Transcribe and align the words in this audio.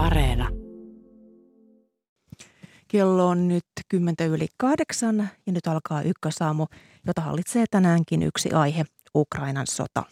Areena. 0.00 0.48
Kello 2.88 3.28
on 3.28 3.48
nyt 3.48 3.64
10 3.88 4.14
yli 4.30 4.46
kahdeksan 4.56 5.28
ja 5.46 5.52
nyt 5.52 5.66
alkaa 5.66 6.02
ykkösaamu, 6.02 6.66
jota 7.06 7.20
hallitsee 7.20 7.64
tänäänkin 7.70 8.22
yksi 8.22 8.50
aihe, 8.52 8.84
Ukrainan 9.14 9.66
sota. 9.66 10.02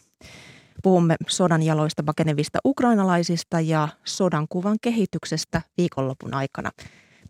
Puhumme 0.82 1.16
sodan 1.28 1.62
jaloista 1.62 2.02
pakenevista 2.02 2.58
ukrainalaisista 2.64 3.60
ja 3.60 3.88
sodan 4.04 4.46
kuvan 4.48 4.76
kehityksestä 4.82 5.62
viikonlopun 5.76 6.34
aikana. 6.34 6.70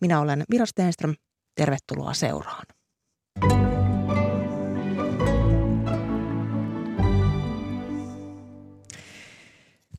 Minä 0.00 0.20
olen 0.20 0.44
Mira 0.48 0.66
Stenström. 0.66 1.14
Tervetuloa 1.54 2.14
seuraan. 2.14 2.64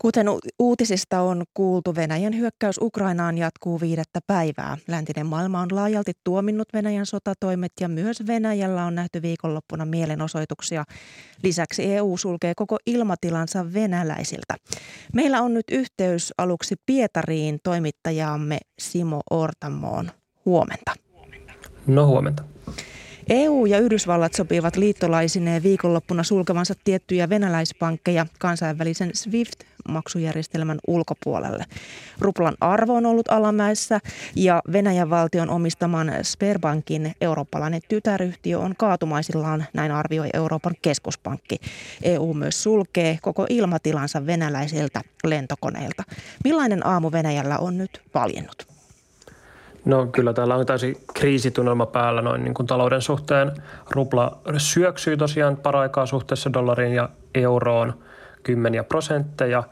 Kuten 0.01 0.25
uutisista 0.59 1.21
on 1.21 1.43
kuultu, 1.53 1.95
Venäjän 1.95 2.37
hyökkäys 2.37 2.77
Ukrainaan 2.81 3.37
jatkuu 3.37 3.81
viidettä 3.81 4.19
päivää. 4.27 4.77
Läntinen 4.87 5.25
maailma 5.25 5.61
on 5.61 5.67
laajalti 5.71 6.11
tuominnut 6.23 6.67
Venäjän 6.73 7.05
sotatoimet 7.05 7.71
ja 7.81 7.89
myös 7.89 8.27
Venäjällä 8.27 8.85
on 8.85 8.95
nähty 8.95 9.21
viikonloppuna 9.21 9.85
mielenosoituksia. 9.85 10.83
Lisäksi 11.43 11.93
EU 11.93 12.17
sulkee 12.17 12.53
koko 12.55 12.77
ilmatilansa 12.85 13.73
venäläisiltä. 13.73 14.55
Meillä 15.13 15.41
on 15.41 15.53
nyt 15.53 15.65
yhteys 15.71 16.33
aluksi 16.37 16.75
Pietariin 16.85 17.59
toimittajaamme 17.63 18.57
Simo 18.79 19.21
Ortamoon. 19.31 20.11
Huomenta. 20.45 20.91
No 21.87 22.07
huomenta. 22.07 22.43
EU 23.29 23.65
ja 23.65 23.79
Yhdysvallat 23.79 24.33
sopivat 24.33 24.75
liittolaisineen 24.77 25.63
viikonloppuna 25.63 26.23
sulkevansa 26.23 26.73
tiettyjä 26.83 27.29
venäläispankkeja 27.29 28.25
kansainvälisen 28.39 29.11
SWIFT-maksujärjestelmän 29.13 30.79
ulkopuolelle. 30.87 31.65
Ruplan 32.19 32.55
arvo 32.61 32.95
on 32.95 33.05
ollut 33.05 33.31
alamäessä 33.31 33.99
ja 34.35 34.61
Venäjän 34.71 35.09
valtion 35.09 35.49
omistaman 35.49 36.11
Sperbankin 36.21 37.13
eurooppalainen 37.21 37.81
tytäryhtiö 37.89 38.59
on 38.59 38.73
kaatumaisillaan, 38.77 39.65
näin 39.73 39.91
arvioi 39.91 40.29
Euroopan 40.33 40.75
keskuspankki. 40.81 41.57
EU 42.03 42.33
myös 42.33 42.63
sulkee 42.63 43.19
koko 43.21 43.45
ilmatilansa 43.49 44.25
venäläisiltä 44.25 45.01
lentokoneilta. 45.23 46.03
Millainen 46.43 46.87
aamu 46.87 47.11
Venäjällä 47.11 47.57
on 47.57 47.77
nyt 47.77 48.01
valjennut? 48.13 48.78
No 49.89 50.05
kyllä 50.05 50.33
täällä 50.33 50.55
on 50.55 50.65
täysin 50.65 50.97
kriisitunnelma 51.13 51.85
päällä 51.85 52.21
noin 52.21 52.43
niin 52.43 52.53
kuin 52.53 52.67
talouden 52.67 53.01
suhteen. 53.01 53.51
Rupla 53.91 54.37
syöksyy 54.57 55.17
tosiaan 55.17 55.57
paraikaa 55.57 56.05
suhteessa 56.05 56.53
dollariin 56.53 56.93
ja 56.93 57.09
euroon 57.35 57.93
kymmeniä 58.43 58.83
prosentteja. 58.83 59.63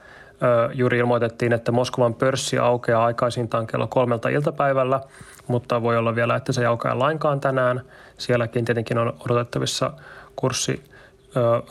Juuri 0.74 0.98
ilmoitettiin, 0.98 1.54
että 1.54 1.72
Moskovan 1.72 2.14
pörssi 2.14 2.58
aukeaa 2.58 3.06
aikaisintaan 3.06 3.68
kello 3.68 3.88
kolmelta 3.88 4.30
iltapäivällä, 4.30 5.02
mutta 5.48 5.82
voi 5.82 5.98
olla 5.98 6.16
vielä, 6.16 6.36
että 6.36 6.52
se 6.52 6.62
ei 6.62 6.68
aukea 6.68 7.00
lainkaan 7.00 7.40
tänään. 7.40 7.82
Sielläkin 8.18 8.66
tietenkin 8.66 8.98
on 8.98 9.14
odotettavissa 9.20 9.94
kurssi 10.36 10.84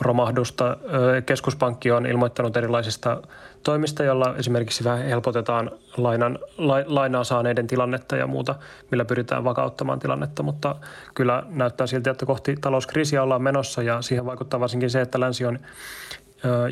romahdusta. 0.01 0.77
Keskuspankki 1.25 1.91
on 1.91 2.05
ilmoittanut 2.05 2.57
erilaisista 2.57 3.21
toimista, 3.63 4.03
joilla 4.03 4.35
esimerkiksi 4.37 4.83
vähän 4.83 5.03
helpotetaan 5.03 5.71
lainan, 5.97 6.39
la, 6.57 6.75
lainaa 6.85 7.23
saaneiden 7.23 7.67
tilannetta 7.67 8.15
ja 8.15 8.27
muuta, 8.27 8.55
millä 8.91 9.05
pyritään 9.05 9.43
vakauttamaan 9.43 9.99
tilannetta, 9.99 10.43
mutta 10.43 10.75
kyllä 11.15 11.43
näyttää 11.49 11.87
siltä, 11.87 12.11
että 12.11 12.25
kohti 12.25 12.55
talouskriisiä 12.61 13.23
ollaan 13.23 13.41
menossa 13.41 13.83
ja 13.83 14.01
siihen 14.01 14.25
vaikuttaa 14.25 14.59
varsinkin 14.59 14.89
se, 14.89 15.01
että 15.01 15.19
länsi 15.19 15.45
on 15.45 15.59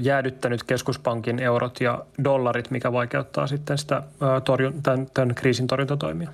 jäädyttänyt 0.01 0.63
keskuspankin 0.63 1.39
eurot 1.39 1.81
ja 1.81 2.05
dollarit, 2.23 2.71
mikä 2.71 2.91
vaikeuttaa 2.93 3.47
sitten 3.47 3.77
sitä 3.77 4.03
tämän, 4.83 5.07
tämän 5.13 5.35
kriisin 5.35 5.67
torjuntatoimia. 5.67 6.29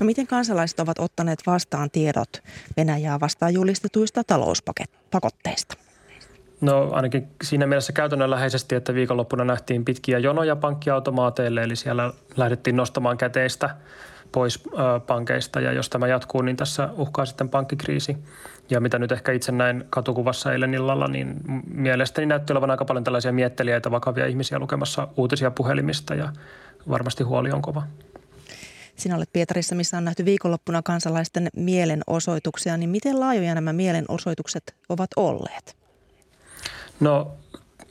No 0.00 0.06
miten 0.06 0.26
kansalaiset 0.26 0.80
ovat 0.80 0.98
ottaneet 0.98 1.38
vastaan 1.46 1.90
tiedot 1.90 2.42
Venäjää 2.76 3.20
vastaan 3.20 3.54
julistetuista 3.54 4.24
talouspakotteista? 4.24 5.74
No 6.60 6.90
ainakin 6.92 7.28
siinä 7.42 7.66
mielessä 7.66 7.92
käytännönläheisesti, 7.92 8.74
että 8.74 8.94
viikonloppuna 8.94 9.44
nähtiin 9.44 9.84
pitkiä 9.84 10.18
jonoja 10.18 10.56
pankkiautomaateille, 10.56 11.62
eli 11.62 11.76
siellä 11.76 12.12
lähdettiin 12.36 12.76
nostamaan 12.76 13.18
käteistä 13.18 13.76
pois 14.32 14.62
pankeista 15.06 15.60
ja 15.60 15.72
jos 15.72 15.88
tämä 15.88 16.06
jatkuu, 16.06 16.42
niin 16.42 16.56
tässä 16.56 16.88
uhkaa 16.96 17.24
sitten 17.24 17.48
pankkikriisi. 17.48 18.16
Ja 18.70 18.80
mitä 18.80 18.98
nyt 18.98 19.12
ehkä 19.12 19.32
itse 19.32 19.52
näin 19.52 19.84
katukuvassa 19.90 20.52
eilen 20.52 20.74
illalla, 20.74 21.08
niin 21.08 21.36
mielestäni 21.74 22.26
näytti 22.26 22.52
olevan 22.52 22.70
aika 22.70 22.84
paljon 22.84 23.04
tällaisia 23.04 23.32
miettelijöitä, 23.32 23.90
vakavia 23.90 24.26
ihmisiä 24.26 24.58
lukemassa 24.58 25.08
uutisia 25.16 25.50
puhelimista 25.50 26.14
ja 26.14 26.32
varmasti 26.88 27.24
huoli 27.24 27.50
on 27.50 27.62
kova. 27.62 27.82
Sinä 28.98 29.16
olet 29.16 29.32
Pietarissa, 29.32 29.74
missä 29.74 29.96
on 29.96 30.04
nähty 30.04 30.24
viikonloppuna 30.24 30.82
kansalaisten 30.82 31.48
mielenosoituksia, 31.56 32.76
niin 32.76 32.90
miten 32.90 33.20
laajoja 33.20 33.54
nämä 33.54 33.72
mielenosoitukset 33.72 34.74
ovat 34.88 35.10
olleet? 35.16 35.76
No 37.00 37.30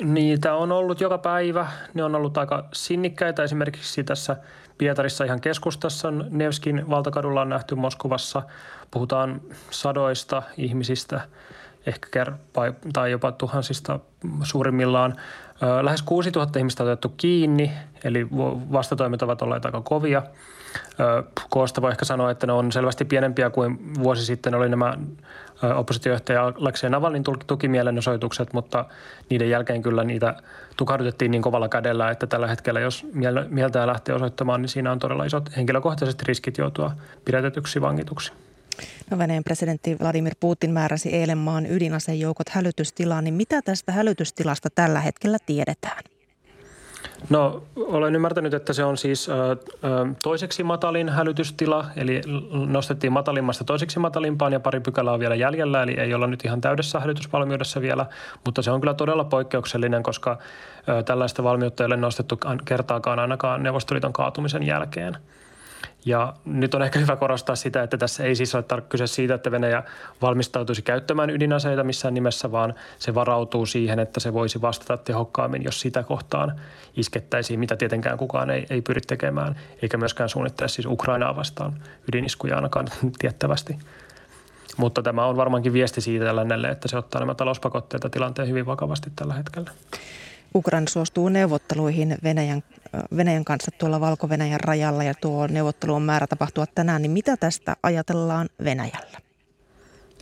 niitä 0.04 0.56
on 0.56 0.72
ollut 0.72 1.02
joka 1.02 1.18
päivä. 1.18 1.68
Ne 1.94 2.04
on 2.04 2.16
ollut 2.16 2.38
aika 2.38 2.66
sinnikkäitä. 2.74 3.44
Esimerkiksi 3.44 4.04
tässä 4.04 4.38
Pietarissa 4.78 5.24
ihan 5.24 5.42
keskustassa 5.42 6.12
Nevskin 6.12 6.90
valtakadulla 6.90 7.42
on 7.42 7.50
nähty 7.50 7.76
Moskovassa. 7.76 8.42
Puhutaan 8.92 9.42
sadoista 9.70 10.44
ihmisistä, 10.58 11.22
ehkä 11.86 12.26
tai 12.94 13.12
jopa 13.12 13.32
tuhansista 13.32 14.00
suurimmillaan. 14.44 15.16
Lähes 15.82 16.02
6000 16.02 16.60
ihmistä 16.60 16.84
on 16.84 16.90
otettu 16.90 17.10
kiinni, 17.18 17.72
eli 18.04 18.28
vastatoimet 18.72 19.22
ovat 19.22 19.42
olleet 19.42 19.66
aika 19.66 19.82
kovia. 19.82 20.24
Koosta 21.50 21.82
voi 21.82 21.92
ehkä 21.92 22.06
sanoa, 22.06 22.32
että 22.32 22.48
ne 22.48 22.54
on 22.54 22.72
selvästi 22.72 23.06
pienempiä 23.06 23.50
kuin 23.50 23.94
vuosi 24.04 24.26
sitten 24.26 24.56
oli 24.56 24.70
nämä 24.70 24.98
oppositiojohtaja 25.76 26.54
Aleksei 26.62 26.90
Navalnin 26.90 27.24
tukimielenosoitukset, 27.48 28.54
mutta 28.54 28.86
niiden 29.30 29.50
jälkeen 29.50 29.82
kyllä 29.82 30.04
niitä 30.04 30.36
tukahdutettiin 30.78 31.32
niin 31.32 31.42
kovalla 31.42 31.70
kädellä, 31.70 32.12
että 32.12 32.28
tällä 32.28 32.48
hetkellä 32.48 32.80
jos 32.80 33.06
mieltää 33.50 33.88
lähtee 33.88 34.16
osoittamaan, 34.16 34.62
niin 34.62 34.70
siinä 34.70 34.92
on 34.92 35.00
todella 35.00 35.26
isot 35.26 35.56
henkilökohtaiset 35.58 36.24
riskit 36.24 36.58
joutua 36.58 36.92
pidätetyksi 37.26 37.82
vangituksi. 37.82 38.32
No 39.12 39.18
Venäjän 39.18 39.44
presidentti 39.44 39.98
Vladimir 40.00 40.34
Putin 40.40 40.72
määräsi 40.72 41.10
eilen 41.10 41.38
maan 41.38 41.66
ydinasejoukot 41.66 42.50
hälytystilaan, 42.50 43.24
niin 43.24 43.34
mitä 43.34 43.62
tästä 43.62 43.92
hälytystilasta 43.92 44.70
tällä 44.76 45.00
hetkellä 45.00 45.38
tiedetään? 45.46 46.04
No 47.30 47.64
olen 47.78 48.16
ymmärtänyt, 48.16 48.54
että 48.54 48.74
se 48.74 48.84
on 48.84 48.98
siis 48.98 49.30
ö, 49.30 49.34
ö, 49.34 49.56
toiseksi 50.24 50.64
matalin 50.64 51.10
hälytystila, 51.10 51.86
eli 51.96 52.22
nostettiin 52.68 53.14
matalimmasta 53.14 53.64
toiseksi 53.64 54.00
matalimpaan 54.00 54.54
ja 54.54 54.60
pari 54.60 54.80
pykälää 54.80 55.14
on 55.14 55.20
vielä 55.20 55.36
jäljellä, 55.36 55.84
eli 55.84 55.94
ei 56.00 56.14
olla 56.14 56.28
nyt 56.28 56.46
ihan 56.46 56.62
täydessä 56.62 57.00
hälytysvalmiudessa 57.00 57.82
vielä, 57.82 58.06
mutta 58.46 58.62
se 58.62 58.72
on 58.72 58.82
kyllä 58.82 58.94
todella 58.94 59.24
poikkeuksellinen, 59.24 60.04
koska 60.04 60.38
ö, 60.90 61.04
tällaista 61.04 61.44
valmiutta 61.44 61.84
ei 61.84 61.86
ole 61.86 61.98
nostettu 61.98 62.40
kertaakaan 62.66 63.20
ainakaan 63.20 63.64
Neuvostoliiton 63.64 64.14
kaatumisen 64.14 64.64
jälkeen– 64.64 65.18
ja 66.06 66.34
nyt 66.46 66.74
on 66.74 66.82
ehkä 66.82 67.00
hyvä 67.00 67.16
korostaa 67.16 67.56
sitä, 67.56 67.84
että 67.84 67.98
tässä 67.98 68.24
ei 68.24 68.36
siis 68.36 68.56
ole 68.56 68.82
kyse 68.90 69.08
siitä, 69.08 69.34
että 69.34 69.52
Venäjä 69.52 69.84
valmistautuisi 70.22 70.82
käyttämään 70.82 71.30
ydinaseita 71.30 71.84
missään 71.84 72.14
nimessä, 72.14 72.52
vaan 72.52 72.74
se 73.00 73.16
varautuu 73.16 73.66
siihen, 73.66 74.00
että 74.00 74.20
se 74.20 74.34
voisi 74.34 74.62
vastata 74.62 74.98
tehokkaammin, 74.98 75.64
jos 75.64 75.82
sitä 75.82 76.04
kohtaan 76.04 76.60
iskettäisiin, 76.96 77.60
mitä 77.60 77.76
tietenkään 77.76 78.18
kukaan 78.18 78.50
ei, 78.50 78.66
ei 78.70 78.82
pyri 78.82 79.02
tekemään, 79.02 79.56
eikä 79.82 79.98
myöskään 79.98 80.30
suunnittele 80.30 80.70
siis 80.70 80.86
Ukrainaa 80.86 81.36
vastaan 81.36 81.74
ydiniskuja 82.08 82.56
ainakaan 82.56 82.88
tiettävästi. 83.20 83.78
Mutta 84.78 85.02
tämä 85.02 85.26
on 85.26 85.38
varmaankin 85.38 85.74
viesti 85.74 86.02
siitä 86.02 86.36
lännelle, 86.36 86.70
että 86.70 86.88
se 86.88 86.98
ottaa 86.98 87.20
nämä 87.20 87.36
talouspakotteet 87.36 88.04
ja 88.04 88.10
tilanteen 88.10 88.48
hyvin 88.48 88.66
vakavasti 88.66 89.12
tällä 89.16 89.34
hetkellä. 89.34 89.72
Ukraina 90.56 90.88
suostuu 90.90 91.30
neuvotteluihin 91.30 92.18
Venäjän, 92.24 92.64
Venäjän 93.18 93.46
kanssa 93.46 93.72
tuolla 93.72 94.00
Valko-Venäjän 94.00 94.60
rajalla 94.60 95.04
ja 95.04 95.14
tuo 95.22 95.48
neuvottelu 95.48 95.94
on 95.94 96.02
määrä 96.02 96.28
tapahtua 96.28 96.66
tänään. 96.76 97.02
Niin 97.02 97.12
mitä 97.12 97.38
tästä 97.38 97.76
ajatellaan 97.84 98.50
Venäjällä? 98.64 99.18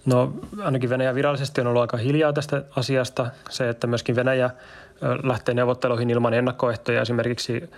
No 0.05 0.33
ainakin 0.63 0.89
Venäjä 0.89 1.15
virallisesti 1.15 1.61
on 1.61 1.67
ollut 1.67 1.81
aika 1.81 1.97
hiljaa 1.97 2.33
tästä 2.33 2.63
asiasta. 2.75 3.31
Se, 3.49 3.69
että 3.69 3.87
myöskin 3.87 4.15
Venäjä 4.15 4.49
lähtee 5.23 5.55
neuvotteluihin 5.55 6.09
ilman 6.09 6.33
ennakkoehtoja 6.33 7.01
esimerkiksi 7.01 7.69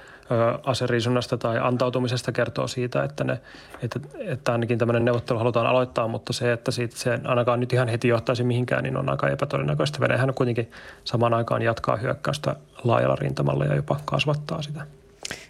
aseriisunnasta 0.64 1.38
tai 1.38 1.60
antautumisesta 1.60 2.32
kertoo 2.32 2.68
siitä, 2.68 3.04
että, 3.04 3.24
ne, 3.24 3.42
että, 3.82 4.00
että 4.20 4.52
ainakin 4.52 4.78
tämmöinen 4.78 5.06
neuvottelu 5.06 5.40
halutaan 5.40 5.68
aloittaa, 5.68 6.08
mutta 6.08 6.34
se, 6.34 6.52
että 6.52 6.72
siitä 6.72 6.98
se 6.98 7.20
ainakaan 7.24 7.60
nyt 7.60 7.74
ihan 7.74 7.88
heti 7.88 8.08
johtaisi 8.08 8.44
mihinkään, 8.44 8.84
niin 8.84 8.98
on 8.98 9.10
aika 9.10 9.30
epätodennäköistä. 9.30 10.00
Venäjähän 10.00 10.34
kuitenkin 10.34 10.72
samaan 11.04 11.34
aikaan 11.34 11.62
jatkaa 11.62 11.96
hyökkäystä 11.96 12.56
laajalla 12.84 13.16
rintamalla 13.16 13.66
ja 13.66 13.76
jopa 13.76 14.00
kasvattaa 14.06 14.62
sitä. 14.62 14.88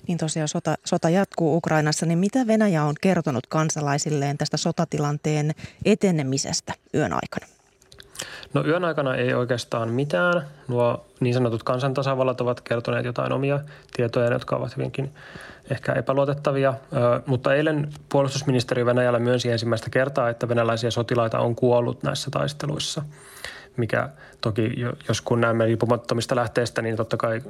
Niin 0.08 0.18
tosiaan 0.18 0.48
sota, 0.48 0.76
sota 0.86 1.10
jatkuu 1.10 1.58
Ukrainassa, 1.58 2.06
niin 2.06 2.20
mitä 2.20 2.48
Venäjä 2.48 2.84
on 2.84 2.96
kertonut 3.02 3.48
kansalaisilleen 3.48 4.38
tästä 4.38 4.58
sotatilanteen 4.58 5.52
etenemisestä 5.86 6.74
yön 6.94 7.14
aikana? 7.14 7.57
No 8.54 8.66
yön 8.66 8.86
aikana 8.86 9.16
ei 9.16 9.34
oikeastaan 9.34 9.90
mitään. 9.90 10.42
Nuo 10.68 11.06
niin 11.20 11.34
sanotut 11.34 11.64
kansantasavallat 11.64 12.42
ovat 12.42 12.62
kertoneet 12.62 13.06
jotain 13.06 13.32
omia 13.34 13.60
tietoja, 13.96 14.32
jotka 14.34 14.56
ovat 14.56 14.78
hyvinkin 14.78 15.14
ehkä 15.72 15.94
epäluotettavia. 15.94 16.74
Mutta 17.26 17.56
eilen 17.56 17.90
puolustusministeri 18.10 18.86
Venäjällä 18.86 19.20
myönsi 19.20 19.52
ensimmäistä 19.52 19.90
kertaa, 19.90 20.30
että 20.30 20.50
venäläisiä 20.50 20.92
sotilaita 20.92 21.40
on 21.40 21.56
kuollut 21.56 22.04
näissä 22.04 22.32
taisteluissa 22.32 23.02
mikä 23.78 24.10
toki, 24.42 24.72
jos 25.08 25.22
kun 25.22 25.42
näemme 25.42 25.66
riippumattomista 25.66 26.36
lähteistä, 26.36 26.82
niin 26.82 26.96
totta 26.96 27.18
kai 27.18 27.42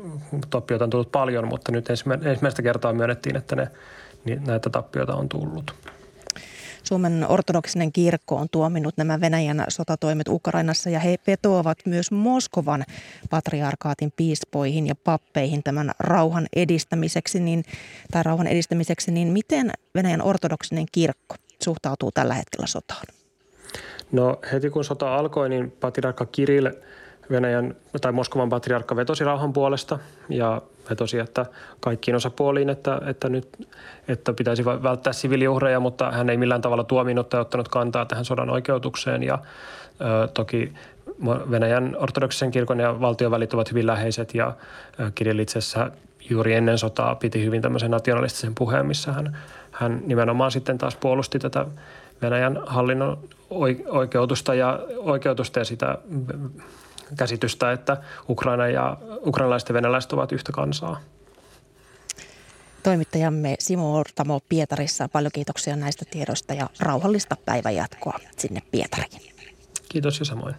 tappioita 0.50 0.84
on 0.84 0.90
tullut 0.90 1.12
paljon, 1.12 1.48
mutta 1.48 1.72
nyt 1.72 1.90
ensimmäistä 2.26 2.62
kertaa 2.62 2.94
myönnettiin, 2.94 3.36
että 3.36 3.56
ne, 3.56 3.68
niin 4.26 4.44
näitä 4.44 4.70
tappioita 4.70 5.16
on 5.16 5.30
tullut. 5.30 5.76
Suomen 6.88 7.26
ortodoksinen 7.30 7.92
kirkko 7.92 8.36
on 8.36 8.48
tuominut 8.52 8.98
nämä 8.98 9.22
Venäjän 9.22 9.64
sotatoimet 9.70 10.28
Ukrainassa 10.28 10.90
ja 10.90 11.00
he 11.00 11.16
vetoavat 11.28 11.78
myös 11.86 12.12
Moskovan 12.12 12.84
patriarkaatin 13.30 14.14
piispoihin 14.16 14.88
ja 14.88 14.96
pappeihin 14.96 15.64
tämän 15.64 15.92
rauhan 16.00 16.48
edistämiseksi, 16.56 17.40
niin, 17.40 17.64
tai 18.12 18.24
rauhan 18.24 18.48
edistämiseksi, 18.48 19.12
niin 19.12 19.28
miten 19.28 19.72
Venäjän 19.96 20.22
ortodoksinen 20.22 20.86
kirkko 20.92 21.36
suhtautuu 21.64 22.12
tällä 22.12 22.34
hetkellä 22.34 22.68
sotaan? 22.68 23.04
No 24.12 24.40
heti 24.52 24.70
kun 24.70 24.84
sota 24.84 25.16
alkoi, 25.16 25.50
niin 25.50 25.72
patriarkka 25.72 26.26
Kirill 26.26 26.68
Venäjän 27.32 27.76
tai 28.02 28.12
Moskovan 28.12 28.50
patriarkka 28.50 28.96
vetosi 28.96 29.24
rauhan 29.24 29.54
puolesta 29.54 30.00
ja 30.30 30.62
vetosi, 30.90 31.20
että 31.20 31.46
kaikkiin 31.80 32.16
osapuoliin, 32.16 32.70
että, 32.70 33.02
että 33.06 33.30
nyt 33.30 33.68
että 34.08 34.34
pitäisi 34.34 34.66
välttää 34.66 35.14
siviiliuhreja, 35.14 35.80
mutta 35.80 36.12
hän 36.12 36.30
ei 36.30 36.38
millään 36.38 36.62
tavalla 36.62 36.84
tuominut 36.84 37.30
tai 37.30 37.42
ottanut 37.42 37.68
kantaa 37.68 38.06
tähän 38.06 38.26
sodan 38.26 38.50
oikeutukseen. 38.50 39.24
Ja 39.24 39.40
ö, 40.02 40.28
toki 40.28 40.74
Venäjän 41.52 41.96
ortodoksisen 42.00 42.52
kirkon 42.52 42.80
ja 42.80 43.02
valtion 43.02 43.32
välit 43.32 43.54
ovat 43.54 43.72
hyvin 43.72 43.88
läheiset 43.88 44.36
ja 44.36 44.54
Kirill 45.16 45.40
itsessä 45.40 45.92
juuri 46.30 46.54
ennen 46.54 46.78
sotaa 46.78 47.16
piti 47.16 47.46
hyvin 47.46 47.62
tämmöisen 47.62 47.92
nationalistisen 47.92 48.56
puheen, 48.56 48.86
missä 48.86 49.12
hän, 49.12 49.38
hän 49.72 50.02
nimenomaan 50.06 50.52
sitten 50.52 50.78
taas 50.78 50.96
puolusti 50.96 51.40
tätä 51.40 51.66
Venäjän 52.22 52.60
hallinnon 52.66 53.18
oikeutusta 53.88 54.54
ja, 54.54 54.80
oikeutusta 54.98 55.60
ja 55.60 55.66
sitä 55.66 55.98
käsitystä, 57.18 57.72
että 57.72 57.98
Ukraina 58.30 58.68
ja 58.68 58.98
ukrainalaiset 59.26 59.70
ja 59.70 59.74
venäläiset 59.74 60.14
ovat 60.14 60.32
yhtä 60.32 60.52
kansaa. 60.52 61.02
Toimittajamme 62.84 63.56
Simo 63.60 64.00
Ortamo 64.00 64.40
Pietarissa. 64.50 65.10
Paljon 65.10 65.32
kiitoksia 65.32 65.76
näistä 65.76 66.06
tiedoista 66.12 66.54
ja 66.54 66.70
rauhallista 66.80 67.36
päivänjatkoa 67.46 68.20
sinne 68.38 68.62
Pietariin. 68.72 69.22
Kiitos 69.90 70.20
ja 70.20 70.26
samoin. 70.26 70.56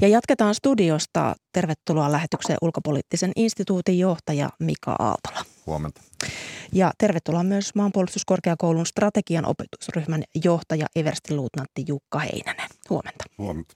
Ja 0.00 0.08
jatketaan 0.08 0.54
studiosta. 0.54 1.34
Tervetuloa 1.52 2.12
lähetykseen 2.12 2.58
ulkopoliittisen 2.62 3.32
instituutin 3.36 3.98
johtaja 3.98 4.50
Mika 4.58 4.96
Aaltola. 4.98 5.44
Huomenta. 5.66 6.00
Ja 6.72 6.92
tervetuloa 6.98 7.44
myös 7.44 7.74
maanpuolustuskorkeakoulun 7.74 8.86
strategian 8.86 9.46
opetusryhmän 9.46 10.22
johtaja 10.44 10.86
Eversti 10.96 11.34
Luutnantti 11.34 11.84
Jukka 11.88 12.18
Heinänen. 12.18 12.68
Huomenta. 12.90 13.24
Huomenta. 13.38 13.74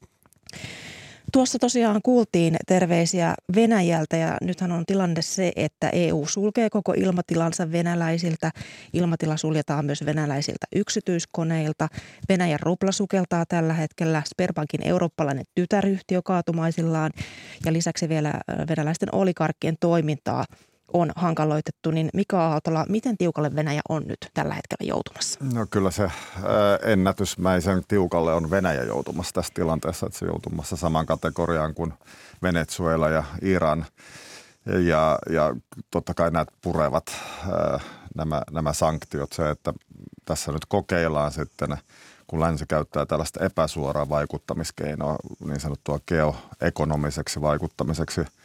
Tuossa 1.32 1.58
tosiaan 1.58 2.00
kuultiin 2.02 2.56
terveisiä 2.66 3.34
Venäjältä 3.54 4.16
ja 4.16 4.36
nythän 4.42 4.72
on 4.72 4.86
tilanne 4.86 5.22
se, 5.22 5.52
että 5.56 5.90
EU 5.92 6.26
sulkee 6.26 6.70
koko 6.70 6.92
ilmatilansa 6.96 7.72
venäläisiltä. 7.72 8.50
Ilmatila 8.92 9.36
suljetaan 9.36 9.86
myös 9.86 10.04
venäläisiltä 10.06 10.66
yksityiskoneilta. 10.74 11.88
Venäjän 12.28 12.60
rupla 12.60 12.92
sukeltaa 12.92 13.44
tällä 13.46 13.72
hetkellä. 13.72 14.22
Sperbankin 14.26 14.86
eurooppalainen 14.86 15.44
tytäryhtiö 15.54 16.22
kaatumaisillaan 16.22 17.10
ja 17.64 17.72
lisäksi 17.72 18.08
vielä 18.08 18.32
venäläisten 18.68 19.14
olikarkkien 19.14 19.76
toimintaa 19.80 20.44
on 20.92 21.12
hankaloitettu, 21.16 21.90
niin 21.90 22.10
Mika 22.14 22.46
Aaltola, 22.48 22.86
miten 22.88 23.16
tiukalle 23.16 23.54
Venäjä 23.54 23.80
on 23.88 24.02
nyt 24.06 24.18
tällä 24.34 24.54
hetkellä 24.54 24.88
joutumassa? 24.88 25.40
No 25.52 25.66
kyllä 25.70 25.90
se 25.90 26.10
ennätysmäisen 26.82 27.82
tiukalle 27.88 28.34
on 28.34 28.50
Venäjä 28.50 28.82
joutumassa 28.82 29.32
tässä 29.32 29.52
tilanteessa, 29.54 30.06
että 30.06 30.18
se 30.18 30.26
joutumassa 30.26 30.76
samaan 30.76 31.06
kategoriaan 31.06 31.74
kuin 31.74 31.92
Venezuela 32.42 33.08
ja 33.08 33.24
Iran. 33.42 33.86
Ja, 34.66 35.18
ja 35.30 35.56
totta 35.90 36.14
kai 36.14 36.30
nämä 36.30 36.46
purevat 36.62 37.06
nämä, 38.16 38.42
nämä 38.50 38.72
sanktiot, 38.72 39.32
se, 39.32 39.50
että 39.50 39.72
tässä 40.24 40.52
nyt 40.52 40.66
kokeillaan 40.68 41.32
sitten 41.32 41.76
kun 42.26 42.40
länsi 42.40 42.64
käyttää 42.68 43.06
tällaista 43.06 43.44
epäsuoraa 43.44 44.08
vaikuttamiskeinoa, 44.08 45.16
niin 45.44 45.60
sanottua 45.60 45.98
geoekonomiseksi 46.08 47.40
vaikuttamiseksi– 47.40 48.20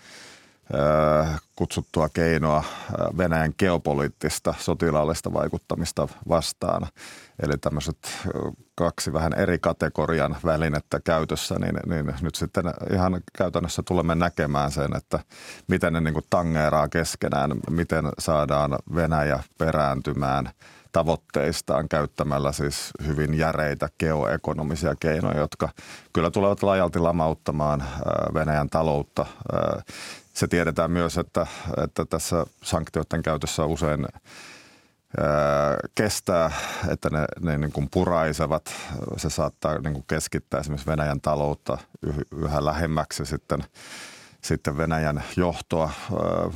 kutsuttua 1.56 2.10
keinoa 2.10 2.64
Venäjän 3.18 3.54
geopoliittista 3.58 4.54
sotilaallista 4.60 5.34
vaikuttamista 5.34 6.08
vastaan. 6.30 6.88
Eli 7.44 7.58
tämmöiset 7.58 7.98
kaksi 8.76 9.14
vähän 9.14 9.34
eri 9.34 9.60
kategorian 9.60 10.38
välinettä 10.46 11.00
käytössä, 11.04 11.56
niin, 11.60 11.76
niin 11.86 12.16
nyt 12.22 12.36
sitten 12.36 12.66
ihan 12.94 13.22
käytännössä 13.38 13.84
tulemme 13.88 14.16
näkemään 14.16 14.72
sen, 14.72 14.96
että 14.96 15.20
miten 15.68 15.94
ne 15.94 16.02
niin 16.02 16.14
kuin 16.14 16.26
tangeeraa 16.30 16.88
keskenään, 16.88 17.52
miten 17.70 18.10
saadaan 18.20 18.76
Venäjä 18.96 19.44
perääntymään 19.58 20.50
tavoitteistaan 20.92 21.90
käyttämällä 21.90 22.52
siis 22.52 22.92
hyvin 23.08 23.34
järeitä 23.34 23.90
geoekonomisia 24.00 24.96
keinoja, 25.00 25.40
jotka 25.40 25.70
kyllä 26.14 26.32
tulevat 26.32 26.64
laajalti 26.64 27.00
lamauttamaan 27.00 27.84
Venäjän 28.34 28.70
taloutta 28.70 29.26
se 30.34 30.48
tiedetään 30.48 30.92
myös, 30.92 31.18
että, 31.18 31.48
että 31.84 32.06
tässä 32.06 32.46
sanktioiden 32.64 33.24
käytössä 33.24 33.66
usein 33.66 34.06
ää, 34.06 35.28
kestää, 35.96 36.52
että 36.90 37.10
ne, 37.10 37.26
ne 37.40 37.58
niin 37.58 37.72
kuin 37.72 37.88
puraisevat. 37.92 38.74
Se 39.18 39.30
saattaa 39.30 39.78
niin 39.78 39.94
kuin 39.94 40.06
keskittää 40.08 40.60
esimerkiksi 40.60 40.88
Venäjän 40.88 41.22
taloutta 41.22 41.78
yhä 42.32 42.66
lähemmäksi 42.66 43.26
sitten, 43.26 43.64
sitten 44.42 44.78
Venäjän 44.78 45.24
johtoa, 45.38 45.92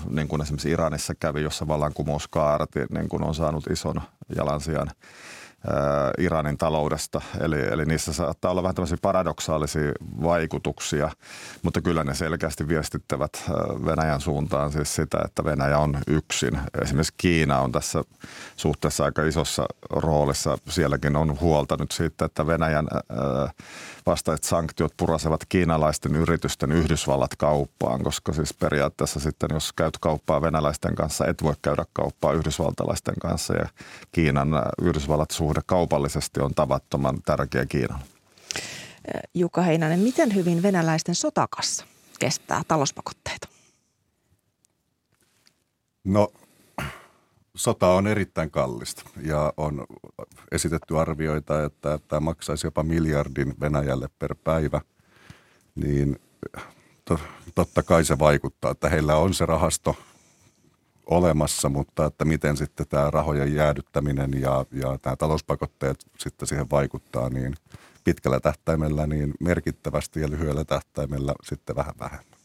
niin 0.09 0.27
kuin 0.27 0.41
esimerkiksi 0.41 0.71
Iranissa 0.71 1.15
kävi, 1.15 1.41
jossa 1.41 1.67
vallankumouskaarti 1.67 2.79
niin 2.89 3.09
kuin 3.09 3.23
on 3.23 3.35
saanut 3.35 3.67
ison 3.67 4.01
jalansijan– 4.35 4.91
Iranin 6.17 6.57
taloudesta. 6.57 7.21
Eli, 7.39 7.61
eli 7.61 7.85
niissä 7.85 8.13
saattaa 8.13 8.51
olla 8.51 8.63
vähän 8.63 8.75
tämmöisiä 8.75 8.97
paradoksaalisia 9.01 9.91
vaikutuksia, 10.23 11.09
mutta 11.63 11.81
kyllä 11.81 12.03
ne 12.03 12.13
selkeästi 12.13 12.67
viestittävät 12.67 13.43
Venäjän 13.85 14.21
suuntaan 14.21 14.71
siis 14.71 14.95
sitä, 14.95 15.17
että 15.25 15.43
Venäjä 15.43 15.79
on 15.79 15.97
yksin. 16.07 16.59
Esimerkiksi 16.81 17.13
Kiina 17.17 17.59
on 17.59 17.71
tässä 17.71 18.03
suhteessa 18.55 19.05
aika 19.05 19.23
isossa 19.23 19.65
roolissa. 19.89 20.57
Sielläkin 20.69 21.15
on 21.15 21.39
huolta 21.39 21.77
nyt 21.79 21.91
siitä, 21.91 22.25
että 22.25 22.47
Venäjän 22.47 22.87
vastaiset 24.05 24.43
sanktiot 24.43 24.93
purasevat 24.97 25.45
kiinalaisten 25.49 26.15
yritysten 26.15 26.71
Yhdysvallat 26.71 27.35
kauppaan, 27.35 28.03
koska 28.03 28.33
siis 28.33 28.53
periaatteessa 28.53 29.19
sitten 29.19 29.49
jos 29.53 29.73
käyt 29.73 29.97
kauppaa 29.97 30.41
venäläisten 30.41 30.95
kanssa, 30.95 31.25
et 31.25 31.43
voi 31.43 31.53
käydä 31.61 31.85
kauppaa 31.93 32.33
yhdysvaltalaisten 32.33 33.15
kanssa 33.21 33.53
ja 33.53 33.69
Kiinan 34.11 34.49
Yhdysvallat 34.81 35.31
suhde 35.31 35.54
kaupallisesti 35.65 36.39
on 36.39 36.55
tavattoman 36.55 37.21
tärkeä 37.21 37.65
Kiinalle. 37.65 38.05
Jukka 39.33 39.61
Heinänen, 39.61 39.99
miten 39.99 40.35
hyvin 40.35 40.63
venäläisten 40.63 41.15
sotakassa 41.15 41.85
kestää 42.19 42.61
talouspakotteita? 42.67 43.47
No 46.03 46.31
sota 47.55 47.87
on 47.87 48.07
erittäin 48.07 48.51
kallista 48.51 49.03
ja 49.21 49.53
on 49.57 49.85
esitetty 50.51 50.99
arvioita, 50.99 51.63
että 51.63 51.99
tämä 52.07 52.19
maksaisi 52.19 52.67
jopa 52.67 52.83
miljardin 52.83 53.53
Venäjälle 53.59 54.09
per 54.19 54.35
päivä, 54.43 54.81
niin 55.75 56.19
to, 57.05 57.19
totta 57.55 57.83
kai 57.83 58.05
se 58.05 58.19
vaikuttaa, 58.19 58.71
että 58.71 58.89
heillä 58.89 59.17
on 59.17 59.33
se 59.33 59.45
rahasto 59.45 59.95
olemassa, 61.09 61.69
mutta 61.69 62.05
että 62.05 62.25
miten 62.25 62.57
sitten 62.57 62.87
tämä 62.87 63.11
rahojen 63.11 63.55
jäädyttäminen 63.55 64.41
ja, 64.41 64.65
ja 64.71 64.97
tämä 65.01 65.15
talouspakotteet 65.15 65.97
sitten 66.19 66.47
siihen 66.47 66.69
vaikuttaa, 66.69 67.29
niin 67.29 67.55
pitkällä 68.03 68.39
tähtäimellä 68.39 69.07
niin 69.07 69.33
merkittävästi 69.39 70.21
ja 70.21 70.29
lyhyellä 70.29 70.65
tähtäimellä 70.65 71.33
sitten 71.43 71.75
vähän 71.75 71.95
vähemmän. 71.99 72.35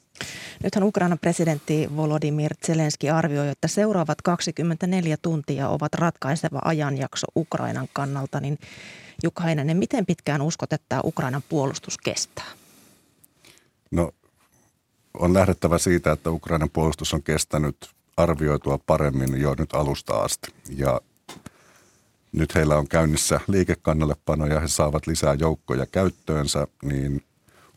Nythän 0.62 0.84
Ukrainan 0.84 1.18
presidentti 1.18 1.88
Volodymyr 1.96 2.54
Zelenski 2.66 3.10
arvioi, 3.10 3.48
että 3.48 3.68
seuraavat 3.68 4.22
24 4.22 5.16
tuntia 5.22 5.68
ovat 5.68 5.94
ratkaiseva 5.94 6.58
ajanjakso 6.64 7.26
Ukrainan 7.36 7.88
kannalta. 7.92 8.40
Niin 8.40 8.58
Jukka 9.22 9.42
Heinänen, 9.42 9.76
miten 9.76 10.06
pitkään 10.06 10.42
uskot, 10.42 10.72
että 10.72 11.00
Ukrainan 11.04 11.42
puolustus 11.48 11.98
kestää? 11.98 12.44
No 13.90 14.12
on 15.14 15.34
lähdettävä 15.34 15.78
siitä, 15.78 16.12
että 16.12 16.30
Ukrainan 16.30 16.70
puolustus 16.70 17.14
on 17.14 17.22
kestänyt 17.22 17.76
arvioitua 18.16 18.78
paremmin 18.86 19.40
jo 19.40 19.54
nyt 19.58 19.74
alusta 19.74 20.16
asti. 20.16 20.54
Ja 20.76 21.00
nyt 22.32 22.54
heillä 22.54 22.78
on 22.78 22.88
käynnissä 22.88 23.40
liikekannallepano 23.46 24.46
ja 24.46 24.60
he 24.60 24.68
saavat 24.68 25.06
lisää 25.06 25.34
joukkoja 25.34 25.86
käyttöönsä, 25.86 26.66
niin 26.82 27.24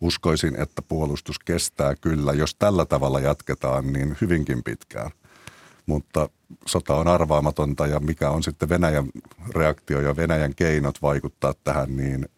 uskoisin, 0.01 0.61
että 0.61 0.81
puolustus 0.81 1.39
kestää 1.39 1.95
kyllä. 1.95 2.33
Jos 2.33 2.55
tällä 2.55 2.85
tavalla 2.85 3.19
jatketaan, 3.19 3.93
niin 3.93 4.17
hyvinkin 4.21 4.63
pitkään. 4.63 5.11
Mutta 5.85 6.29
sota 6.65 6.95
on 6.95 7.07
arvaamatonta 7.07 7.87
ja 7.87 7.99
mikä 7.99 8.29
on 8.29 8.43
sitten 8.43 8.69
Venäjän 8.69 9.09
reaktio 9.55 10.01
ja 10.01 10.15
Venäjän 10.15 10.55
keinot 10.55 11.01
vaikuttaa 11.01 11.53
tähän, 11.63 11.97
niin 11.97 12.29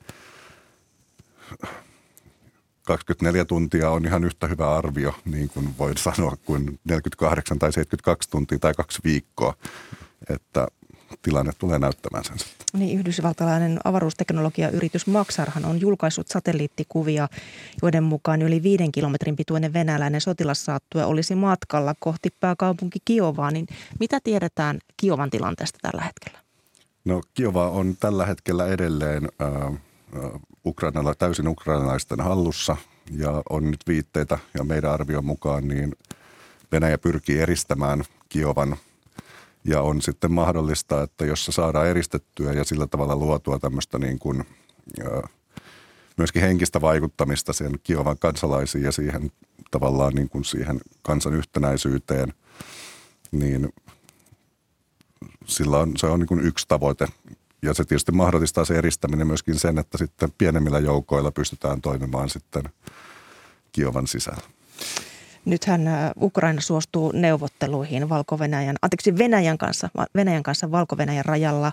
24 2.86 3.46
tuntia 3.46 3.89
on 3.89 4.06
ihan 4.06 4.24
yhtä 4.24 4.48
hyvä 4.48 4.75
arvio, 4.75 5.15
niin 5.25 5.50
kuin 5.50 5.75
voin 5.77 5.98
sanoa, 5.98 6.38
kuin 6.46 6.80
48 6.86 7.60
tai 7.60 7.74
72 7.74 8.30
tuntia 8.30 8.60
tai 8.60 8.74
kaksi 8.74 9.01
viikkoa. 9.04 9.54
Että 10.30 10.68
tilanne 11.22 11.51
tulee 11.58 11.80
näyttämään 11.80 12.24
sen. 12.24 12.38
Niin, 12.74 13.00
yhdysvaltalainen 13.00 13.80
avaruusteknologiayritys 13.84 15.08
Maxarhan 15.08 15.65
on 15.65 15.82
julkaissut 15.82 16.27
satelliittikuvia, 16.27 17.27
joiden 17.82 18.04
mukaan 18.04 18.42
yli 18.42 18.63
viiden 18.63 18.92
kilometrin 18.92 19.36
pituinen 19.36 19.74
venäläinen 19.74 20.22
sotilassaattue 20.22 21.06
olisi 21.06 21.36
matkalla 21.36 21.96
kohti 22.00 22.30
pääkaupunki 22.39 23.00
Kiovaa. 23.06 23.51
Niin 23.51 23.68
mitä 24.00 24.20
tiedetään 24.24 24.80
Kiovan 24.98 25.30
tilanteesta 25.30 25.80
tällä 25.82 26.04
hetkellä? 26.04 26.39
No 27.06 27.22
Kiova 27.34 27.70
on 27.70 27.96
tällä 28.00 28.25
hetkellä 28.25 28.68
edelleen 28.68 29.30
äh, 29.42 29.80
Ukrainalla, 30.65 31.15
täysin 31.15 31.48
ukrainalaisten 31.48 32.22
hallussa 32.22 32.77
ja 33.12 33.43
on 33.50 33.72
nyt 33.72 33.79
viitteitä 33.88 34.39
ja 34.53 34.63
meidän 34.63 34.91
arvion 34.91 35.25
mukaan 35.25 35.67
niin 35.67 35.95
Venäjä 36.72 36.98
pyrkii 36.98 37.39
eristämään 37.39 38.03
Kiovan 38.29 38.77
ja 39.63 39.81
on 39.81 40.01
sitten 40.01 40.31
mahdollista, 40.31 41.03
että 41.03 41.25
jos 41.25 41.45
se 41.45 41.51
saadaan 41.51 41.88
eristettyä 41.88 42.53
ja 42.53 42.63
sillä 42.63 42.88
tavalla 42.88 43.15
luotua 43.15 43.60
tämmöistä 43.60 44.00
niin 44.00 44.19
kuin, 44.19 44.43
myöskin 46.17 46.41
henkistä 46.41 46.81
vaikuttamista 46.81 47.53
sen 47.53 47.79
Kiovan 47.84 48.17
kansalaisiin 48.19 48.84
ja 48.84 48.91
siihen 48.91 49.31
tavallaan 49.72 50.13
niin 50.13 50.29
kuin 50.29 50.45
siihen 50.45 50.79
kansan 51.01 51.34
yhtenäisyyteen, 51.34 52.34
niin 53.31 53.69
sillä 55.45 55.77
on, 55.77 55.91
se 55.98 56.07
on 56.07 56.19
niin 56.19 56.27
kuin 56.27 56.39
yksi 56.39 56.65
tavoite. 56.67 57.07
Ja 57.65 57.74
se 57.74 57.86
tietysti 57.86 58.12
mahdollistaa 58.12 58.65
se 58.65 58.77
eristäminen 58.77 59.27
myöskin 59.27 59.60
sen, 59.60 59.77
että 59.77 59.98
sitten 59.98 60.29
pienemmillä 60.38 60.79
joukoilla 60.79 61.31
pystytään 61.31 61.81
toimimaan 61.81 62.29
sitten 62.29 62.63
Kiovan 63.72 64.07
sisällä. 64.07 64.43
Nythän 65.45 65.88
äh, 65.88 66.12
Ukraina 66.22 66.62
suostuu 66.62 67.12
neuvotteluihin 67.12 68.10
Valko-Venäjän, 68.10 68.75
anteeksi 68.81 69.17
Venäjän 69.17 69.57
kanssa, 69.57 69.89
Venäjän 70.15 70.43
kanssa 70.43 70.72
Valko-Venäjän 70.72 71.25
rajalla. 71.25 71.72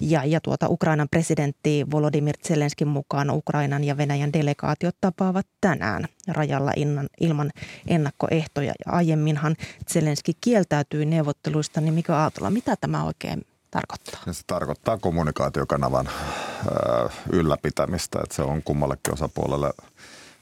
Ja, 0.00 0.24
ja 0.24 0.40
tuota 0.40 0.68
Ukrainan 0.68 1.08
presidentti 1.10 1.86
Volodymyr 1.90 2.34
Zelenskin 2.48 2.88
mukaan 2.88 3.30
Ukrainan 3.30 3.84
ja 3.84 3.96
Venäjän 3.96 4.32
delegaatiot 4.32 4.96
tapaavat 5.00 5.46
tänään 5.60 6.04
rajalla 6.28 6.72
innan, 6.76 7.08
ilman 7.20 7.50
ennakkoehtoja. 7.86 8.74
Ja 8.86 8.92
aiemminhan 8.92 9.56
Zelenski 9.92 10.32
kieltäytyi 10.40 11.06
neuvotteluista, 11.06 11.80
niin 11.80 11.94
mikä 11.94 12.16
Aaltola, 12.16 12.50
mitä 12.50 12.76
tämä 12.76 13.04
oikein 13.04 13.42
tarkoittaa? 13.74 14.20
Ja 14.26 14.32
se 14.32 14.42
tarkoittaa 14.46 14.98
kommunikaatiokanavan 14.98 16.08
ö, 16.08 17.08
ylläpitämistä, 17.32 18.18
että 18.22 18.34
se 18.34 18.42
on 18.42 18.62
kummallekin 18.62 19.12
osapuolelle– 19.12 19.72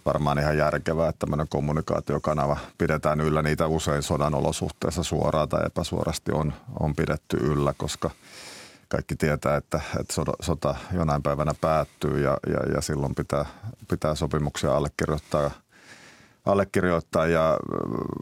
varmaan 0.06 0.38
ihan 0.38 0.56
järkevää, 0.56 1.08
että 1.08 1.18
tämmöinen 1.18 1.48
kommunikaatiokanava 1.48 2.56
pidetään 2.78 3.20
yllä. 3.20 3.42
Niitä 3.42 3.66
usein 3.66 4.02
sodan 4.02 4.34
olosuhteissa 4.34 5.02
suoraan 5.02 5.48
tai 5.48 5.66
epäsuorasti 5.66 6.32
on, 6.32 6.52
on 6.80 6.96
pidetty 6.96 7.36
yllä, 7.36 7.74
koska 7.76 8.10
kaikki 8.88 9.16
tietää, 9.16 9.56
että, 9.56 9.80
että 10.00 10.14
sota 10.40 10.74
jonain 10.92 11.22
päivänä 11.22 11.54
päättyy 11.60 12.20
ja, 12.20 12.36
ja, 12.46 12.74
ja 12.74 12.80
silloin 12.80 13.14
pitää, 13.14 13.46
pitää 13.88 14.14
sopimuksia 14.14 14.76
allekirjoittaa– 14.76 15.50
allekirjoittaa 16.44 17.26
ja 17.26 17.58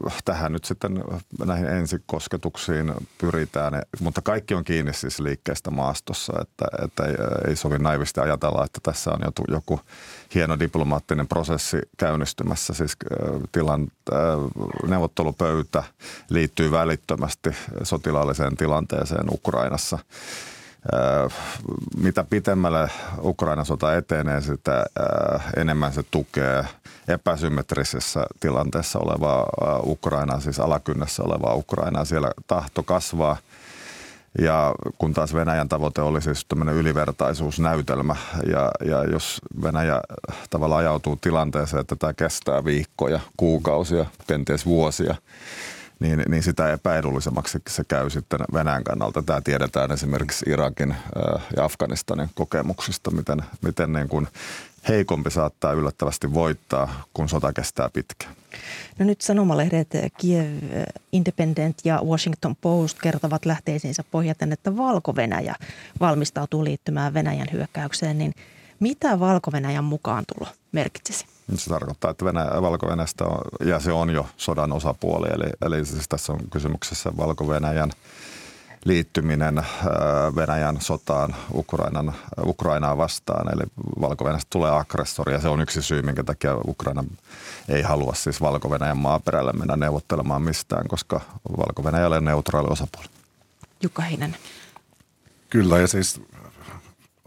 äh, 0.07 0.21
tähän 0.25 0.53
nyt 0.53 0.65
sitten 0.65 1.03
näihin 1.45 1.67
ensikosketuksiin 1.67 2.93
pyritään. 3.17 3.81
Mutta 3.99 4.21
kaikki 4.21 4.53
on 4.53 4.63
kiinni 4.63 4.93
siis 4.93 5.19
liikkeestä 5.19 5.71
maastossa, 5.71 6.33
että, 6.41 6.65
että 6.85 7.03
ei, 7.05 7.15
ei 7.47 7.55
sovi 7.55 7.79
naivisti 7.79 8.19
ajatella, 8.19 8.65
että 8.65 8.79
tässä 8.83 9.11
on 9.11 9.19
joku, 9.25 9.43
joku 9.47 9.79
hieno 10.35 10.59
diplomaattinen 10.59 11.27
prosessi 11.27 11.77
käynnistymässä. 11.97 12.73
Siis 12.73 12.95
äh, 13.11 13.41
tilan, 13.51 13.87
äh, 14.13 14.19
neuvottelupöytä 14.87 15.83
liittyy 16.29 16.71
välittömästi 16.71 17.49
sotilaalliseen 17.83 18.57
tilanteeseen 18.57 19.25
Ukrainassa– 19.31 19.99
mitä 21.97 22.23
pitemmälle 22.29 22.89
Ukrainan 23.23 23.65
sota 23.65 23.95
etenee, 23.95 24.41
sitä 24.41 24.85
enemmän 25.57 25.93
se 25.93 26.03
tukee 26.11 26.65
epäsymmetrisessä 27.07 28.25
tilanteessa 28.39 28.99
olevaa 28.99 29.49
Ukrainaa, 29.83 30.39
siis 30.39 30.59
alakynnessä 30.59 31.23
olevaa 31.23 31.55
Ukrainaa. 31.55 32.05
Siellä 32.05 32.31
tahto 32.47 32.83
kasvaa 32.83 33.37
ja 34.39 34.75
kun 34.97 35.13
taas 35.13 35.33
Venäjän 35.33 35.69
tavoite 35.69 36.01
oli 36.01 36.21
siis 36.21 36.45
tämmöinen 36.45 36.75
ylivertaisuusnäytelmä 36.75 38.15
ja, 38.51 38.71
ja 38.85 39.03
jos 39.03 39.41
Venäjä 39.61 40.01
tavallaan 40.49 40.79
ajautuu 40.79 41.15
tilanteeseen, 41.15 41.81
että 41.81 41.95
tämä 41.95 42.13
kestää 42.13 42.65
viikkoja, 42.65 43.19
kuukausia, 43.37 44.05
kenties 44.27 44.65
vuosia– 44.65 45.15
niin, 46.01 46.23
niin 46.27 46.43
sitä 46.43 46.73
epäedullisemmaksi 46.73 47.59
se 47.69 47.83
käy 47.83 48.09
sitten 48.09 48.39
Venäjän 48.53 48.83
kannalta. 48.83 49.21
Tämä 49.21 49.41
tiedetään 49.41 49.91
esimerkiksi 49.91 50.45
Irakin 50.49 50.95
ja 51.57 51.63
Afganistanin 51.63 52.29
kokemuksista, 52.35 53.11
miten, 53.11 53.43
miten 53.61 53.93
niin 53.93 54.09
kuin 54.09 54.27
heikompi 54.87 55.31
saattaa 55.31 55.73
yllättävästi 55.73 56.33
voittaa, 56.33 57.03
kun 57.13 57.29
sota 57.29 57.53
kestää 57.53 57.89
pitkään. 57.93 58.35
No 58.99 59.05
nyt 59.05 59.21
sanomalehdet 59.21 59.87
Kiev 60.17 60.57
Independent 61.11 61.77
ja 61.83 62.01
Washington 62.05 62.55
Post 62.55 62.97
kertovat 63.01 63.45
lähteisiinsä 63.45 64.03
pohjaten, 64.11 64.51
että 64.51 64.77
Valko-Venäjä 64.77 65.55
valmistautuu 65.99 66.63
liittymään 66.63 67.13
Venäjän 67.13 67.47
hyökkäykseen, 67.51 68.17
niin 68.17 68.33
mitä 68.79 69.19
Valko-Venäjän 69.19 69.83
mukaan 69.83 70.23
tulo 70.33 70.49
merkitsisi? 70.71 71.25
Se 71.55 71.69
tarkoittaa, 71.69 72.11
että 72.11 72.25
Venäjä, 72.25 72.61
valko 72.61 72.87
on, 73.25 73.67
ja 73.67 73.79
se 73.79 73.91
on 73.91 74.09
jo 74.09 74.25
sodan 74.37 74.71
osapuoli, 74.71 75.27
eli, 75.33 75.49
eli 75.65 75.85
siis 75.85 76.07
tässä 76.07 76.33
on 76.33 76.39
kysymyksessä 76.51 77.11
Valko-Venäjän 77.17 77.91
liittyminen 78.85 79.57
äh, 79.57 79.65
Venäjän 80.35 80.81
sotaan 80.81 81.35
Ukrainan, 81.53 82.13
Ukrainaa 82.45 82.97
vastaan. 82.97 83.53
Eli 83.53 83.63
valko 84.01 84.25
tulee 84.49 84.71
aggressori 84.71 85.33
ja 85.33 85.39
se 85.39 85.47
on 85.47 85.61
yksi 85.61 85.81
syy, 85.81 86.01
minkä 86.01 86.23
takia 86.23 86.57
Ukraina 86.67 87.03
ei 87.69 87.81
halua 87.81 88.13
siis 88.13 88.41
valko 88.41 88.69
maaperälle 88.97 89.53
mennä 89.53 89.75
neuvottelemaan 89.75 90.41
mistään, 90.41 90.87
koska 90.87 91.21
valko 91.57 91.83
on 91.83 92.21
neutraali 92.21 92.67
osapuoli. 92.71 93.07
Jukka 93.83 94.01
Heinen. 94.01 94.35
Kyllä 95.49 95.79
ja 95.79 95.87
siis 95.87 96.21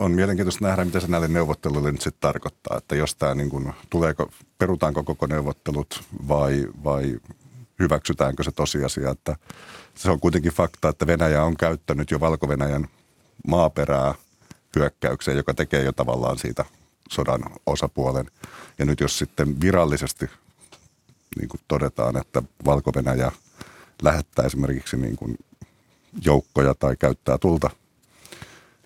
on 0.04 0.12
mielenkiintoista 0.12 0.64
nähdä, 0.64 0.84
mitä 0.84 1.00
se 1.00 1.06
näille 1.06 1.28
neuvotteluille 1.28 1.92
nyt 1.92 2.00
sitten 2.00 2.20
tarkoittaa. 2.20 2.78
Että 2.78 2.96
jos 2.96 3.14
tämä 3.14 3.34
niin 3.34 3.50
kuin, 3.50 3.72
tuleeko, 3.90 4.30
perutaanko 4.58 5.04
koko 5.04 5.26
neuvottelut 5.26 6.04
vai, 6.28 6.66
vai 6.84 7.20
hyväksytäänkö 7.78 8.42
se 8.42 8.52
tosiasia, 8.52 9.10
että 9.10 9.36
se 9.94 10.10
on 10.10 10.20
kuitenkin 10.20 10.52
fakta, 10.52 10.88
että 10.88 11.06
Venäjä 11.06 11.44
on 11.44 11.56
käyttänyt 11.56 12.10
jo 12.10 12.20
valko 12.20 12.48
maaperää 13.46 14.14
hyökkäykseen, 14.76 15.36
joka 15.36 15.54
tekee 15.54 15.82
jo 15.82 15.92
tavallaan 15.92 16.38
siitä 16.38 16.64
sodan 17.10 17.42
osapuolen. 17.66 18.26
Ja 18.78 18.84
nyt 18.84 19.00
jos 19.00 19.18
sitten 19.18 19.60
virallisesti 19.60 20.30
niin 21.36 21.48
kuin 21.48 21.60
todetaan, 21.68 22.16
että 22.16 22.42
valko 22.64 22.92
lähettää 24.02 24.44
esimerkiksi 24.44 24.96
niin 24.96 25.16
kuin 25.16 25.38
joukkoja 26.24 26.74
tai 26.74 26.96
käyttää 26.96 27.38
tulta– 27.38 27.70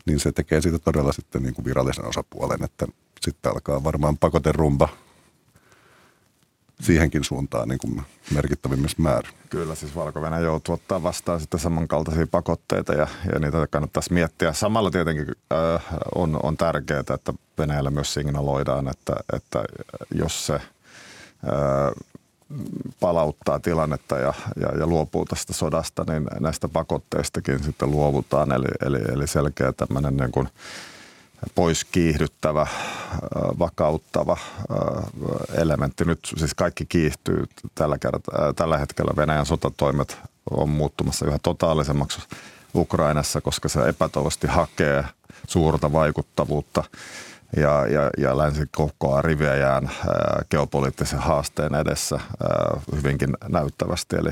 niin 0.08 0.20
se 0.20 0.32
tekee 0.32 0.60
siitä 0.60 0.78
todella 0.78 1.12
sitten 1.12 1.42
niin 1.42 1.54
kuin 1.54 1.64
virallisen 1.64 2.04
osapuolen, 2.04 2.64
että 2.64 2.86
sitten 3.20 3.52
alkaa 3.52 3.84
varmaan 3.84 4.18
pakoterumba 4.18 4.88
siihenkin 6.80 7.24
suuntaan 7.24 7.68
niin 7.68 7.78
kuin 7.78 8.02
merkittävimmissä 8.34 9.02
määrin. 9.02 9.32
Kyllä, 9.50 9.74
siis 9.74 9.96
valko 9.96 10.20
joutuu 10.42 10.74
ottaa 10.74 11.02
vastaan 11.02 11.40
sitten 11.40 11.60
samankaltaisia 11.60 12.26
pakotteita 12.26 12.92
ja, 12.92 13.06
ja 13.32 13.38
niitä 13.38 13.66
kannattaisi 13.70 14.12
miettiä. 14.12 14.52
Samalla 14.52 14.90
tietenkin 14.90 15.26
äh, 15.52 15.84
on, 16.14 16.40
on 16.42 16.56
tärkeää, 16.56 17.00
että 17.00 17.34
Venäjällä 17.58 17.90
myös 17.90 18.14
signaloidaan, 18.14 18.88
että, 18.88 19.16
että 19.32 19.64
jos 20.14 20.46
se 20.46 20.54
äh, 20.54 20.62
palauttaa 23.00 23.60
tilannetta 23.60 24.18
ja, 24.18 24.34
ja, 24.60 24.78
ja 24.78 24.86
luopuu 24.86 25.24
tästä 25.24 25.52
sodasta, 25.52 26.04
niin 26.08 26.26
näistä 26.40 26.68
pakotteistakin 26.68 27.64
sitten 27.64 27.90
luovutaan. 27.90 28.52
Eli, 28.52 28.66
eli, 28.86 28.98
eli 29.12 29.26
selkeä 29.26 29.72
tämmöinen 29.72 30.16
niin 30.16 30.32
kuin 30.32 30.48
pois 31.54 31.84
kiihdyttävä, 31.84 32.66
vakauttava 33.58 34.36
elementti. 35.54 36.04
Nyt 36.04 36.20
siis 36.36 36.54
kaikki 36.54 36.86
kiihtyy 36.86 37.44
tällä, 37.74 37.98
kertaa, 37.98 38.52
tällä 38.52 38.78
hetkellä. 38.78 39.12
Venäjän 39.16 39.46
sotatoimet 39.46 40.18
on 40.50 40.68
muuttumassa 40.68 41.26
yhä 41.26 41.38
totaalisemmaksi 41.42 42.20
Ukrainassa, 42.74 43.40
koska 43.40 43.68
se 43.68 43.88
epätoivosti 43.88 44.46
hakee 44.46 45.04
suurta 45.48 45.92
vaikuttavuutta 45.92 46.84
ja, 47.56 47.86
ja, 47.86 48.10
ja 48.18 48.38
länsi 48.38 48.62
kokoaa 48.76 49.22
riviäjään 49.22 49.84
ää, 49.86 50.42
geopoliittisen 50.50 51.18
haasteen 51.18 51.74
edessä 51.74 52.16
ää, 52.16 52.80
hyvinkin 52.96 53.36
näyttävästi. 53.48 54.16
Eli, 54.16 54.30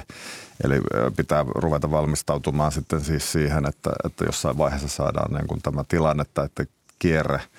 eli 0.65 0.81
pitää 1.17 1.45
ruveta 1.55 1.91
valmistautumaan 1.91 2.73
sitten 2.73 3.01
siis 3.01 3.33
siihen, 3.33 3.67
että, 3.67 3.91
että 4.05 4.25
jossain 4.25 4.59
vaiheessa 4.59 4.89
saadaan 4.89 5.35
niin 5.35 5.47
kuin 5.47 5.63
tämä 5.63 5.85
tilanne, 5.89 6.23
että 6.23 6.67
kierre– 6.99 7.41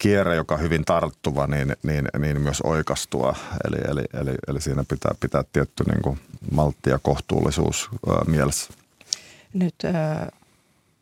kierre, 0.00 0.34
joka 0.34 0.54
on 0.54 0.60
hyvin 0.60 0.84
tarttuva, 0.84 1.46
niin, 1.46 1.76
niin, 1.82 2.08
niin 2.18 2.40
myös 2.40 2.60
oikastua. 2.60 3.36
Eli, 3.64 3.76
eli, 3.88 4.04
eli, 4.20 4.34
eli 4.48 4.60
siinä 4.60 4.84
pitää 4.88 5.14
pitää 5.20 5.44
tietty 5.52 5.84
niin 5.84 6.02
kuin 6.02 6.20
maltti 6.50 6.90
ja 6.90 6.98
kohtuullisuus 7.02 7.90
mielessä. 8.26 8.72
Nyt 9.52 9.74
äh, 9.84 10.28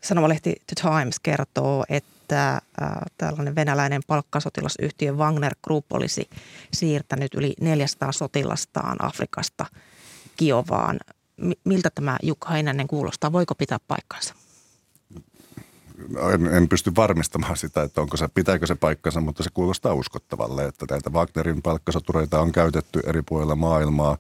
sanomalehti 0.03 0.55
The 0.67 0.89
Times 0.91 1.21
kertoo, 1.21 1.85
että 1.89 2.11
äh, 2.37 2.61
tällainen 3.19 3.55
venäläinen 3.55 4.03
palkkasotilasyhtiö 4.07 5.13
Wagner 5.13 5.55
Group 5.65 5.93
olisi 5.93 6.31
siirtänyt 6.73 7.35
yli 7.35 7.55
400 7.61 8.13
sotilastaan 8.13 9.05
Afrikasta 9.05 9.67
Kiovaan. 10.37 11.01
Miltä 11.65 11.91
tämä 11.95 12.17
Jukka 12.23 12.51
Heinänen 12.51 12.89
kuulostaa? 12.89 13.33
Voiko 13.33 13.55
pitää 13.55 13.79
paikkansa? 13.89 14.35
en, 16.35 16.47
en 16.47 16.69
pysty 16.69 16.93
varmistamaan 16.97 17.57
sitä, 17.57 17.83
että 17.83 18.01
onko 18.01 18.17
se, 18.17 18.29
pitääkö 18.29 18.67
se 18.67 18.75
paikkansa, 18.75 19.21
mutta 19.21 19.43
se 19.43 19.51
kuulostaa 19.55 19.95
uskottavalle, 19.95 20.65
että 20.65 20.87
näitä 20.91 21.11
Wagnerin 21.11 21.63
palkkasotureita 21.63 22.41
on 22.41 22.53
käytetty 22.53 23.01
eri 23.07 23.23
puolilla 23.23 23.57
maailmaa 23.57 24.19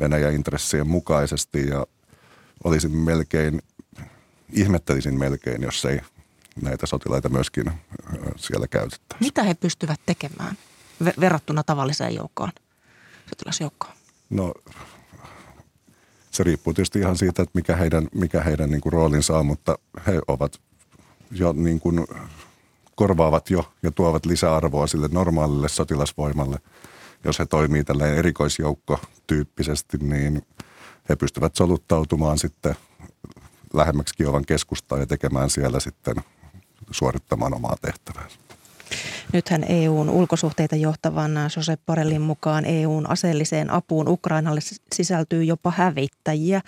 Venäjän 0.00 0.34
intressien 0.34 0.88
mukaisesti 0.88 1.68
ja 1.68 1.86
olisin 2.64 2.96
melkein, 2.96 3.62
ihmettelisin 4.52 5.18
melkein, 5.18 5.62
jos 5.62 5.84
ei 5.84 6.00
näitä 6.62 6.86
sotilaita 6.86 7.28
myöskin 7.28 7.72
siellä 8.36 8.68
käytettäisi. 8.68 9.24
Mitä 9.24 9.42
he 9.42 9.54
pystyvät 9.54 10.00
tekemään 10.06 10.56
verrattuna 11.20 11.62
tavalliseen 11.62 12.14
joukkoon, 12.14 12.52
sotilasjoukkoon? 13.30 13.92
No 14.30 14.54
se 16.30 16.42
riippuu 16.42 16.74
tietysti 16.74 16.98
ihan 16.98 17.16
siitä, 17.16 17.42
että 17.42 17.58
mikä 17.58 17.76
heidän, 17.76 18.08
mikä 18.14 18.40
heidän 18.40 18.70
niin 18.70 18.80
kuin 18.80 18.92
roolinsa 18.92 19.38
on, 19.38 19.46
mutta 19.46 19.78
he 20.06 20.20
ovat 20.28 20.60
jo 21.30 21.52
niin 21.52 21.80
kuin 21.80 22.06
korvaavat 22.94 23.50
jo 23.50 23.72
ja 23.82 23.90
tuovat 23.90 24.26
lisäarvoa 24.26 24.86
sille 24.86 25.08
normaalille 25.12 25.68
sotilasvoimalle. 25.68 26.58
Jos 27.24 27.38
he 27.38 27.46
toimii 27.46 27.84
tällainen 27.84 28.18
erikoisjoukko 28.18 29.00
tyyppisesti, 29.26 29.98
niin 29.98 30.42
he 31.08 31.16
pystyvät 31.16 31.56
soluttautumaan 31.56 32.38
sitten 32.38 32.76
lähemmäksi 33.74 34.14
Kiovan 34.14 34.46
keskustaa 34.46 34.98
ja 34.98 35.06
tekemään 35.06 35.50
siellä 35.50 35.80
sitten 35.80 36.16
suorittamaan 36.90 37.54
omaa 37.54 37.76
tehtäväänsä. 37.82 38.38
Nythän 39.32 39.64
EUn 39.68 40.10
ulkosuhteita 40.10 40.76
johtavan 40.76 41.32
Josep 41.56 41.80
Borrellin 41.86 42.20
mukaan 42.20 42.64
EUn 42.64 43.10
aseelliseen 43.10 43.70
apuun 43.70 44.08
Ukrainalle 44.08 44.60
sisältyy 44.94 45.44
jopa 45.44 45.70
hävittäjiä. 45.76 46.60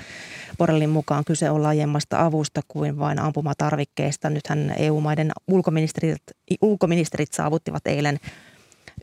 Borrellin 0.59 0.91
mukaan 0.91 1.25
kyse 1.25 1.51
on 1.51 1.63
laajemmasta 1.63 2.25
avusta 2.25 2.61
kuin 2.69 2.99
vain 2.99 3.19
ampumatarvikkeista. 3.19 4.31
Nythän 4.31 4.75
EU-maiden 4.79 5.33
ulkoministerit, 5.49 6.23
ulkoministerit 6.63 7.33
saavuttivat 7.33 7.87
eilen 7.87 8.19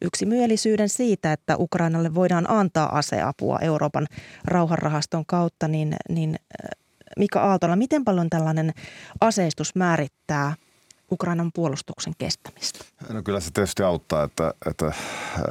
yksimielisyyden 0.01 0.89
siitä, 0.89 1.33
että 1.33 1.57
Ukrainalle 1.57 2.15
voidaan 2.15 2.49
antaa 2.49 2.97
aseapua 2.97 3.59
Euroopan 3.59 4.07
rauhanrahaston 4.45 5.25
kautta, 5.25 5.67
niin, 5.67 5.95
niin 6.09 6.35
Mika 7.17 7.41
Aaltola, 7.41 7.75
miten 7.75 8.03
paljon 8.03 8.29
tällainen 8.29 8.73
aseistus 9.21 9.75
määrittää– 9.75 10.55
Ukrainan 11.11 11.51
puolustuksen 11.53 12.13
kestämistä? 12.17 12.85
No 13.09 13.23
kyllä 13.23 13.39
se 13.39 13.51
tietysti 13.51 13.83
auttaa, 13.83 14.23
että, 14.23 14.53
että 14.65 14.93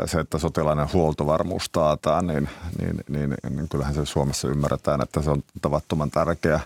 se, 0.07 0.21
että 0.21 0.39
sotilainen 0.39 0.93
huoltovarmuus 0.93 1.71
taataan, 1.71 2.27
niin, 2.27 2.49
niin, 2.81 3.05
niin, 3.09 3.35
niin 3.51 3.69
kyllähän 3.69 3.95
se 3.95 4.07
Suomessa 4.07 4.49
ymmärretään, 4.49 5.03
että 5.03 5.23
se 5.23 5.31
on 5.31 5.43
tavattoman 5.63 6.11
tärkeä 6.11 6.61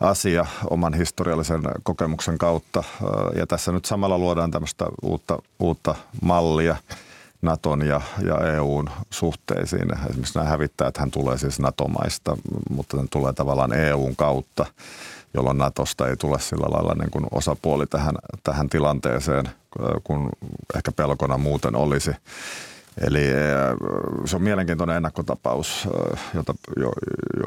asia 0.00 0.46
oman 0.70 0.94
historiallisen 0.94 1.62
kokemuksen 1.82 2.38
kautta. 2.38 2.84
Ja 3.36 3.46
tässä 3.46 3.72
nyt 3.72 3.84
samalla 3.84 4.18
luodaan 4.18 4.50
tämmöistä 4.50 4.86
uutta, 5.02 5.38
uutta 5.58 5.94
mallia 6.22 6.76
Naton 7.42 7.86
ja, 7.86 8.00
ja 8.26 8.54
EUn 8.54 8.90
suhteisiin. 9.10 9.94
Esimerkiksi 10.10 10.38
nämä 10.38 10.50
hävittäjät 10.50 10.96
hän 10.96 11.10
tulee 11.10 11.38
siis 11.38 11.60
NATO-maista, 11.60 12.36
mutta 12.70 12.96
ne 12.96 13.06
tulee 13.10 13.32
tavallaan 13.32 13.72
EUn 13.72 14.16
kautta 14.16 14.66
jolloin 15.34 15.58
Natosta 15.58 16.08
ei 16.08 16.16
tule 16.16 16.40
sillä 16.40 16.66
lailla 16.70 16.94
niin 16.94 17.10
kuin 17.10 17.26
osapuoli 17.30 17.86
tähän, 17.86 18.14
tähän 18.44 18.68
tilanteeseen, 18.68 19.48
kun 20.04 20.28
ehkä 20.76 20.92
pelkona 20.92 21.38
muuten 21.38 21.76
olisi. 21.76 22.10
Eli 23.06 23.24
se 24.24 24.36
on 24.36 24.42
mielenkiintoinen 24.42 24.96
ennakkotapaus, 24.96 25.88
jota, 26.34 26.54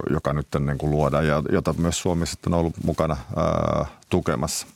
joka 0.10 0.34
nyt 0.34 0.48
niin 0.60 0.78
kuin 0.78 0.92
luodaan 0.92 1.28
ja 1.28 1.44
jota 1.52 1.74
myös 1.74 2.02
Suomi 2.02 2.26
sitten 2.26 2.54
on 2.54 2.60
ollut 2.60 2.84
mukana 2.84 3.18
ää, 3.36 3.86
tukemassa. 4.10 4.68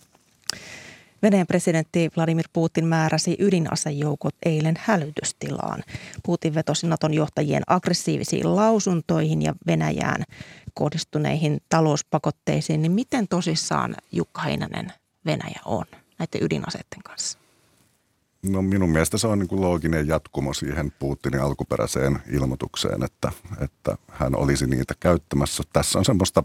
Venäjän 1.22 1.48
presidentti 1.48 2.12
Vladimir 2.18 2.46
Putin 2.54 2.86
määräsi 2.86 3.36
ydinasejoukot 3.39 4.36
eilen 4.46 4.76
hälytystilaan. 4.80 5.84
Putin 6.24 6.56
vetosi 6.56 6.88
Naton 6.88 7.13
johtajien 7.13 7.63
aggressiivisiin 7.68 8.56
lausuntoihin 8.56 9.41
ja 9.41 9.54
Venäjään 9.68 10.24
kohdistuneihin 10.76 11.62
talouspakotteisiin, 11.70 12.82
niin 12.82 12.92
miten 12.92 13.28
tosissaan 13.28 13.96
Jukka 14.12 14.42
Heinänen 14.42 14.94
Venäjä 15.26 15.60
on 15.66 15.86
näiden 16.20 16.44
ydinaseiden 16.44 17.04
kanssa? 17.04 17.40
No 18.44 18.62
minun 18.62 18.90
mielestä 18.90 19.18
se 19.18 19.28
on 19.28 19.40
niin 19.40 19.48
kuin 19.48 19.62
looginen 19.62 20.08
jatkumo 20.08 20.54
siihen 20.54 20.92
Putinin 21.00 21.42
alkuperäiseen 21.42 22.20
ilmoitukseen, 22.32 23.04
että, 23.04 23.32
että 23.62 23.98
hän 24.12 24.36
olisi 24.36 24.68
niitä 24.68 24.94
käyttämässä. 25.00 25.64
Tässä 25.74 26.00
on 26.00 26.06
semmoista 26.06 26.44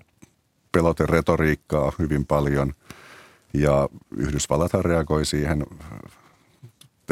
peloteretoriikkaa 0.73 1.93
hyvin 1.99 2.27
paljon 2.27 2.75
ja 3.55 3.89
Yhdysvallat 4.17 4.75
reagoi 4.75 5.27
siihen 5.27 5.67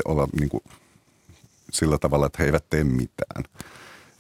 olla 0.05 0.29
niin 0.41 0.49
kuin 0.49 0.63
sillä 1.73 1.99
tavalla, 1.99 2.27
että 2.27 2.37
he 2.39 2.45
eivät 2.45 2.65
tee 2.71 2.85
mitään. 2.85 3.45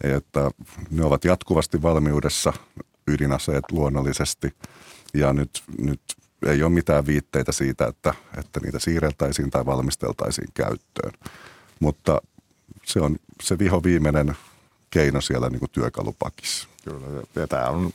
Että 0.04 0.50
ne 0.90 1.04
ovat 1.04 1.24
jatkuvasti 1.24 1.82
valmiudessa 1.82 2.52
ydinaseet 3.08 3.64
luonnollisesti. 3.72 4.54
Ja 5.14 5.32
nyt, 5.32 5.62
nyt 5.78 6.00
ei 6.46 6.62
ole 6.62 6.72
mitään 6.72 7.06
viitteitä 7.06 7.52
siitä, 7.52 7.86
että, 7.86 8.14
että 8.38 8.60
niitä 8.60 8.78
siirreltäisiin 8.78 9.50
tai 9.50 9.66
valmisteltaisiin 9.66 10.48
käyttöön. 10.54 11.12
Mutta 11.80 12.22
se 12.84 13.00
on 13.00 13.16
se 13.42 13.58
viho 13.58 13.82
viimeinen 13.82 14.36
keino 14.90 15.20
siellä 15.20 15.50
niin 15.50 15.60
kuin 15.60 15.70
työkalupakissa. 15.70 16.68
Kyllä, 16.84 17.22
ja 17.34 17.46
tämä 17.46 17.68
on 17.68 17.92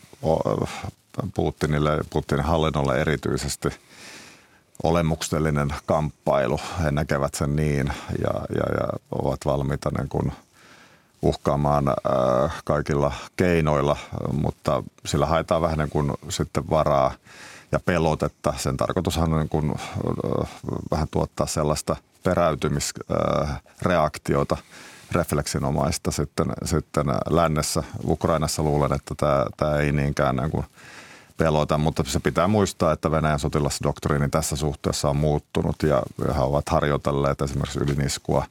Putinille 1.36 2.00
Putinin 2.10 2.46
hallinnolle 2.46 3.02
erityisesti 3.02 3.70
olemuksellinen 4.84 5.74
kamppailu. 5.86 6.60
He 6.84 6.92
näkevät 6.92 7.34
sen 7.34 7.56
niin 7.56 7.88
ja, 8.22 8.34
ja, 8.56 8.76
ja 8.78 8.88
ovat 9.12 9.40
valmiita 9.46 9.90
niin 9.98 10.10
kuin– 10.10 10.32
uhkaamaan 11.24 11.88
äh, 11.88 11.96
kaikilla 12.66 13.12
keinoilla, 13.36 13.98
mutta 14.32 14.84
sillä 15.06 15.26
haetaan 15.26 15.62
vähän 15.62 15.78
niin 15.78 15.90
kuin 15.90 16.12
sitten 16.30 16.70
varaa 16.70 17.12
ja 17.72 17.80
pelotetta. 17.86 18.54
Sen 18.58 18.78
tarkoitushan 18.78 19.34
on 19.34 19.40
niin 19.40 19.50
kuin, 19.50 19.72
äh, 19.72 19.78
vähän 20.92 21.08
tuottaa 21.12 21.48
sellaista 21.48 21.96
peräytymisreaktiota, 22.24 24.58
refleksinomaista 25.12 26.12
sitten, 26.12 26.48
sitten 26.66 27.06
lännessä. 27.30 27.84
Ukrainassa 28.06 28.64
luulen, 28.64 28.94
että 28.94 29.16
tämä, 29.18 29.46
tämä 29.58 29.78
ei 29.78 29.92
niinkään 29.92 30.36
niin 30.36 30.52
kuin 30.52 30.66
pelota, 31.38 31.78
mutta 31.78 32.04
se 32.08 32.20
pitää 32.20 32.48
muistaa, 32.48 32.92
että 32.92 33.12
Venäjän 33.12 33.40
sotilasdoktriini 33.40 34.30
tässä 34.30 34.56
suhteessa 34.56 35.10
on 35.10 35.18
muuttunut 35.18 35.84
ja 35.84 36.02
he 36.36 36.42
ovat 36.42 36.70
harjoitelleet 36.70 37.42
esimerkiksi 37.42 37.80
yliniskua 37.80 38.46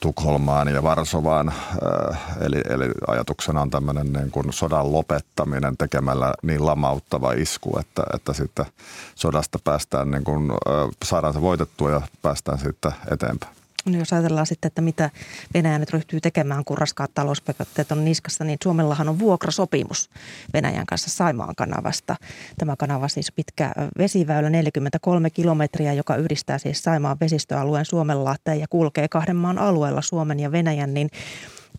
Tukholmaan 0.00 0.68
ja 0.68 0.82
Varsovaan. 0.82 1.48
Äh, 1.48 2.20
eli, 2.40 2.60
eli 2.68 2.84
ajatuksena 3.06 3.60
on 3.60 3.70
tämmöinen 3.70 4.12
niin 4.12 4.30
kuin 4.30 4.52
sodan 4.52 4.92
lopettaminen 4.92 5.76
tekemällä 5.76 6.34
niin 6.42 6.66
lamauttava 6.66 7.32
isku, 7.32 7.78
että, 7.78 8.02
että 8.14 8.32
sitten 8.32 8.66
sodasta 9.14 9.58
päästään, 9.64 10.10
niin 10.10 10.24
kuin, 10.24 10.50
äh, 10.50 10.88
saadaan 11.04 11.34
se 11.34 11.40
voitettua 11.40 11.90
ja 11.90 12.00
päästään 12.22 12.58
sitten 12.58 12.92
eteenpäin. 13.10 13.59
No 13.86 13.98
jos 13.98 14.12
ajatellaan 14.12 14.46
sitten, 14.46 14.66
että 14.68 14.82
mitä 14.82 15.10
Venäjä 15.54 15.78
nyt 15.78 15.90
ryhtyy 15.90 16.20
tekemään, 16.20 16.64
kun 16.64 16.78
raskaat 16.78 17.14
talouspakotteet 17.14 17.92
on 17.92 18.04
niskassa, 18.04 18.44
niin 18.44 18.58
Suomellahan 18.62 19.08
on 19.08 19.18
vuokrasopimus 19.18 20.10
Venäjän 20.52 20.86
kanssa 20.86 21.10
Saimaan 21.10 21.54
kanavasta. 21.56 22.16
Tämä 22.58 22.76
kanava 22.76 23.08
siis 23.08 23.32
pitkä 23.32 23.72
vesiväylä 23.98 24.50
43 24.50 25.30
kilometriä, 25.30 25.92
joka 25.92 26.16
yhdistää 26.16 26.58
siis 26.58 26.82
Saimaan 26.82 27.16
vesistöalueen 27.20 27.84
Suomenlahteen 27.84 28.60
ja 28.60 28.66
kulkee 28.70 29.08
kahden 29.08 29.36
maan 29.36 29.58
alueella 29.58 30.02
Suomen 30.02 30.40
ja 30.40 30.52
Venäjän, 30.52 30.94
niin 30.94 31.10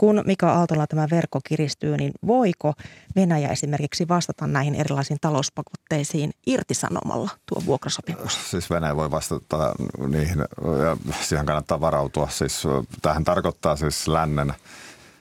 Kun 0.02 0.24
Mika 0.26 0.52
Aaltola 0.54 0.88
tämä 0.88 1.08
verkko 1.12 1.40
kiristyy, 1.48 1.98
niin 1.98 2.12
voiko 2.28 2.74
Venäjä 3.16 3.50
esimerkiksi 3.50 4.08
vastata 4.08 4.48
näihin 4.48 4.76
erilaisiin 4.76 5.18
talouspakotteisiin 5.22 6.32
irtisanomalla 6.48 7.30
tuo 7.46 7.62
vuokrasopimus? 7.66 8.52
Siis 8.52 8.70
Venäjä 8.70 8.96
voi 8.96 9.12
vastata 9.12 9.76
niihin 10.08 10.40
ja 10.86 10.98
siihen 11.22 11.46
kannattaa 11.46 11.82
varautua. 11.82 12.28
Siis 12.30 12.64
tähän 13.02 13.24
tarkoittaa 13.24 13.76
siis 13.76 14.08
lännen 14.08 14.54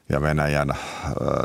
ja 0.09 0.21
Venäjän 0.21 0.75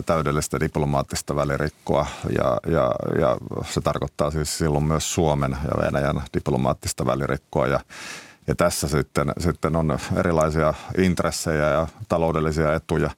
täydellistä 0.05 0.59
diplomaattista 0.59 1.35
välirikkoa 1.35 2.05
ja, 2.37 2.57
ja, 2.67 2.91
ja 3.19 3.37
se 3.69 3.81
tarkoittaa 3.81 4.31
siis 4.31 4.57
silloin 4.57 4.83
myös 4.83 5.13
Suomen 5.13 5.51
ja 5.51 5.85
Venäjän 5.85 6.21
diplomaattista 6.33 7.05
välirikkoa 7.05 7.67
ja 7.67 7.79
ja 8.47 8.55
tässä 8.55 8.87
sitten, 8.87 9.33
sitten 9.39 9.75
on 9.75 9.99
erilaisia 10.17 10.73
intressejä 10.97 11.69
ja 11.69 11.87
taloudellisia 12.09 12.73
etuja 12.73 13.09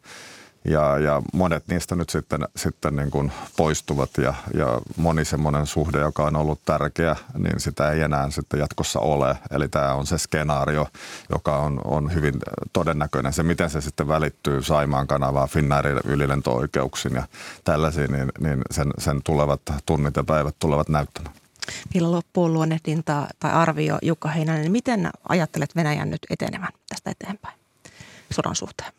ja, 0.68 0.98
ja 0.98 1.22
monet 1.34 1.68
niistä 1.68 1.96
nyt 1.96 2.10
sitten, 2.10 2.48
sitten 2.56 2.96
niin 2.96 3.12
kuin 3.12 3.32
poistuvat 3.58 4.10
ja, 4.18 4.34
ja 4.54 4.82
moni 4.98 5.26
semmoinen 5.26 5.66
suhde, 5.66 6.00
joka 6.00 6.24
on 6.24 6.36
ollut 6.36 6.60
tärkeä, 6.66 7.16
niin 7.38 7.60
sitä 7.60 7.92
ei 7.92 8.02
enää 8.02 8.30
sitten 8.30 8.60
jatkossa 8.60 9.00
ole. 9.00 9.38
Eli 9.52 9.68
tämä 9.68 9.94
on 9.94 10.08
se 10.08 10.18
skenaario, 10.18 10.88
joka 11.30 11.58
on, 11.58 11.82
on 11.84 12.14
hyvin 12.14 12.34
todennäköinen. 12.74 13.34
Se, 13.34 13.44
miten 13.44 13.70
se 13.70 13.82
sitten 13.82 14.08
välittyy 14.08 14.64
Saimaan 14.64 15.08
kanavaan, 15.08 15.50
Finnairin 15.50 16.00
ylilento-oikeuksiin 16.06 17.16
ja 17.16 17.24
tällaisiin, 17.64 18.12
niin, 18.12 18.32
niin 18.40 18.62
sen, 18.72 18.92
sen 18.98 19.22
tulevat 19.24 19.62
tunnit 19.86 20.16
ja 20.16 20.24
päivät 20.24 20.56
tulevat 20.60 20.90
näyttämään. 20.90 21.36
Vielä 21.94 22.12
loppuun 22.12 22.54
luonnehdinta 22.54 23.28
tai 23.40 23.52
arvio 23.52 23.98
Jukka 24.02 24.30
Heinänen. 24.30 24.72
Miten 24.72 25.10
ajattelet 25.30 25.76
Venäjän 25.76 26.10
nyt 26.10 26.22
etenevän 26.30 26.72
tästä 26.90 27.12
eteenpäin 27.12 27.60
sodan 28.32 28.56
suhteen? 28.56 28.92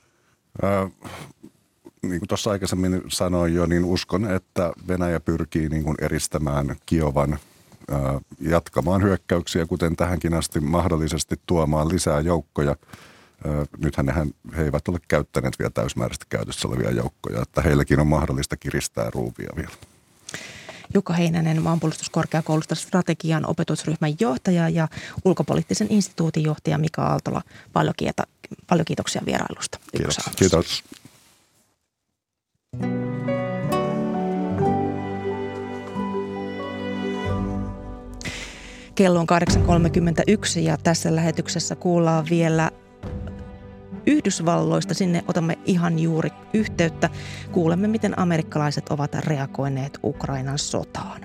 Äh, 0.65 0.91
niin 2.03 2.21
kuin 2.21 2.29
tuossa 2.29 2.51
aikaisemmin 2.51 3.03
sanoin 3.09 3.55
jo, 3.55 3.67
niin 3.67 3.85
uskon, 3.85 4.31
että 4.31 4.73
Venäjä 4.89 5.21
pyrkii 5.21 5.69
niin 5.69 5.85
kuin 5.85 5.97
eristämään 6.01 6.77
Kiovan 6.87 7.33
äh, 7.33 8.01
jatkamaan 8.41 9.03
hyökkäyksiä, 9.03 9.67
kuten 9.67 9.97
tähänkin 9.97 10.35
asti 10.35 10.61
mahdollisesti 10.61 11.37
tuomaan 11.47 11.89
lisää 11.89 12.21
joukkoja. 12.21 12.77
Nythän 13.79 14.09
he, 14.09 14.27
he 14.57 14.65
eivät 14.65 14.89
ole 14.89 14.99
käyttäneet 15.09 15.59
vielä 15.59 15.71
täysmääräisesti 15.71 16.27
käytössä 16.29 16.69
olevia 16.69 16.91
joukkoja, 16.91 17.43
että 17.43 17.63
heilläkin 17.63 18.01
on 18.01 18.07
mahdollista 18.07 18.57
kiristää 18.57 19.11
ruuvia 19.11 19.49
vielä. 19.57 19.71
Jukka 20.95 21.13
Heinänen 21.13 21.63
maanpuolustuskorkeakoulusta 21.63 22.75
strategian 22.75 23.47
opetusryhmän 23.47 24.15
johtaja 24.21 24.69
ja 24.69 24.89
ulkopoliittisen 25.25 25.87
instituutin 25.91 26.43
johtaja 26.43 26.79
Mika 26.79 27.03
Aaltola. 27.03 27.43
Paljon, 27.73 27.95
kiita, 27.97 28.23
paljon 28.67 28.85
kiitoksia 28.85 29.23
vierailusta. 29.27 29.79
Kiitos. 29.93 30.17
Kiitos. 30.37 30.85
Kello 38.95 39.21
on 39.21 39.27
8.31 40.57 40.61
ja 40.61 40.77
tässä 40.77 41.17
lähetyksessä 41.17 41.77
kuullaan 41.77 42.27
vielä 42.31 42.71
Yhdysvalloista. 44.09 44.95
Sinne 44.95 45.25
otamme 45.29 45.59
ihan 45.65 45.99
juuri 45.99 46.31
yhteyttä. 46.55 47.11
Kuulemme, 47.53 47.89
miten 47.89 48.19
amerikkalaiset 48.19 48.89
ovat 48.89 49.15
reagoineet 49.15 49.99
Ukrainan 50.05 50.59
sotaan. 50.59 51.21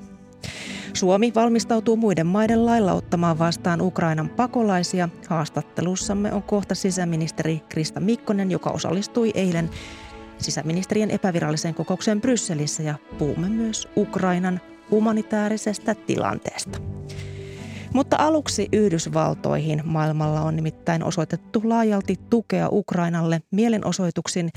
Suomi 0.93 1.32
valmistautuu 1.36 1.96
muiden 1.96 2.28
maiden 2.28 2.65
lailla 2.65 2.93
ottamaan 2.93 3.39
vastaan 3.39 3.82
Ukrainan 3.82 4.30
pakolaisia. 4.30 5.10
Haastattelussamme 5.28 6.34
on 6.34 6.43
kohta 6.43 6.76
sisäministeri 6.76 7.62
Krista 7.69 8.00
Mikkonen, 8.00 8.52
joka 8.52 8.69
osallistui 8.69 9.32
eilen 9.36 9.69
sisäministerien 10.38 11.12
epäviralliseen 11.12 11.76
kokoukseen 11.76 12.22
Brysselissä 12.22 12.84
ja 12.84 12.96
puhumme 13.17 13.50
myös 13.50 13.88
Ukrainan 13.98 14.62
humanitaarisesta 14.91 15.96
tilanteesta. 15.96 16.80
Mutta 17.93 18.15
aluksi 18.19 18.67
Yhdysvaltoihin 18.71 19.82
maailmalla 19.86 20.41
on 20.41 20.56
nimittäin 20.56 21.03
osoitettu 21.03 21.62
laajalti 21.63 22.15
tukea 22.29 22.69
Ukrainalle 22.71 23.41
mielenosoituksin. 23.51 24.49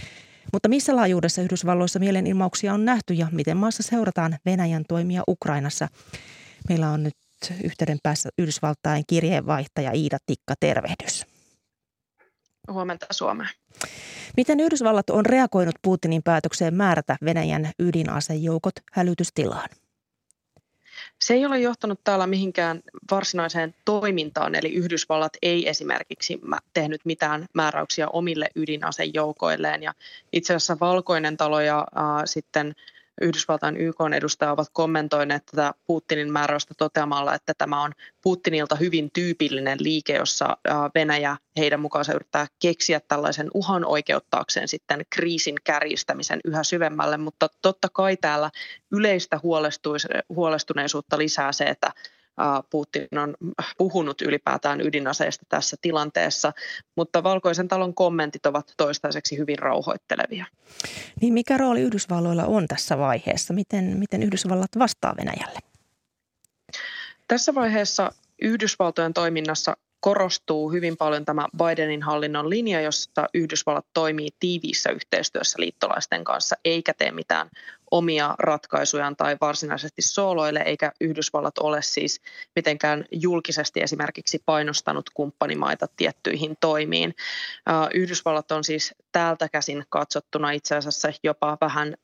Mutta 0.53 0.69
missä 0.69 0.97
laajuudessa 0.97 1.43
Yhdysvalloissa 1.43 1.99
mielenilmauksia 1.99 2.75
on 2.75 2.85
nähty 2.85 3.15
ja 3.15 3.27
miten 3.33 3.57
maassa 3.57 3.83
seurataan 3.83 4.39
Venäjän 4.47 4.85
toimia 4.89 5.23
Ukrainassa? 5.29 5.89
Meillä 6.69 6.91
on 6.91 7.03
nyt 7.03 7.15
yhteyden 7.65 7.99
päässä 8.03 8.29
Yhdysvaltain 8.39 9.05
kirjeenvaihtaja 9.07 9.93
Iida 9.93 10.19
Tikka, 10.27 10.55
tervehdys. 10.61 11.27
Huomenta 12.71 13.07
Suomeen. 13.11 13.51
Miten 14.37 14.61
Yhdysvallat 14.61 15.11
on 15.11 15.27
reagoinut 15.27 15.75
Putinin 15.83 16.23
päätökseen 16.23 16.75
määrätä 16.75 17.17
Venäjän 17.25 17.71
ydinasejoukot 17.79 18.75
hälytystilaan? 18.93 19.69
Se 21.21 21.35
ei 21.35 21.47
ole 21.47 21.59
johtanut 21.59 22.01
täällä 22.05 22.27
mihinkään 22.27 22.83
varsinaiseen 23.11 23.75
toimintaan, 23.85 24.55
eli 24.55 24.73
Yhdysvallat 24.73 25.33
ei 25.43 25.69
esimerkiksi 25.69 26.41
tehnyt 26.75 27.01
mitään 27.05 27.47
määräyksiä 27.55 28.09
omille 28.09 28.49
ydinasejoukoilleen. 28.55 29.83
Ja 29.83 29.95
itse 30.33 30.55
asiassa 30.55 30.77
Valkoinen 30.81 31.37
talo 31.37 31.61
ja 31.61 31.79
äh, 31.79 32.23
sitten 32.25 32.75
Yhdysvaltain 33.21 33.77
YK-edustaja 33.77 34.53
ovat 34.53 34.69
kommentoineet 34.73 35.47
tätä 35.47 35.75
Putinin 35.87 36.33
määräystä 36.33 36.75
toteamalla, 36.79 37.35
että 37.35 37.53
tämä 37.59 37.83
on 37.83 37.93
Putinilta 38.23 38.77
hyvin 38.77 39.11
tyypillinen 39.13 39.79
liike, 39.81 40.17
jossa 40.17 40.57
Venäjä 40.95 41.37
heidän 41.57 41.81
mukaansa 41.81 42.13
yrittää 42.13 42.47
keksiä 42.63 43.01
tällaisen 43.01 43.51
uhan 43.55 43.85
oikeuttaakseen 43.85 44.69
sitten 44.69 45.07
kriisin 45.11 45.57
kärjistämisen 45.65 46.41
yhä 46.45 46.65
syvemmälle, 46.65 47.17
mutta 47.17 47.49
totta 47.63 47.89
kai 47.93 48.17
täällä 48.17 48.51
yleistä 48.93 49.41
huolestuneisuutta 50.29 51.19
lisää 51.19 51.53
se, 51.53 51.65
että 51.65 51.93
Putin 52.71 53.19
on 53.19 53.35
puhunut 53.79 54.23
ylipäätään 54.23 54.81
ydinaseista 54.81 55.47
tässä 55.49 55.77
tilanteessa, 55.83 56.53
mutta 56.97 57.23
Valkoisen 57.23 57.69
talon 57.69 57.95
kommentit 57.95 58.47
ovat 58.47 58.73
toistaiseksi 58.77 59.39
hyvin 59.39 59.59
rauhoittelevia. 59.59 60.47
Niin 61.21 61.35
mikä 61.35 61.59
rooli 61.59 61.81
Yhdysvalloilla 61.81 62.45
on 62.45 62.67
tässä 62.67 62.99
vaiheessa? 62.99 63.55
Miten, 63.55 63.85
miten 63.85 64.23
Yhdysvallat 64.23 64.71
vastaa 64.79 65.15
Venäjälle? 65.17 65.59
Tässä 67.29 67.55
vaiheessa 67.55 68.13
Yhdysvaltojen 68.43 69.15
toiminnassa 69.15 69.77
korostuu 70.07 70.71
hyvin 70.73 70.97
paljon 70.97 71.25
tämä 71.25 71.49
Bidenin 71.59 72.03
hallinnon 72.03 72.51
linja, 72.51 72.81
jossa 72.81 73.27
Yhdysvallat 73.35 73.87
toimii 73.95 74.29
tiiviissä 74.41 74.91
yhteistyössä 74.91 75.61
liittolaisten 75.61 76.25
kanssa, 76.25 76.57
eikä 76.65 76.95
tee 76.95 77.11
mitään 77.11 77.51
omia 77.91 78.35
ratkaisujaan 78.39 79.17
tai 79.17 79.37
varsinaisesti 79.41 80.03
sooloille, 80.03 80.61
eikä 80.61 80.93
Yhdysvallat 81.01 81.59
ole 81.59 81.83
siis 81.83 82.21
mitenkään 82.57 83.05
julkisesti 83.13 83.81
esimerkiksi 83.81 84.43
painostanut 84.47 85.11
kumppanimaita 85.15 85.87
tiettyihin 85.97 86.57
toimiin. 86.61 87.15
Yhdysvallat 87.95 88.53
on 88.53 88.65
siis 88.65 88.95
täältä 89.13 89.49
käsin 89.49 89.85
katsottuna 89.89 90.51
itse 90.51 90.77
asiassa 90.77 91.09
jopa 91.23 91.59
vähän 91.61 91.95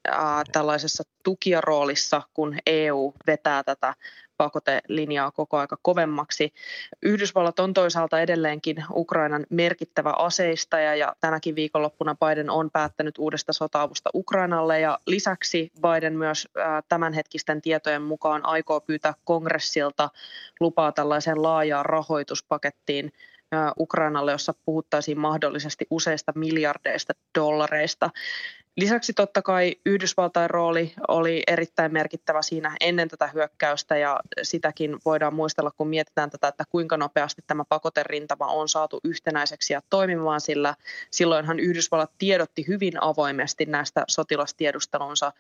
tällaisessa 0.53 1.03
tukijaroolissa, 1.25 2.23
kun 2.35 2.59
EU 2.67 3.13
vetää 3.27 3.63
tätä 3.63 3.95
pakotelinjaa 4.43 5.31
koko 5.31 5.59
aika 5.59 5.77
kovemmaksi. 5.83 6.53
Yhdysvallat 7.03 7.59
on 7.59 7.75
toisaalta 7.75 8.21
edelleenkin 8.21 8.85
Ukrainan 8.95 9.47
merkittävä 9.51 10.11
aseistaja 10.11 10.95
ja 10.95 11.17
tänäkin 11.21 11.55
viikonloppuna 11.55 12.15
Biden 12.15 12.51
on 12.51 12.71
päättänyt 12.71 13.19
uudesta 13.19 13.53
sotaavusta 13.53 14.11
Ukrainalle 14.15 14.81
ja 14.81 14.99
lisäksi 15.07 15.73
Biden 15.81 16.19
myös 16.19 16.49
tämänhetkisten 16.89 17.63
tietojen 17.63 18.03
mukaan 18.03 18.47
aikoo 18.47 18.81
pyytää 18.81 19.15
kongressilta 19.25 20.11
lupaa 20.61 20.93
tällaiseen 20.93 21.43
laajaan 21.43 21.87
rahoituspakettiin 21.87 23.13
Ukrainalle, 23.79 24.33
jossa 24.33 24.55
puhuttaisiin 24.65 25.19
mahdollisesti 25.19 25.87
useista 25.91 26.33
miljardeista 26.37 27.13
dollareista. 27.39 28.11
Lisäksi 28.77 29.13
totta 29.13 29.43
kai 29.43 29.77
Yhdysvaltain 29.87 30.51
rooli 30.51 30.93
oli 31.09 31.43
erittäin 31.47 31.93
merkittävä 31.93 32.43
siinä 32.43 32.77
ennen 32.81 33.09
tätä 33.09 33.27
hyökkäystä 33.27 33.97
ja 33.97 34.21
sitäkin 34.43 34.97
voidaan 35.05 35.35
muistella, 35.35 35.71
kun 35.71 35.89
mietitään 35.89 36.31
tätä, 36.31 36.49
että 36.49 36.65
kuinka 36.71 36.97
nopeasti 36.97 37.43
tämä 37.47 37.65
pakoterintama 37.69 38.47
on 38.47 38.69
saatu 38.69 39.01
yhtenäiseksi 39.05 39.73
ja 39.73 39.81
toimimaan, 39.91 40.41
sillä 40.41 40.75
silloinhan 41.11 41.61
Yhdysvallat 41.61 42.11
tiedotti 42.19 42.65
hyvin 42.69 43.03
avoimesti 43.03 43.67
näistä 43.67 44.05
sotilastiedustelunsa 44.09 45.33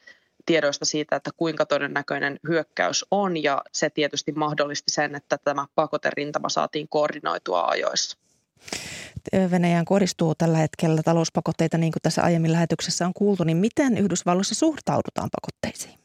tiedoista 0.46 0.84
siitä, 0.84 1.16
että 1.16 1.30
kuinka 1.36 1.66
todennäköinen 1.66 2.40
hyökkäys 2.48 3.04
on 3.10 3.42
ja 3.42 3.62
se 3.72 3.90
tietysti 3.90 4.32
mahdollisti 4.32 4.90
sen, 4.90 5.14
että 5.14 5.38
tämä 5.38 5.66
pakoterintama 5.74 6.48
saatiin 6.48 6.88
koordinoitua 6.88 7.64
ajoissa. 7.64 8.18
Venäjään 9.50 9.84
kohdistuu 9.84 10.34
tällä 10.34 10.58
hetkellä 10.58 11.02
talouspakotteita, 11.02 11.78
niin 11.78 11.92
kuin 11.92 12.02
tässä 12.02 12.22
aiemmin 12.22 12.52
lähetyksessä 12.52 13.06
on 13.06 13.14
kuultu, 13.14 13.44
niin 13.44 13.56
miten 13.56 13.98
Yhdysvalloissa 13.98 14.54
suhtaudutaan 14.54 15.28
pakotteisiin? 15.32 15.98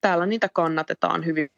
Täällä 0.00 0.26
niitä 0.26 0.48
kannatetaan 0.48 1.24
hyvin 1.26 1.48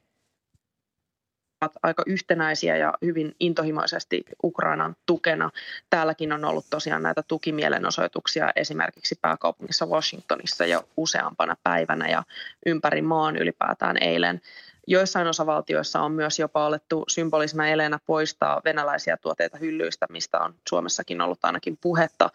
aika 1.82 2.02
yhtenäisiä 2.06 2.76
ja 2.76 2.94
hyvin 3.02 3.34
intohimoisesti 3.40 4.24
Ukrainan 4.44 4.96
tukena. 5.06 5.50
Täälläkin 5.90 6.32
on 6.32 6.44
ollut 6.44 6.66
tosiaan 6.70 7.02
näitä 7.02 7.22
tukimielenosoituksia 7.22 8.50
esimerkiksi 8.56 9.18
pääkaupungissa 9.22 9.86
Washingtonissa 9.86 10.66
jo 10.66 10.88
useampana 10.96 11.56
päivänä 11.62 12.08
ja 12.08 12.22
ympäri 12.66 13.02
maan 13.02 13.36
ylipäätään 13.36 13.96
eilen. 14.00 14.40
Joissain 14.86 15.26
osavaltioissa 15.26 16.00
on 16.00 16.12
myös 16.12 16.38
jopa 16.38 16.66
alettu 16.66 17.04
symbolisena 17.08 17.68
eleenä 17.68 17.98
poistaa 18.06 18.62
venäläisiä 18.64 19.16
tuotteita 19.16 19.58
hyllyistä, 19.58 20.06
mistä 20.10 20.40
on 20.40 20.54
Suomessakin 20.68 21.20
ollut 21.20 21.38
ainakin 21.42 21.78
puhetta. 21.80 22.30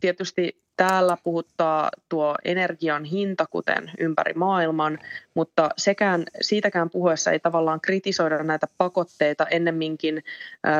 Tietysti 0.00 0.62
täällä 0.76 1.16
puhuttaa 1.24 1.90
tuo 2.08 2.34
energian 2.44 3.04
hinta, 3.04 3.46
kuten 3.46 3.90
ympäri 3.98 4.32
maailman, 4.34 4.98
mutta 5.34 5.70
sekään, 5.76 6.24
siitäkään 6.40 6.90
puheessa 6.90 7.30
ei 7.30 7.40
tavallaan 7.40 7.80
kritisoida 7.80 8.42
näitä 8.42 8.66
pakotteita. 8.78 9.46
Ennemminkin 9.46 10.24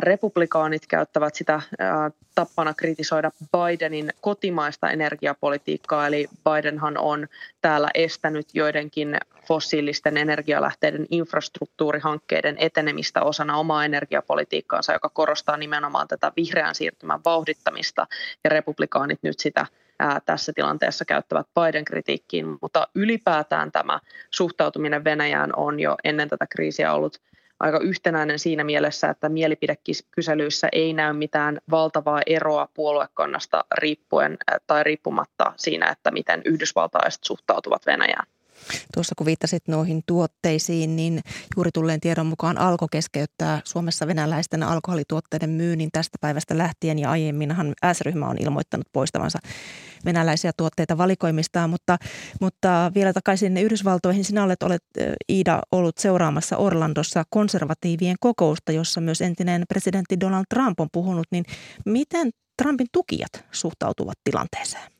republikaanit 0.00 0.86
käyttävät 0.86 1.34
sitä 1.34 1.62
tappana 2.34 2.74
kritisoida 2.74 3.30
Bidenin 3.52 4.10
kotimaista 4.20 4.90
energiapolitiikkaa, 4.90 6.06
eli 6.06 6.28
Bidenhan 6.44 6.98
on 6.98 7.26
täällä 7.60 7.90
estänyt 7.94 8.46
joidenkin 8.54 9.16
fossiilisten 9.48 10.16
energialähteiden 10.16 11.06
infrastruktuurihankkeiden 11.10 12.56
etenemistä 12.58 13.22
osana 13.22 13.56
omaa 13.56 13.84
energiapolitiikkaansa, 13.84 14.92
joka 14.92 15.08
korostaa 15.08 15.56
nimenomaan 15.56 16.08
tätä 16.08 16.32
vihreän 16.36 16.74
siirtymän 16.74 17.20
vauhdittamista, 17.24 18.06
ja 18.44 18.50
republikaanit 18.50 19.18
nyt 19.22 19.38
sitä 19.38 19.66
tässä 20.24 20.52
tilanteessa 20.54 21.04
käyttävät 21.04 21.46
Biden 21.60 21.84
kritiikkiin, 21.84 22.46
mutta 22.62 22.88
ylipäätään 22.94 23.72
tämä 23.72 24.00
suhtautuminen 24.30 25.04
Venäjään 25.04 25.50
on 25.56 25.80
jo 25.80 25.96
ennen 26.04 26.28
tätä 26.28 26.46
kriisiä 26.46 26.92
ollut 26.94 27.18
aika 27.60 27.78
yhtenäinen 27.78 28.38
siinä 28.38 28.64
mielessä, 28.64 29.08
että 29.08 29.28
mielipidekyselyissä 29.28 30.68
ei 30.72 30.92
näy 30.92 31.12
mitään 31.12 31.58
valtavaa 31.70 32.20
eroa 32.26 32.68
puoluekannasta 32.74 33.64
riippuen 33.78 34.36
tai 34.66 34.84
riippumatta 34.84 35.52
siinä, 35.56 35.90
että 35.90 36.10
miten 36.10 36.42
yhdysvaltalaiset 36.44 37.24
suhtautuvat 37.24 37.86
Venäjään. 37.86 38.26
Tuossa 38.94 39.14
kun 39.18 39.26
viittasit 39.26 39.68
noihin 39.68 40.02
tuotteisiin, 40.06 40.96
niin 40.96 41.20
juuri 41.56 41.70
tulleen 41.74 42.00
tiedon 42.00 42.26
mukaan 42.26 42.58
alko 42.58 42.86
keskeyttää 42.90 43.60
Suomessa 43.64 44.06
venäläisten 44.06 44.62
alkoholituotteiden 44.62 45.50
myynnin 45.50 45.88
tästä 45.92 46.18
päivästä 46.20 46.58
lähtien 46.58 46.98
ja 46.98 47.10
aiemminhan 47.10 47.74
S-ryhmä 47.92 48.28
on 48.28 48.36
ilmoittanut 48.40 48.86
poistavansa 48.92 49.38
venäläisiä 50.04 50.52
tuotteita 50.56 50.98
valikoimistaan, 50.98 51.70
mutta, 51.70 51.96
mutta 52.40 52.92
vielä 52.94 53.12
takaisin 53.12 53.56
Yhdysvaltoihin. 53.56 54.24
Sinä 54.24 54.44
olet, 54.44 54.62
olet 54.62 54.84
Iida 55.28 55.60
ollut 55.72 55.98
seuraamassa 55.98 56.56
Orlandossa 56.56 57.24
konservatiivien 57.30 58.16
kokousta, 58.20 58.72
jossa 58.72 59.00
myös 59.00 59.20
entinen 59.20 59.64
presidentti 59.68 60.20
Donald 60.20 60.44
Trump 60.50 60.80
on 60.80 60.88
puhunut, 60.92 61.26
niin 61.30 61.44
miten 61.86 62.30
Trumpin 62.62 62.86
tukijat 62.92 63.44
suhtautuvat 63.52 64.18
tilanteeseen? 64.24 64.92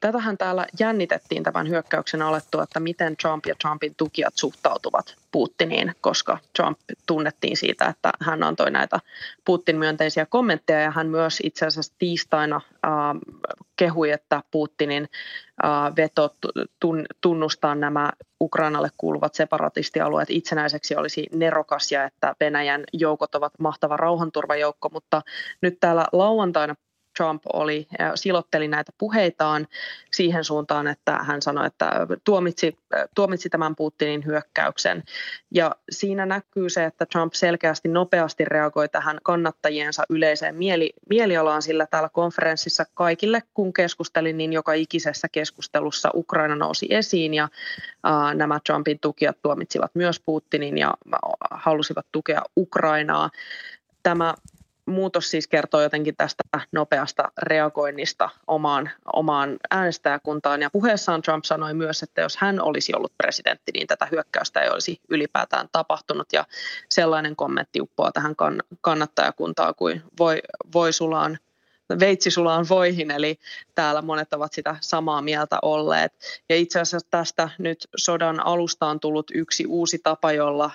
Tätähän 0.00 0.38
täällä 0.38 0.66
jännitettiin 0.80 1.42
tämän 1.42 1.68
hyökkäyksen 1.68 2.22
alettua, 2.22 2.62
että 2.62 2.80
miten 2.80 3.16
Trump 3.16 3.46
ja 3.46 3.54
Trumpin 3.54 3.94
tukijat 3.96 4.34
suhtautuvat 4.36 5.16
Putiniin, 5.32 5.92
koska 6.00 6.38
Trump 6.56 6.78
tunnettiin 7.06 7.56
siitä, 7.56 7.86
että 7.86 8.12
hän 8.20 8.42
antoi 8.42 8.70
näitä 8.70 8.98
Putin-myönteisiä 9.44 10.26
kommentteja 10.26 10.80
ja 10.80 10.90
hän 10.90 11.06
myös 11.06 11.38
itse 11.42 11.66
asiassa 11.66 11.94
tiistaina 11.98 12.56
äh, 12.56 12.90
kehui, 13.76 14.10
että 14.10 14.42
Putinin 14.50 15.08
äh, 15.64 15.96
veto 15.96 16.34
tun, 16.80 17.06
tunnustaa 17.20 17.74
nämä 17.74 18.12
Ukrainalle 18.40 18.88
kuuluvat 18.96 19.34
separatistialueet 19.34 20.30
itsenäiseksi 20.30 20.96
olisi 20.96 21.26
nerokas 21.32 21.92
ja 21.92 22.04
että 22.04 22.34
Venäjän 22.40 22.84
joukot 22.92 23.34
ovat 23.34 23.52
mahtava 23.58 23.96
rauhanturvajoukko, 23.96 24.88
mutta 24.92 25.22
nyt 25.60 25.80
täällä 25.80 26.06
lauantaina 26.12 26.74
Trump 27.16 27.42
oli, 27.52 27.86
silotteli 28.14 28.68
näitä 28.68 28.92
puheitaan 28.98 29.66
siihen 30.12 30.44
suuntaan, 30.44 30.86
että 30.86 31.18
hän 31.18 31.42
sanoi, 31.42 31.66
että 31.66 31.90
tuomitsi, 32.24 32.76
tuomitsi 33.14 33.48
tämän 33.48 33.76
Putinin 33.76 34.26
hyökkäyksen. 34.26 35.02
Ja 35.50 35.76
siinä 35.90 36.26
näkyy 36.26 36.70
se, 36.70 36.84
että 36.84 37.06
Trump 37.06 37.32
selkeästi 37.32 37.88
nopeasti 37.88 38.44
reagoi 38.44 38.88
tähän 38.88 39.18
kannattajiensa 39.22 40.02
yleiseen 40.10 40.54
mieli, 40.54 40.92
mielialaan, 41.10 41.62
sillä 41.62 41.86
täällä 41.86 42.08
konferenssissa 42.08 42.84
kaikille, 42.94 43.42
kun 43.54 43.72
keskustelin, 43.72 44.36
niin 44.36 44.52
joka 44.52 44.72
ikisessä 44.72 45.28
keskustelussa 45.28 46.10
Ukraina 46.14 46.56
nousi 46.56 46.86
esiin 46.90 47.34
ja 47.34 47.48
äh, 48.06 48.34
nämä 48.34 48.60
Trumpin 48.66 48.98
tukijat 49.00 49.42
tuomitsivat 49.42 49.90
myös 49.94 50.20
Putinin 50.20 50.78
ja 50.78 50.94
halusivat 51.50 52.06
tukea 52.12 52.42
Ukrainaa. 52.56 53.30
Tämä 54.02 54.34
muutos 54.86 55.30
siis 55.30 55.48
kertoo 55.48 55.82
jotenkin 55.82 56.16
tästä 56.16 56.42
nopeasta 56.72 57.32
reagoinnista 57.42 58.28
omaan, 58.46 58.90
omaan 59.12 59.56
äänestäjäkuntaan. 59.70 60.62
Ja 60.62 60.70
puheessaan 60.70 61.22
Trump 61.22 61.44
sanoi 61.44 61.74
myös, 61.74 62.02
että 62.02 62.20
jos 62.20 62.36
hän 62.36 62.60
olisi 62.60 62.94
ollut 62.94 63.12
presidentti, 63.18 63.72
niin 63.74 63.86
tätä 63.86 64.08
hyökkäystä 64.10 64.60
ei 64.60 64.68
olisi 64.68 65.00
ylipäätään 65.08 65.68
tapahtunut. 65.72 66.32
Ja 66.32 66.44
sellainen 66.88 67.36
kommentti 67.36 67.80
uppoaa 67.80 68.12
tähän 68.12 68.34
kannattajakuntaan 68.80 69.74
kuin 69.74 70.02
voi, 70.18 70.42
voi 70.72 70.92
sulaan– 70.92 71.38
veitsi 72.00 72.30
sulaan 72.30 72.66
voihin, 72.68 73.10
eli 73.10 73.38
täällä 73.74 74.02
monet 74.02 74.32
ovat 74.32 74.52
sitä 74.52 74.76
samaa 74.80 75.22
mieltä 75.22 75.58
olleet. 75.62 76.12
Ja 76.48 76.56
itse 76.56 76.80
asiassa 76.80 77.08
tästä 77.10 77.48
nyt 77.58 77.88
sodan 77.96 78.46
alusta 78.46 78.86
on 78.86 79.00
tullut 79.00 79.30
yksi 79.34 79.66
uusi 79.66 79.98
tapa, 79.98 80.32
jolla 80.32 80.70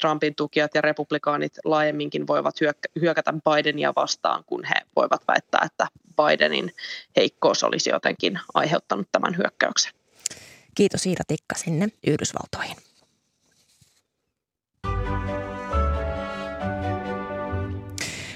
Trumpin 0.00 0.34
tukijat 0.34 0.74
ja 0.74 0.80
republikaanit 0.80 1.52
laajemminkin 1.64 2.26
voivat 2.26 2.54
hyökätä 3.00 3.32
Bidenia 3.32 3.92
vastaan, 3.96 4.44
kun 4.46 4.64
he 4.64 4.74
voivat 4.96 5.22
väittää, 5.28 5.62
että 5.66 5.86
Bidenin 6.16 6.74
heikkous 7.16 7.64
olisi 7.64 7.90
jotenkin 7.90 8.38
aiheuttanut 8.54 9.08
tämän 9.12 9.36
hyökkäyksen. 9.36 9.92
Kiitos 10.74 11.06
Iida 11.06 11.22
Tikka 11.28 11.54
sinne 11.54 11.88
Yhdysvaltoihin. 12.06 12.76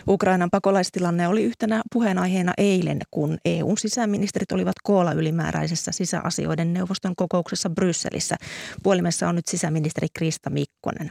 Ukrainan 0.09 0.51
pakolaistilanne 0.51 1.29
oli 1.29 1.45
yhtenä 1.45 1.83
puheenaiheena 1.93 2.53
eilen, 2.59 2.99
kun 3.11 3.38
EUn 3.45 3.79
sisäministerit 3.79 4.53
olivat 4.53 4.75
koolla 4.83 5.12
ylimääräisessä 5.12 5.93
sisäasioiden 5.93 6.73
neuvoston 6.73 7.17
kokouksessa 7.17 7.71
Brysselissä. 7.71 8.37
Puolimessa 8.83 9.29
on 9.29 9.35
nyt 9.35 9.47
sisäministeri 9.47 10.07
Krista 10.14 10.51
Mikkonen. 10.51 11.11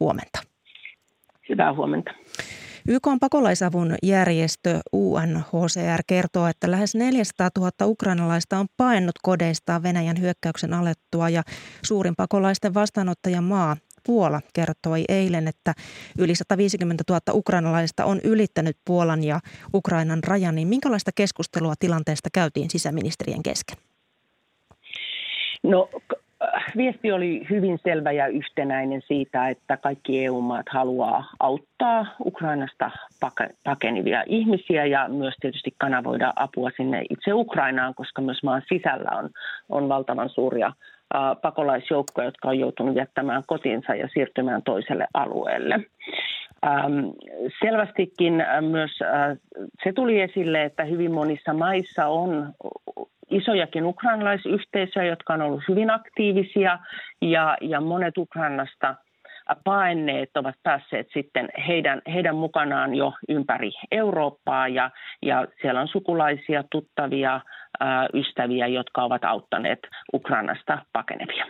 Huomenta. 0.00 0.38
Hyvää 1.48 1.74
huomenta. 1.74 2.10
YK 2.88 3.06
on 3.06 3.20
pakolaisavun 3.20 3.94
järjestö 4.02 4.80
UNHCR 4.92 6.02
kertoo, 6.06 6.46
että 6.46 6.70
lähes 6.70 6.94
400 6.94 7.50
000 7.58 7.70
ukrainalaista 7.82 8.58
on 8.58 8.66
paennut 8.76 9.14
kodeistaan 9.22 9.82
Venäjän 9.82 10.20
hyökkäyksen 10.20 10.74
alettua 10.74 11.28
ja 11.28 11.42
suurin 11.82 12.16
pakolaisten 12.16 12.74
vastaanottajamaa 12.74 13.76
Puola 14.06 14.40
kertoi 14.54 15.04
eilen, 15.08 15.48
että 15.48 15.74
yli 16.18 16.34
150 16.34 17.04
000 17.08 17.20
ukrainalaista 17.32 18.04
on 18.04 18.20
ylittänyt 18.24 18.76
Puolan 18.84 19.24
ja 19.24 19.40
Ukrainan 19.74 20.24
rajan. 20.24 20.54
Niin 20.54 20.68
minkälaista 20.68 21.10
keskustelua 21.14 21.74
tilanteesta 21.80 22.28
käytiin 22.32 22.70
sisäministerien 22.70 23.42
kesken? 23.42 23.78
No 25.62 25.88
viesti 26.76 27.12
oli 27.12 27.46
hyvin 27.50 27.78
selvä 27.82 28.12
ja 28.12 28.26
yhtenäinen 28.26 29.02
siitä, 29.08 29.48
että 29.48 29.76
kaikki 29.76 30.24
EU-maat 30.24 30.66
haluaa 30.70 31.30
auttaa 31.40 32.06
Ukrainasta 32.24 32.90
pakenivia 33.64 34.24
ihmisiä 34.26 34.86
ja 34.86 35.08
myös 35.08 35.34
tietysti 35.40 35.74
kanavoida 35.78 36.32
apua 36.36 36.70
sinne 36.76 37.02
itse 37.10 37.32
Ukrainaan, 37.32 37.94
koska 37.94 38.22
myös 38.22 38.42
maan 38.42 38.62
sisällä 38.68 39.10
on, 39.18 39.30
on 39.68 39.88
valtavan 39.88 40.28
suuria 40.28 40.72
pakolaisjoukkoja, 41.42 42.24
jotka 42.24 42.48
on 42.48 42.58
joutunut 42.58 42.96
jättämään 42.96 43.42
kotinsa 43.46 43.94
ja 43.94 44.08
siirtymään 44.08 44.62
toiselle 44.62 45.06
alueelle. 45.14 45.80
selvästikin 47.64 48.44
myös 48.60 48.90
se 49.84 49.92
tuli 49.92 50.20
esille, 50.20 50.64
että 50.64 50.84
hyvin 50.84 51.12
monissa 51.12 51.52
maissa 51.52 52.06
on 52.06 52.52
isojakin 53.30 53.84
ukrainalaisyhteisöjä, 53.84 55.06
jotka 55.06 55.34
on 55.34 55.42
ollut 55.42 55.62
hyvin 55.68 55.90
aktiivisia 55.90 56.78
ja, 57.22 57.56
ja 57.60 57.80
monet 57.80 58.18
Ukrainasta 58.18 58.94
paenneet 59.64 60.36
ovat 60.36 60.54
päässeet 60.62 61.06
sitten 61.14 61.48
heidän, 61.68 62.02
heidän 62.14 62.36
mukanaan 62.36 62.94
jo 62.94 63.12
ympäri 63.28 63.72
Eurooppaa 63.90 64.68
ja, 64.68 64.90
ja 65.22 65.46
siellä 65.62 65.80
on 65.80 65.88
sukulaisia, 65.88 66.64
tuttavia, 66.70 67.40
ystäviä, 68.14 68.66
jotka 68.66 69.04
ovat 69.04 69.24
auttaneet 69.24 69.78
Ukrainasta 70.14 70.78
pakenevia. 70.92 71.46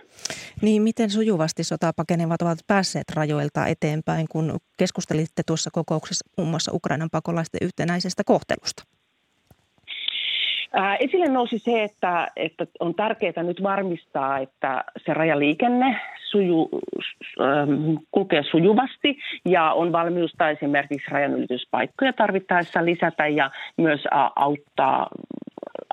Niin, 0.63 0.83
miten 0.83 1.11
sujuvasti 1.11 1.65
sotaa 1.65 1.93
pakenevat 1.97 2.43
ovat 2.43 2.59
päässeet 2.67 3.05
rajoilta 3.17 3.67
eteenpäin, 3.67 4.27
kun 4.31 4.59
keskustelitte 4.79 5.43
tuossa 5.47 5.71
kokouksessa 5.73 6.29
muun 6.37 6.51
muassa 6.51 6.73
Ukrainan 6.75 7.09
pakolaisten 7.13 7.59
yhtenäisestä 7.63 8.23
kohtelusta? 8.25 8.83
Esille 11.01 11.27
nousi 11.29 11.59
se, 11.59 11.83
että, 11.83 12.29
että 12.37 12.67
on 12.81 12.95
tärkeää 12.95 13.43
nyt 13.43 13.63
varmistaa, 13.63 14.39
että 14.39 14.85
se 15.07 15.15
rajaliikenne 15.15 16.01
suju, 16.31 16.69
kulkee 18.11 18.43
sujuvasti 18.43 19.19
ja 19.45 19.73
on 19.73 19.93
valmiusta 19.93 20.51
esimerkiksi 20.51 21.11
rajanylityspaikkoja 21.11 22.13
tarvittaessa 22.13 22.85
lisätä 22.85 23.27
ja 23.27 23.51
myös 23.77 24.05
auttaa 24.37 25.07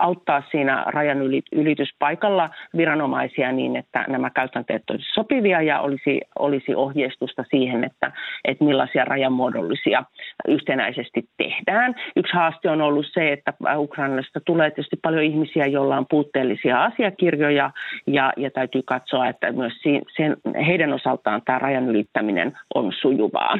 auttaa 0.01 0.43
siinä 0.51 0.83
rajan 0.87 1.17
ylityspaikalla 1.51 2.49
viranomaisia 2.77 3.51
niin, 3.51 3.75
että 3.75 4.05
nämä 4.07 4.29
käytänteet 4.29 4.89
olisivat 4.89 5.13
sopivia 5.13 5.61
ja 5.61 5.79
olisi, 5.79 6.21
olisi 6.39 6.75
ohjeistusta 6.75 7.43
siihen, 7.49 7.83
että, 7.83 8.11
että 8.45 8.63
millaisia 8.63 9.05
rajamuodollisia 9.05 10.03
yhtenäisesti 10.47 11.23
tehdään. 11.37 11.95
Yksi 12.15 12.33
haaste 12.33 12.69
on 12.69 12.81
ollut 12.81 13.05
se, 13.13 13.31
että 13.31 13.53
Ukrainasta 13.77 14.39
tulee 14.45 14.69
tietysti 14.71 14.95
paljon 15.01 15.23
ihmisiä, 15.23 15.65
joilla 15.65 15.97
on 15.97 16.05
puutteellisia 16.09 16.83
asiakirjoja 16.83 17.71
ja, 18.07 18.33
ja 18.37 18.51
täytyy 18.51 18.81
katsoa, 18.85 19.27
että 19.27 19.51
myös 19.51 19.73
sen, 20.17 20.35
heidän 20.65 20.93
osaltaan 20.93 21.41
tämä 21.45 21.59
rajan 21.59 21.89
ylittäminen 21.89 22.57
on 22.75 22.93
sujuvaa. 23.01 23.59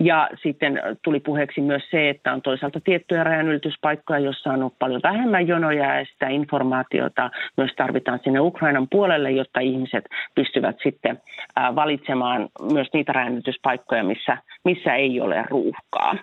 Ja 0.00 0.28
sitten 0.42 0.82
tuli 1.04 1.20
puheeksi 1.20 1.60
myös 1.60 1.82
se, 1.90 2.10
että 2.10 2.32
on 2.32 2.42
toisaalta 2.42 2.80
tiettyjä 2.80 3.24
rajanylityspaikkoja, 3.24 4.18
joissa 4.18 4.50
on 4.50 4.60
ollut 4.60 4.78
paljon 4.78 5.00
vähemmän 5.02 5.48
jonoja 5.48 5.98
ja 5.98 6.04
sitä 6.04 6.28
informaatiota 6.28 7.30
myös 7.56 7.70
tarvitaan 7.76 8.20
sinne 8.24 8.40
Ukrainan 8.40 8.88
puolelle, 8.90 9.30
jotta 9.30 9.60
ihmiset 9.60 10.04
pystyvät 10.34 10.76
sitten 10.82 11.20
valitsemaan 11.74 12.48
myös 12.72 12.88
niitä 12.92 13.12
rajanylityspaikkoja, 13.12 14.04
missä, 14.04 14.36
missä 14.64 14.94
ei 14.94 15.20
ole 15.20 15.44
ruuhkaa. 15.50 16.14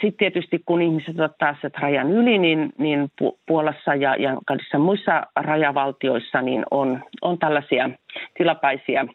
Sitten 0.00 0.18
tietysti 0.18 0.62
kun 0.66 0.82
ihmiset 0.82 1.18
ovat 1.20 1.38
päässeet 1.38 1.78
rajan 1.78 2.12
yli, 2.12 2.38
niin, 2.38 2.72
niin 2.78 3.08
Puolassa 3.46 3.94
ja, 3.94 4.16
ja 4.16 4.36
kaikissa 4.46 4.78
muissa 4.78 5.22
rajavaltioissa 5.36 6.42
niin 6.42 6.64
on, 6.70 7.02
on 7.22 7.38
tällaisia 7.38 7.90
tilapäisiä 8.38 9.06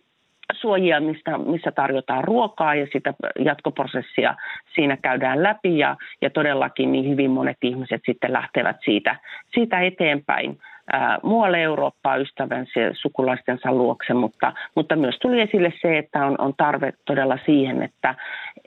suojia, 0.54 1.00
mistä, 1.00 1.38
missä 1.38 1.72
tarjotaan 1.72 2.24
ruokaa 2.24 2.76
ja 2.76 2.88
sitä 2.94 3.14
jatkoprosessia 3.46 4.36
siinä 4.76 4.98
käydään 4.98 5.44
läpi. 5.44 5.78
Ja, 5.78 5.98
ja 6.22 6.30
todellakin 6.30 6.92
niin 6.92 7.10
hyvin 7.10 7.32
monet 7.32 7.58
ihmiset 7.62 8.02
sitten 8.06 8.34
lähtevät 8.34 8.78
siitä, 8.86 9.16
siitä 9.54 9.82
eteenpäin 9.82 10.60
ää, 10.92 11.20
muualle 11.24 11.62
Eurooppaa 11.62 12.16
ystävänsä 12.16 12.80
ja 12.80 12.92
sukulaistensa 12.94 13.72
luokse, 13.72 14.14
mutta, 14.14 14.54
mutta 14.76 14.96
myös 14.96 15.16
tuli 15.22 15.42
esille 15.42 15.74
se, 15.82 15.98
että 15.98 16.26
on, 16.26 16.36
on 16.38 16.54
tarve 16.58 16.94
todella 17.06 17.38
siihen, 17.46 17.84
että, 17.84 18.16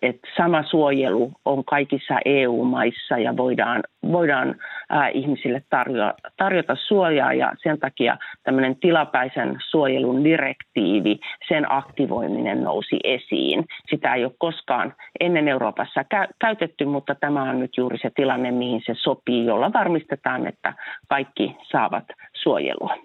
että 0.02 0.28
sama 0.36 0.62
suojelu 0.62 1.32
on 1.44 1.64
kaikissa 1.64 2.18
EU-maissa 2.24 3.18
ja 3.18 3.36
voidaan, 3.36 3.82
voidaan 4.12 4.54
ää, 4.90 5.08
ihmisille 5.08 5.62
tarjota, 5.70 6.14
tarjota 6.36 6.76
suojaa 6.86 7.32
ja 7.32 7.52
sen 7.62 7.78
takia 7.78 8.16
tämmöinen 8.42 8.76
tilapäisen 8.76 9.56
suojelun 9.70 10.24
direktiivi, 10.24 11.18
sen 11.48 11.72
aktivoiminen 11.72 12.64
nousi 12.64 13.00
esiin. 13.04 13.64
Sitä 13.90 14.14
ei 14.14 14.24
ole 14.24 14.32
koskaan 14.38 14.94
ennen 15.20 15.48
Euroopassa 15.48 16.02
kä- 16.02 16.28
käytetty, 16.40 16.84
mutta 16.84 17.14
tämä 17.14 17.42
on 17.42 17.60
nyt 17.60 17.76
juuri 17.76 17.98
se 17.98 18.10
tilanne, 18.14 18.50
mihin 18.50 18.82
se 18.86 18.94
sopii, 18.96 19.46
jolla 19.46 19.72
varmistetaan, 19.72 20.46
että 20.46 20.72
kaikki 21.08 21.56
saavat 21.72 22.05
suojelua. 22.42 22.96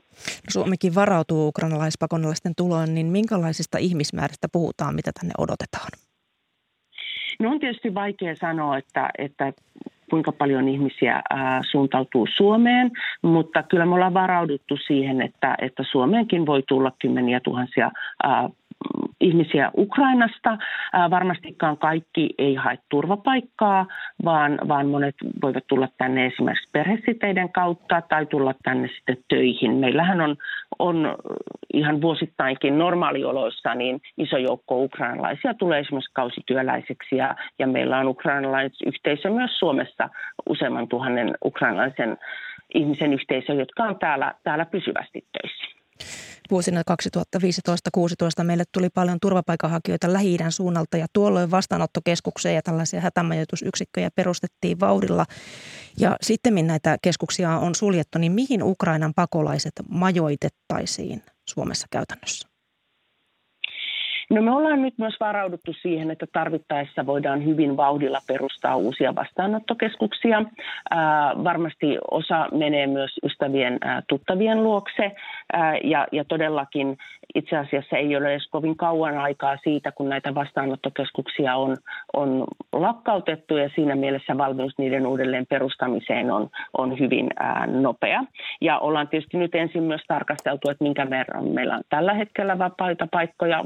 Suomikin 0.49 0.95
varautuu 0.95 1.47
ukrainalaispakonalaisten 1.47 2.53
tuloon, 2.57 2.95
niin 2.95 3.07
minkälaisista 3.07 3.77
ihmismääristä 3.77 4.47
puhutaan, 4.51 4.95
mitä 4.95 5.11
tänne 5.19 5.33
odotetaan? 5.37 5.89
No 7.39 7.49
on 7.49 7.59
tietysti 7.59 7.93
vaikea 7.93 8.35
sanoa, 8.35 8.77
että, 8.77 9.09
että 9.17 9.53
kuinka 10.09 10.31
paljon 10.31 10.69
ihmisiä 10.69 11.21
ää, 11.29 11.61
suuntautuu 11.71 12.27
Suomeen, 12.37 12.91
mutta 13.21 13.63
kyllä 13.63 13.85
me 13.85 13.95
ollaan 13.95 14.13
varauduttu 14.13 14.77
siihen, 14.87 15.21
että, 15.21 15.55
että 15.61 15.83
Suomeenkin 15.91 16.45
voi 16.45 16.63
tulla 16.67 16.91
kymmeniä 17.01 17.39
tuhansia 17.39 17.91
ää, 18.23 18.49
ihmisiä 19.21 19.71
Ukrainasta. 19.77 20.57
varmastikaan 21.09 21.77
kaikki 21.77 22.29
ei 22.37 22.55
hae 22.55 22.77
turvapaikkaa, 22.89 23.85
vaan, 24.25 24.59
vaan 24.67 24.87
monet 24.87 25.15
voivat 25.41 25.63
tulla 25.67 25.87
tänne 25.97 26.25
esimerkiksi 26.25 26.69
perhesiteiden 26.71 27.51
kautta 27.51 28.01
tai 28.01 28.25
tulla 28.25 28.53
tänne 28.63 28.89
sitten 28.95 29.17
töihin. 29.27 29.71
Meillähän 29.75 30.21
on, 30.21 30.35
on 30.79 31.15
ihan 31.73 32.01
vuosittainkin 32.01 32.77
normaalioloissa 32.77 33.75
niin 33.75 34.01
iso 34.17 34.37
joukko 34.37 34.83
ukrainalaisia 34.83 35.53
tulee 35.53 35.79
esimerkiksi 35.79 36.13
kausityöläiseksi 36.13 37.15
ja, 37.15 37.35
ja 37.59 37.67
meillä 37.67 37.99
on 37.99 38.07
ukrainalaisyhteisö 38.07 39.29
myös 39.29 39.59
Suomessa 39.59 40.09
useamman 40.49 40.87
tuhannen 40.87 41.37
ukrainalaisen 41.45 42.17
ihmisen 42.73 43.13
yhteisö, 43.13 43.53
jotka 43.53 43.83
on 43.83 43.99
täällä, 43.99 44.33
täällä 44.43 44.65
pysyvästi 44.65 45.25
töissä. 45.31 45.80
Vuosina 46.51 46.81
2015-2016 48.41 48.43
meille 48.43 48.63
tuli 48.71 48.89
paljon 48.89 49.17
turvapaikanhakijoita 49.21 50.13
lähi 50.13 50.37
suunnalta 50.49 50.97
ja 50.97 51.07
tuolloin 51.13 51.51
vastaanottokeskuksia 51.51 52.51
ja 52.51 52.61
tällaisia 52.61 53.01
hätämajoitusyksikköjä 53.01 54.09
perustettiin 54.15 54.79
vauhdilla. 54.79 55.25
Ja 55.99 56.17
sitten 56.21 56.67
näitä 56.67 56.97
keskuksia 57.01 57.57
on 57.57 57.75
suljettu, 57.75 58.19
niin 58.19 58.31
mihin 58.31 58.63
Ukrainan 58.63 59.13
pakolaiset 59.15 59.73
majoitettaisiin 59.89 61.23
Suomessa 61.49 61.87
käytännössä? 61.91 62.50
No 64.31 64.41
me 64.41 64.51
ollaan 64.51 64.81
nyt 64.81 64.93
myös 64.97 65.15
varauduttu 65.19 65.73
siihen, 65.73 66.11
että 66.11 66.27
tarvittaessa 66.33 67.05
voidaan 67.05 67.45
hyvin 67.45 67.77
vauhdilla 67.77 68.19
perustaa 68.27 68.75
uusia 68.75 69.15
vastaanottokeskuksia. 69.15 70.45
Ää, 70.91 71.33
varmasti 71.43 71.97
osa 72.11 72.47
menee 72.51 72.87
myös 72.87 73.11
ystävien 73.23 73.77
ää, 73.81 74.01
tuttavien 74.07 74.63
luokse 74.63 75.11
ää, 75.53 75.77
ja, 75.83 76.07
ja 76.11 76.25
todellakin 76.25 76.97
itse 77.35 77.57
asiassa 77.57 77.97
ei 77.97 78.15
ole 78.15 78.31
edes 78.31 78.47
kovin 78.47 78.77
kauan 78.77 79.17
aikaa 79.17 79.57
siitä, 79.63 79.91
kun 79.91 80.09
näitä 80.09 80.35
vastaanottokeskuksia 80.35 81.55
on, 81.55 81.77
on 82.13 82.43
lakkautettu 82.73 83.57
ja 83.57 83.69
siinä 83.75 83.95
mielessä 83.95 84.37
valmius 84.37 84.73
niiden 84.77 85.07
uudelleen 85.07 85.45
perustamiseen 85.49 86.31
on, 86.31 86.49
on 86.77 86.99
hyvin 86.99 87.27
ää, 87.39 87.67
nopea. 87.67 88.23
Ja 88.61 88.79
ollaan 88.79 89.07
tietysti 89.07 89.37
nyt 89.37 89.55
ensin 89.55 89.83
myös 89.83 90.01
tarkasteltu, 90.07 90.69
että 90.69 90.83
minkä 90.83 91.09
verran 91.09 91.47
meillä 91.47 91.75
on 91.75 91.81
tällä 91.89 92.13
hetkellä 92.13 92.59
vapaita 92.59 93.07
paikkoja 93.11 93.63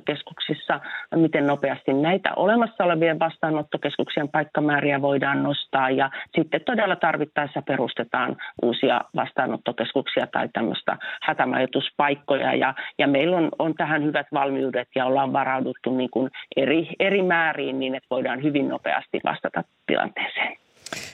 vastaanottokeskuksissa, 0.00 0.80
miten 1.16 1.46
nopeasti 1.46 1.92
näitä 1.92 2.30
olemassa 2.36 2.84
olevien 2.84 3.18
vastaanottokeskuksien 3.18 4.28
paikkamääriä 4.28 5.02
voidaan 5.02 5.42
nostaa 5.42 5.90
ja 5.90 6.10
sitten 6.36 6.60
todella 6.66 6.96
tarvittaessa 6.96 7.62
perustetaan 7.62 8.36
uusia 8.62 9.00
vastaanottokeskuksia 9.16 10.26
tai 10.26 10.48
tämmöistä 10.52 10.96
hätämajoituspaikkoja 11.22 12.54
ja, 12.54 12.74
ja 12.98 13.06
meillä 13.08 13.36
on, 13.36 13.48
on 13.58 13.74
tähän 13.74 14.04
hyvät 14.04 14.26
valmiudet 14.32 14.88
ja 14.94 15.06
ollaan 15.06 15.32
varauduttu 15.32 15.96
niin 15.96 16.10
kuin 16.10 16.30
eri, 16.56 16.88
eri 16.98 17.22
määriin 17.22 17.80
niin, 17.80 17.94
että 17.94 18.06
voidaan 18.10 18.42
hyvin 18.42 18.68
nopeasti 18.68 19.20
vastata 19.24 19.64
tilanteeseen. 19.86 20.56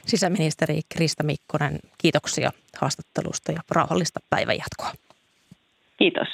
Sisäministeri 0.07 0.81
Krista 0.95 1.25
Mikkonen, 1.25 1.79
kiitoksia 1.99 2.51
haastattelusta 2.81 3.53
ja 3.53 3.61
rauhallista 3.71 4.21
päivänjatkoa. 4.31 4.91
Kiitos. 5.99 6.29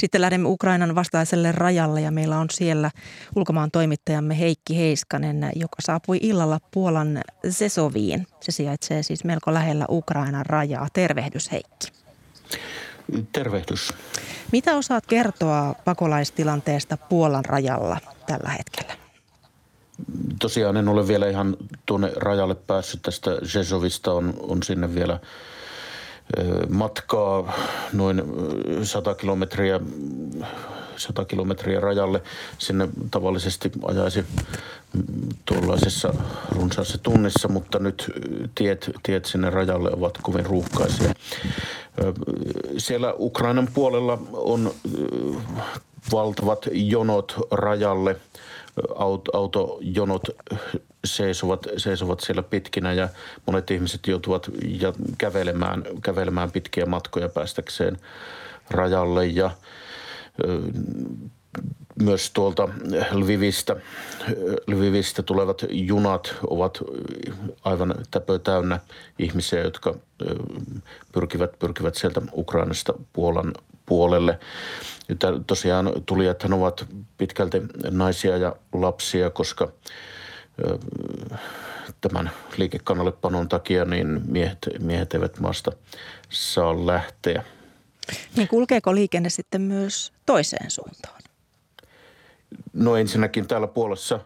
Sitten 0.00 0.20
lähdemme 0.20 0.48
Ukrainan 0.48 0.94
vastaiselle 0.94 1.52
rajalle 1.52 2.00
ja 2.00 2.10
meillä 2.10 2.38
on 2.38 2.46
siellä 2.50 2.90
ulkomaan 3.36 3.70
toimittajamme 3.70 4.38
Heikki 4.38 4.76
Heiskanen, 4.76 5.50
joka 5.54 5.76
saapui 5.80 6.18
illalla 6.22 6.60
Puolan 6.70 7.20
Zesoviin. 7.50 8.26
Se 8.40 8.52
sijaitsee 8.52 9.02
siis 9.02 9.24
melko 9.24 9.54
lähellä 9.54 9.84
Ukrainan 9.88 10.46
rajaa. 10.46 10.88
Tervehdys 10.92 11.52
Heikki. 11.52 11.88
Tervehdys. 13.32 13.94
Mitä 14.52 14.76
osaat 14.76 15.06
kertoa 15.06 15.74
pakolaistilanteesta 15.84 16.96
Puolan 16.96 17.44
rajalla 17.44 17.98
tällä 18.26 18.48
hetkellä? 18.48 18.92
Tosiaan 20.38 20.76
en 20.76 20.88
ole 20.88 21.08
vielä 21.08 21.28
ihan 21.28 21.56
tuonne 21.86 22.12
rajalle 22.16 22.54
päässyt 22.54 23.02
tästä 23.02 23.30
Zezovista, 23.44 24.12
on, 24.12 24.34
on 24.38 24.62
sinne 24.62 24.94
vielä 24.94 25.20
matkaa 26.68 27.52
noin 27.92 28.22
100 28.82 29.14
kilometriä, 29.14 29.80
100 30.96 31.24
kilometriä 31.24 31.80
rajalle. 31.80 32.22
Sinne 32.58 32.88
tavallisesti 33.10 33.72
ajaisi 33.84 34.24
tuollaisessa 35.44 36.14
runsaassa 36.56 36.98
tunnissa, 36.98 37.48
mutta 37.48 37.78
nyt 37.78 38.10
tiet, 38.54 38.90
tiet 39.02 39.24
sinne 39.24 39.50
rajalle 39.50 39.90
ovat 39.92 40.18
kovin 40.22 40.46
ruuhkaisia. 40.46 41.14
Siellä 42.78 43.14
Ukrainan 43.18 43.68
puolella 43.74 44.18
on 44.32 44.70
valtavat 46.12 46.68
jonot 46.72 47.34
rajalle. 47.50 48.16
Autojonot 49.32 50.28
seisovat, 51.04 51.66
seisovat 51.76 52.20
siellä 52.20 52.42
pitkinä 52.42 52.92
ja 52.92 53.08
monet 53.46 53.70
ihmiset 53.70 54.06
joutuvat 54.06 54.50
ja 54.80 54.92
kävelemään, 55.18 55.84
kävelemään 56.02 56.50
pitkiä 56.50 56.86
matkoja 56.86 57.28
päästäkseen 57.28 57.98
rajalle. 58.70 59.26
Ja 59.26 59.50
myös 62.02 62.30
tuolta 62.30 62.68
Lvivistä, 63.12 63.76
Lvivistä 64.66 65.22
tulevat 65.22 65.64
junat 65.70 66.34
ovat 66.46 66.78
aivan 67.64 67.94
täpö 68.10 68.38
täynnä 68.38 68.80
ihmisiä, 69.18 69.60
jotka 69.60 69.94
pyrkivät, 71.12 71.58
pyrkivät 71.58 71.94
sieltä 71.94 72.22
Ukrainasta 72.32 72.94
Puolan 73.12 73.52
puolelle. 73.90 74.38
Tosiaan 75.46 75.92
tulijathan 76.06 76.52
ovat 76.52 76.86
pitkälti 77.18 77.62
naisia 77.90 78.36
ja 78.36 78.56
lapsia, 78.72 79.30
koska 79.30 79.72
tämän 82.00 82.30
liikekannallepanon 82.56 83.48
takia 83.48 83.84
niin 83.84 84.22
miehet, 84.26 84.58
miehet 84.78 85.14
eivät 85.14 85.38
maasta 85.38 85.72
saa 86.28 86.86
lähteä. 86.86 87.42
Niin 88.36 88.48
kulkeeko 88.48 88.94
liikenne 88.94 89.30
sitten 89.30 89.60
myös 89.60 90.12
toiseen 90.26 90.70
suuntaan? 90.70 91.22
No 92.72 92.96
ensinnäkin 92.96 93.46
täällä 93.46 93.66
Puolassa, 93.66 94.20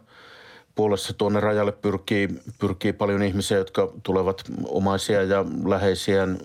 Puolassa 0.75 1.12
tuonne 1.12 1.41
rajalle 1.41 1.72
pyrkii, 1.72 2.29
pyrkii 2.59 2.93
paljon 2.93 3.22
ihmisiä, 3.22 3.59
jotka 3.59 3.93
tulevat 4.03 4.43
omaisia 4.68 5.22
ja 5.22 5.45
läheisiään 5.66 6.39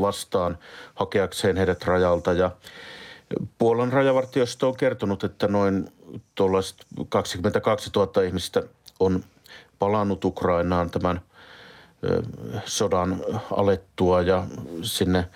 vastaan 0.00 0.58
hakeakseen 0.94 1.56
heidät 1.56 1.84
rajalta. 1.84 2.32
Ja 2.32 2.50
Puolan 3.58 3.92
rajavartiosto 3.92 4.68
on 4.68 4.76
kertonut, 4.76 5.24
että 5.24 5.48
noin 5.48 5.92
22 7.08 7.90
000 7.96 8.22
ihmistä 8.22 8.62
on 9.00 9.24
palannut 9.78 10.24
Ukrainaan 10.24 10.90
tämän 10.90 11.20
sodan 12.64 13.20
alettua 13.50 14.22
ja 14.22 14.46
sinne 14.82 15.28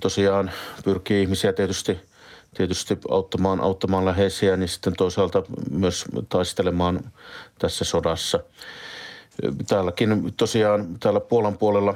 tosiaan 0.00 0.50
pyrkii 0.84 1.22
ihmisiä 1.22 1.52
tietysti, 1.52 1.98
tietysti 2.56 2.98
auttamaan, 3.10 3.60
auttamaan 3.60 4.04
läheisiä, 4.04 4.56
niin 4.56 4.68
sitten 4.68 4.92
toisaalta 4.96 5.42
myös 5.70 6.04
taistelemaan 6.28 7.00
tässä 7.58 7.84
sodassa. 7.84 8.40
Täälläkin 9.68 10.34
tosiaan 10.36 10.98
täällä 11.00 11.20
Puolan 11.20 11.58
puolella 11.58 11.94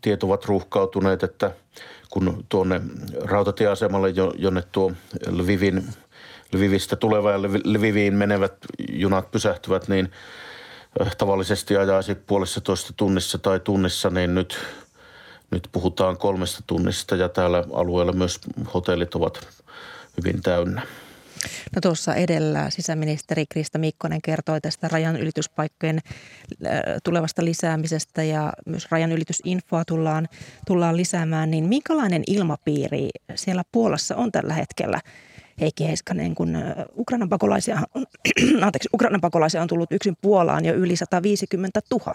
tiet 0.00 0.22
ovat 0.22 0.44
ruuhkautuneet, 0.44 1.22
että 1.22 1.50
kun 2.10 2.44
tuonne 2.48 2.80
rautatieasemalle, 3.24 4.08
jonne 4.38 4.62
tuo 4.72 4.92
Lvivin, 5.30 5.86
Lvivistä 6.52 6.96
tuleva 6.96 7.30
ja 7.30 7.42
Lviviin 7.42 8.14
menevät 8.14 8.54
junat 8.92 9.30
pysähtyvät, 9.30 9.88
niin– 9.88 10.10
tavallisesti 11.18 11.76
ajaisi 11.76 12.14
puolessa 12.14 12.60
toista 12.60 12.92
tunnissa 12.96 13.38
tai 13.38 13.60
tunnissa, 13.60 14.10
niin 14.10 14.34
nyt, 14.34 14.58
nyt 15.50 15.68
puhutaan 15.72 16.16
kolmesta 16.16 16.62
tunnista 16.66 17.16
ja 17.16 17.28
täällä 17.28 17.64
alueella 17.72 18.12
myös 18.12 18.40
hotellit 18.74 19.14
ovat 19.14 19.48
hyvin 20.16 20.42
täynnä. 20.42 20.82
No 21.74 21.80
tuossa 21.80 22.14
edellä 22.14 22.70
sisäministeri 22.70 23.44
Krista 23.48 23.78
Mikkonen 23.78 24.22
kertoi 24.22 24.60
tästä 24.60 24.88
rajan 24.88 25.16
ylityspaikkojen 25.16 26.00
tulevasta 27.04 27.44
lisäämisestä 27.44 28.22
ja 28.22 28.52
myös 28.66 28.86
rajan 28.90 29.12
ylitysinfoa 29.12 29.84
tullaan, 29.84 30.28
tullaan 30.66 30.96
lisäämään. 30.96 31.50
Niin 31.50 31.64
minkälainen 31.64 32.22
ilmapiiri 32.26 33.08
siellä 33.34 33.62
Puolassa 33.72 34.16
on 34.16 34.32
tällä 34.32 34.54
hetkellä 34.54 35.00
Heikki 35.60 35.86
Heiskanen, 35.86 36.34
kun 36.34 36.56
Ukrainan 36.96 37.28
pakolaisia, 37.28 37.78
on, 37.94 38.06
anteeksi, 38.66 38.88
Ukrainan 38.94 39.20
pakolaisia 39.20 39.62
on 39.62 39.68
tullut 39.68 39.92
yksin 39.92 40.16
Puolaan 40.20 40.64
jo 40.64 40.74
yli 40.74 40.96
150 40.96 41.80
000. 41.90 42.14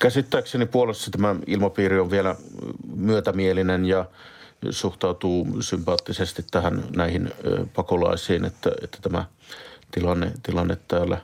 Käsittääkseni 0.00 0.66
Puolassa 0.66 1.10
tämä 1.10 1.36
ilmapiiri 1.46 1.98
on 2.00 2.10
vielä 2.10 2.36
myötämielinen 2.96 3.84
ja 3.84 4.04
suhtautuu 4.70 5.62
sympaattisesti 5.62 6.44
tähän 6.50 6.84
näihin 6.96 7.30
pakolaisiin, 7.74 8.44
että, 8.44 8.70
että 8.82 8.98
tämä 9.02 9.24
tilanne, 9.90 10.32
tilanne 10.42 10.76
täällä 10.88 11.20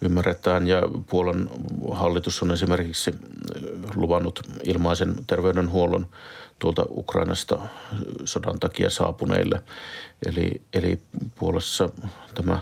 ymmärretään. 0.00 0.66
Ja 0.68 0.82
Puolan 1.10 1.50
hallitus 1.92 2.42
on 2.42 2.50
esimerkiksi 2.50 3.14
luvannut 3.94 4.40
ilmaisen 4.64 5.14
terveydenhuollon 5.26 6.06
tuolta 6.58 6.86
Ukrainasta 6.90 7.58
sodan 8.24 8.60
takia 8.60 8.90
saapuneille. 8.90 9.62
Eli, 10.26 10.62
eli 10.72 11.00
Puolassa 11.38 11.88
tämä 12.34 12.60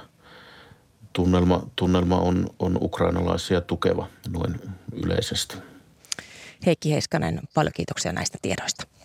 tunnelma, 1.12 1.62
tunnelma 1.76 2.18
on, 2.18 2.46
on 2.58 2.78
ukrainalaisia 2.80 3.60
tukeva 3.60 4.08
noin 4.28 4.60
yleisesti. 4.92 5.56
Heikki 6.66 6.92
Heiskanen, 6.92 7.40
paljon 7.54 7.72
kiitoksia 7.72 8.12
näistä 8.12 8.38
tiedoista. 8.42 8.97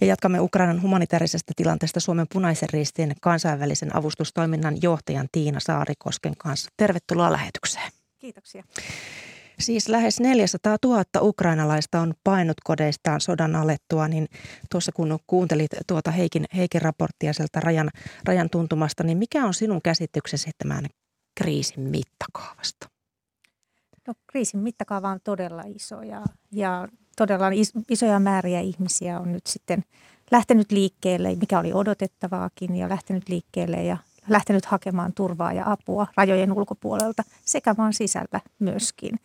Ja 0.00 0.06
jatkamme 0.06 0.40
Ukrainan 0.40 0.82
humanitaarisesta 0.82 1.52
tilanteesta 1.56 2.00
Suomen 2.00 2.26
punaisen 2.32 2.68
ristin 2.72 3.14
kansainvälisen 3.20 3.96
avustustoiminnan 3.96 4.82
johtajan 4.82 5.28
Tiina 5.32 5.60
Saarikosken 5.60 6.36
kanssa. 6.38 6.70
Tervetuloa 6.76 7.32
lähetykseen. 7.32 7.92
Kiitoksia. 8.18 8.64
Siis 9.58 9.88
lähes 9.88 10.20
400 10.20 10.76
000 10.84 11.04
ukrainalaista 11.20 12.00
on 12.00 12.14
painut 12.24 12.56
kodeistaan 12.64 13.20
sodan 13.20 13.56
alettua, 13.56 14.08
niin 14.08 14.28
tuossa 14.70 14.92
kun 14.92 15.18
kuuntelit 15.26 15.70
tuota 15.86 16.10
Heikin, 16.10 16.44
Heikin 16.56 16.82
raporttia 16.82 17.32
sieltä 17.32 17.60
rajan, 17.60 17.90
rajan 18.24 18.50
tuntumasta, 18.50 19.04
niin 19.04 19.18
mikä 19.18 19.44
on 19.46 19.54
sinun 19.54 19.82
käsityksesi 19.82 20.50
tämän 20.58 20.86
kriisin 21.34 21.80
mittakaavasta? 21.80 22.88
No 24.06 24.14
kriisin 24.26 24.60
mittakaava 24.60 25.08
on 25.08 25.20
todella 25.24 25.62
iso 25.66 26.02
ja, 26.02 26.22
ja 26.52 26.88
todella 27.16 27.46
isoja 27.88 28.20
määriä 28.20 28.60
ihmisiä 28.60 29.20
on 29.20 29.32
nyt 29.32 29.46
sitten 29.46 29.84
lähtenyt 30.30 30.72
liikkeelle, 30.72 31.34
mikä 31.34 31.58
oli 31.58 31.72
odotettavaakin 31.72 32.76
ja 32.76 32.88
lähtenyt 32.88 33.28
liikkeelle 33.28 33.82
ja 33.82 33.96
lähtenyt 34.28 34.64
hakemaan 34.64 35.12
turvaa 35.12 35.52
ja 35.52 35.70
apua 35.70 36.06
rajojen 36.16 36.52
ulkopuolelta 36.52 37.22
sekä 37.44 37.74
maan 37.78 37.92
sisällä 37.92 38.40
myöskin. 38.58 39.20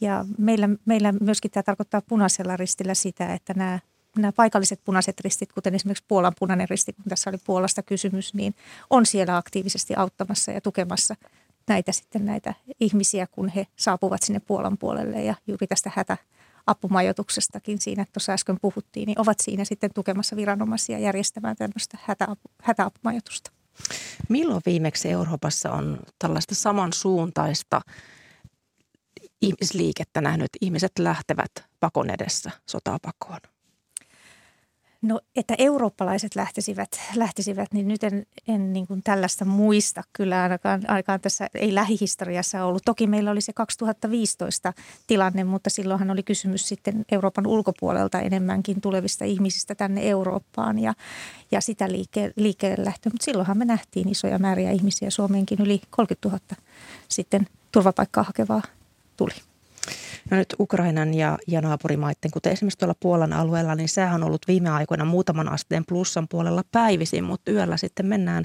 Ja 0.00 0.24
meillä, 0.38 0.68
meillä 0.84 1.12
myöskin 1.12 1.50
tämä 1.50 1.62
tarkoittaa 1.62 2.02
punaisella 2.08 2.56
ristillä 2.56 2.94
sitä, 2.94 3.34
että 3.34 3.54
nämä, 3.56 3.78
nämä 4.16 4.32
paikalliset 4.32 4.80
punaiset 4.84 5.20
ristit, 5.20 5.52
kuten 5.52 5.74
esimerkiksi 5.74 6.04
Puolan 6.08 6.32
punainen 6.38 6.68
risti, 6.68 6.92
kun 6.92 7.04
tässä 7.08 7.30
oli 7.30 7.38
Puolasta 7.46 7.82
kysymys, 7.82 8.34
niin 8.34 8.54
on 8.90 9.06
siellä 9.06 9.36
aktiivisesti 9.36 9.94
auttamassa 9.94 10.52
ja 10.52 10.60
tukemassa 10.60 11.14
näitä 11.68 11.92
sitten 11.92 12.26
näitä 12.26 12.54
ihmisiä, 12.80 13.26
kun 13.26 13.48
he 13.48 13.66
saapuvat 13.76 14.22
sinne 14.22 14.40
Puolan 14.40 14.78
puolelle 14.78 15.22
ja 15.22 15.34
juuri 15.46 15.66
tästä 15.66 15.90
hätä, 15.94 16.16
apumajoituksestakin 16.66 17.80
siinä 17.80 18.04
tuossa 18.12 18.32
äsken 18.32 18.56
puhuttiin, 18.62 19.06
niin 19.06 19.20
ovat 19.20 19.40
siinä 19.40 19.64
sitten 19.64 19.90
tukemassa 19.94 20.36
viranomaisia 20.36 20.98
järjestämään 20.98 21.56
tämmöistä 21.56 21.98
hätäapu, 22.02 22.50
hätäapumajoitusta. 22.62 23.50
Milloin 24.28 24.62
viimeksi 24.66 25.10
Euroopassa 25.10 25.72
on 25.72 26.00
tällaista 26.18 26.54
samansuuntaista 26.54 27.80
ihmisliikettä 29.42 30.20
nähnyt, 30.20 30.48
ihmiset 30.60 30.92
lähtevät 30.98 31.50
pakon 31.80 32.10
edessä 32.10 32.50
sotaa 32.70 32.98
pakoon? 33.02 33.53
No, 35.04 35.20
että 35.36 35.54
eurooppalaiset 35.58 36.34
lähtisivät, 36.34 36.88
lähtisivät 37.14 37.72
niin 37.72 37.88
nyt 37.88 38.04
en, 38.04 38.26
en 38.48 38.72
niin 38.72 38.86
kuin 38.86 39.02
tällaista 39.02 39.44
muista 39.44 40.02
kyllä 40.12 40.42
ainakaan, 40.42 40.82
ainakaan 40.88 41.20
tässä 41.20 41.48
ei 41.54 41.74
lähihistoriassa 41.74 42.64
ollut. 42.64 42.82
Toki 42.84 43.06
meillä 43.06 43.30
oli 43.30 43.40
se 43.40 43.52
2015 43.52 44.72
tilanne, 45.06 45.44
mutta 45.44 45.70
silloinhan 45.70 46.10
oli 46.10 46.22
kysymys 46.22 46.68
sitten 46.68 47.04
Euroopan 47.12 47.46
ulkopuolelta 47.46 48.20
enemmänkin 48.20 48.80
tulevista 48.80 49.24
ihmisistä 49.24 49.74
tänne 49.74 50.08
Eurooppaan 50.08 50.78
ja, 50.78 50.94
ja 51.50 51.60
sitä 51.60 51.92
liike, 51.92 52.32
liikkeelle 52.36 52.84
lähtö. 52.84 53.10
Mutta 53.10 53.24
silloinhan 53.24 53.58
me 53.58 53.64
nähtiin 53.64 54.08
isoja 54.08 54.38
määriä 54.38 54.70
ihmisiä, 54.70 55.10
Suomeenkin 55.10 55.60
yli 55.60 55.80
30 55.90 56.28
000 56.28 56.62
sitten 57.08 57.46
turvapaikkaa 57.72 58.24
hakevaa 58.24 58.62
tuli. 59.16 59.53
No 60.30 60.36
nyt 60.36 60.54
Ukrainan 60.60 61.14
ja, 61.14 61.38
ja 61.46 61.60
naapurimaiden, 61.60 62.30
kuten 62.32 62.52
esimerkiksi 62.52 62.78
tuolla 62.78 62.94
Puolan 63.00 63.32
alueella, 63.32 63.74
niin 63.74 63.88
sehän 63.88 64.14
on 64.14 64.26
ollut 64.26 64.48
viime 64.48 64.70
aikoina 64.70 65.04
muutaman 65.04 65.52
asteen 65.52 65.84
plussan 65.88 66.26
puolella 66.28 66.62
päivisin, 66.72 67.24
mutta 67.24 67.50
yöllä 67.50 67.76
sitten 67.76 68.06
mennään, 68.06 68.44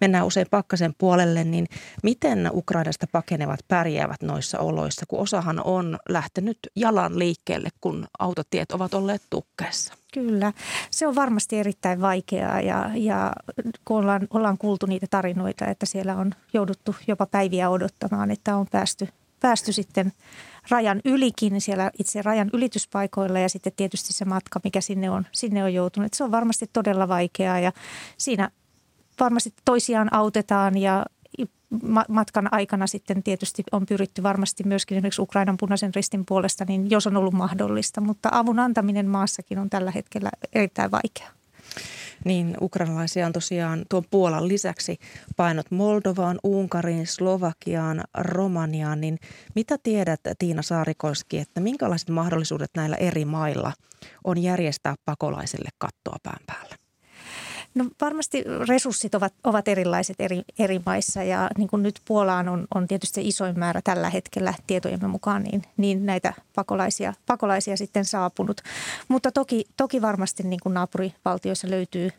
mennään 0.00 0.26
usein 0.26 0.46
pakkasen 0.50 0.94
puolelle, 0.98 1.44
niin 1.44 1.66
miten 2.02 2.50
Ukrainasta 2.52 3.06
pakenevat 3.12 3.60
pärjäävät 3.68 4.22
noissa 4.22 4.58
oloissa, 4.58 5.06
kun 5.08 5.20
osahan 5.20 5.64
on 5.64 5.98
lähtenyt 6.08 6.58
jalan 6.76 7.18
liikkeelle, 7.18 7.68
kun 7.80 8.06
autotiet 8.18 8.72
ovat 8.72 8.94
olleet 8.94 9.22
tukkeessa? 9.30 9.94
Kyllä, 10.14 10.52
se 10.90 11.06
on 11.06 11.14
varmasti 11.14 11.58
erittäin 11.58 12.00
vaikeaa 12.00 12.60
ja, 12.60 12.90
ja 12.94 13.32
kun 13.84 13.96
ollaan, 13.96 14.26
ollaan 14.30 14.58
kuultu 14.58 14.86
niitä 14.86 15.06
tarinoita, 15.10 15.66
että 15.66 15.86
siellä 15.86 16.16
on 16.16 16.32
jouduttu 16.52 16.96
jopa 17.06 17.26
päiviä 17.26 17.70
odottamaan, 17.70 18.30
että 18.30 18.56
on 18.56 18.66
päästy, 18.70 19.08
päästy 19.40 19.72
sitten 19.72 20.12
rajan 20.70 21.00
ylikin 21.04 21.60
siellä 21.60 21.90
itse 21.98 22.22
rajan 22.22 22.50
ylityspaikoilla 22.52 23.38
ja 23.38 23.48
sitten 23.48 23.72
tietysti 23.76 24.12
se 24.12 24.24
matka, 24.24 24.60
mikä 24.64 24.80
sinne 24.80 25.10
on, 25.10 25.26
sinne 25.32 25.64
on 25.64 25.74
joutunut. 25.74 26.14
Se 26.14 26.24
on 26.24 26.30
varmasti 26.30 26.70
todella 26.72 27.08
vaikeaa 27.08 27.60
ja 27.60 27.72
siinä 28.18 28.50
varmasti 29.20 29.54
toisiaan 29.64 30.14
autetaan 30.14 30.78
ja 30.78 31.06
matkan 32.08 32.48
aikana 32.52 32.86
sitten 32.86 33.22
tietysti 33.22 33.62
on 33.72 33.86
pyritty 33.86 34.22
varmasti 34.22 34.64
myöskin 34.64 34.98
esimerkiksi 34.98 35.22
Ukrainan 35.22 35.56
punaisen 35.56 35.94
ristin 35.94 36.26
puolesta, 36.26 36.64
niin 36.68 36.90
jos 36.90 37.06
on 37.06 37.16
ollut 37.16 37.34
mahdollista, 37.34 38.00
mutta 38.00 38.28
avun 38.32 38.58
antaminen 38.58 39.06
maassakin 39.06 39.58
on 39.58 39.70
tällä 39.70 39.90
hetkellä 39.90 40.30
erittäin 40.52 40.90
vaikeaa. 40.90 41.41
Niin 42.24 42.56
ukrainalaisia 42.60 43.26
on 43.26 43.32
tosiaan 43.32 43.84
tuon 43.88 44.04
Puolan 44.10 44.48
lisäksi 44.48 44.98
painot 45.36 45.70
Moldovaan, 45.70 46.38
Unkariin, 46.44 47.06
Slovakiaan, 47.06 48.04
Romaniaan. 48.18 49.00
Niin 49.00 49.18
mitä 49.54 49.78
tiedät 49.82 50.20
Tiina 50.38 50.62
Saarikoski, 50.62 51.38
että 51.38 51.60
minkälaiset 51.60 52.10
mahdollisuudet 52.10 52.70
näillä 52.76 52.96
eri 52.96 53.24
mailla 53.24 53.72
on 54.24 54.42
järjestää 54.42 54.94
pakolaisille 55.04 55.68
kattoa 55.78 56.16
pään 56.22 56.40
päällä? 56.46 56.81
No 57.74 57.84
varmasti 58.00 58.44
resurssit 58.68 59.14
ovat, 59.14 59.34
ovat 59.44 59.68
erilaiset 59.68 60.20
eri, 60.20 60.42
eri 60.58 60.80
maissa 60.86 61.22
ja 61.22 61.50
niin 61.58 61.68
kuin 61.68 61.82
nyt 61.82 62.00
Puolaan 62.04 62.48
on, 62.48 62.66
on 62.74 62.88
tietysti 62.88 63.14
se 63.14 63.28
isoin 63.28 63.58
määrä 63.58 63.80
tällä 63.84 64.10
hetkellä 64.10 64.54
tietojemme 64.66 65.08
mukaan 65.08 65.42
niin, 65.42 65.62
niin 65.76 66.06
näitä 66.06 66.32
pakolaisia, 66.54 67.14
pakolaisia 67.26 67.76
sitten 67.76 68.04
saapunut. 68.04 68.60
Mutta 69.08 69.32
toki, 69.32 69.64
toki 69.76 70.02
varmasti 70.02 70.42
niin 70.42 70.60
kuin 70.62 70.74
naapurivaltioissa 70.74 71.70
löytyy 71.70 72.10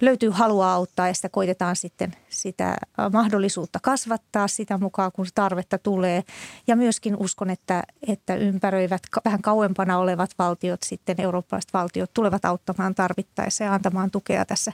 löytyy 0.00 0.30
halua 0.30 0.72
auttaa 0.72 1.08
ja 1.08 1.14
sitä 1.14 1.28
koitetaan 1.28 1.76
sitten 1.76 2.12
sitä 2.28 2.76
mahdollisuutta 3.12 3.78
kasvattaa 3.82 4.48
sitä 4.48 4.78
mukaan, 4.78 5.12
kun 5.12 5.26
tarvetta 5.34 5.78
tulee. 5.78 6.22
Ja 6.66 6.76
myöskin 6.76 7.16
uskon, 7.16 7.50
että, 7.50 7.82
että 8.06 8.34
ympäröivät 8.34 9.02
vähän 9.24 9.42
kauempana 9.42 9.98
olevat 9.98 10.30
valtiot, 10.38 10.80
sitten 10.82 11.20
eurooppalaiset 11.20 11.72
valtiot, 11.72 12.14
tulevat 12.14 12.44
auttamaan 12.44 12.94
tarvittaessa 12.94 13.64
ja 13.64 13.74
antamaan 13.74 14.10
tukea 14.10 14.44
tässä, 14.44 14.72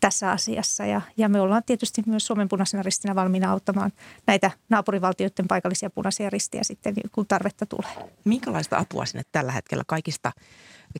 tässä 0.00 0.30
asiassa. 0.30 0.86
Ja, 0.86 1.00
ja 1.16 1.28
me 1.28 1.40
ollaan 1.40 1.62
tietysti 1.66 2.02
myös 2.06 2.26
Suomen 2.26 2.48
punaisena 2.48 2.82
ristinä 2.82 3.14
valmiina 3.14 3.52
auttamaan 3.52 3.92
näitä 4.26 4.50
naapurivaltioiden 4.68 5.48
paikallisia 5.48 5.90
punaisia 5.90 6.30
ristiä 6.30 6.64
sitten, 6.64 6.94
kun 7.12 7.26
tarvetta 7.26 7.66
tulee. 7.66 8.10
Minkälaista 8.24 8.78
apua 8.78 9.06
sinne 9.06 9.22
tällä 9.32 9.52
hetkellä 9.52 9.84
kaikista 9.86 10.32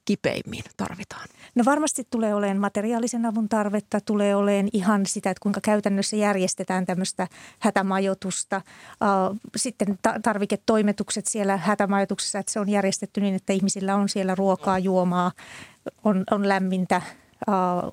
kipeimmin 0.04 0.64
tarvitaan? 0.76 1.28
No 1.54 1.64
varmasti 1.64 2.06
tulee 2.10 2.34
olemaan 2.34 2.58
materiaalisen 2.58 3.26
avun 3.26 3.48
tarvetta, 3.48 4.00
tulee 4.00 4.36
olemaan 4.36 4.68
ihan 4.72 5.06
sitä, 5.06 5.30
että 5.30 5.42
kuinka 5.42 5.60
käytännössä 5.60 6.16
järjestetään 6.16 6.86
tämmöistä 6.86 7.28
hätämajoitusta. 7.58 8.60
Sitten 9.56 9.98
tarviketoimetukset 10.22 11.26
siellä 11.26 11.56
hätämajoituksessa, 11.56 12.38
että 12.38 12.52
se 12.52 12.60
on 12.60 12.68
järjestetty 12.68 13.20
niin, 13.20 13.34
että 13.34 13.52
ihmisillä 13.52 13.96
on 13.96 14.08
siellä 14.08 14.34
ruokaa, 14.34 14.78
juomaa, 14.78 15.32
on, 16.04 16.24
on 16.30 16.48
lämmintä, 16.48 17.02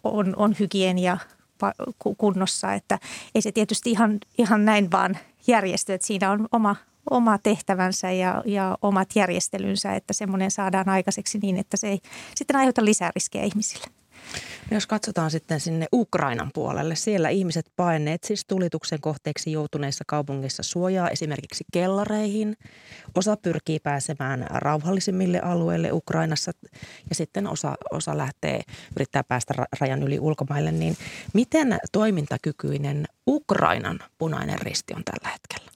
on, 0.04 0.34
on 0.36 0.56
hygienia 0.60 1.18
kunnossa. 2.18 2.74
Että 2.74 3.00
ei 3.36 3.42
se 3.42 3.52
tietysti 3.52 3.92
ihan, 3.92 4.20
ihan 4.38 4.66
näin 4.66 4.92
vaan 4.92 5.18
järjesty, 5.48 5.94
että 5.94 6.08
siinä 6.08 6.32
on 6.32 6.48
oma 6.52 6.76
oma 7.10 7.38
tehtävänsä 7.38 8.12
ja, 8.12 8.44
ja 8.46 8.78
omat 8.82 9.10
järjestelynsä, 9.16 9.96
että 9.96 10.14
semmoinen 10.14 10.52
saadaan 10.52 10.90
aikaiseksi 10.90 11.40
niin, 11.42 11.58
että 11.58 11.78
se 11.78 11.88
ei 11.88 12.00
sitten 12.36 12.56
aiheuta 12.56 12.86
lisää 12.86 13.12
riskejä 13.16 13.44
ihmisille. 13.44 13.88
Jos 14.72 14.88
katsotaan 14.88 15.32
sitten 15.32 15.60
sinne 15.60 15.88
Ukrainan 15.94 16.52
puolelle, 16.54 16.96
siellä 16.96 17.30
ihmiset 17.30 17.72
paineet 17.76 18.24
siis 18.24 18.46
tulituksen 18.48 19.02
kohteeksi 19.02 19.52
joutuneissa 19.52 20.04
kaupungissa 20.08 20.64
suojaa 20.64 21.10
esimerkiksi 21.10 21.64
kellareihin. 21.74 22.58
Osa 23.16 23.38
pyrkii 23.38 23.80
pääsemään 23.80 24.48
rauhallisimmille 24.50 25.40
alueille 25.40 25.92
Ukrainassa 25.92 26.52
ja 27.10 27.16
sitten 27.16 27.48
osa, 27.48 27.76
osa 27.92 28.18
lähtee, 28.18 28.62
yrittää 28.96 29.24
päästä 29.24 29.54
rajan 29.80 30.04
yli 30.04 30.20
ulkomaille. 30.20 30.72
Niin 30.72 30.98
miten 31.34 31.78
toimintakykyinen 31.92 33.08
Ukrainan 33.28 34.00
punainen 34.18 34.62
risti 34.62 34.94
on 34.94 35.04
tällä 35.04 35.30
hetkellä? 35.34 35.72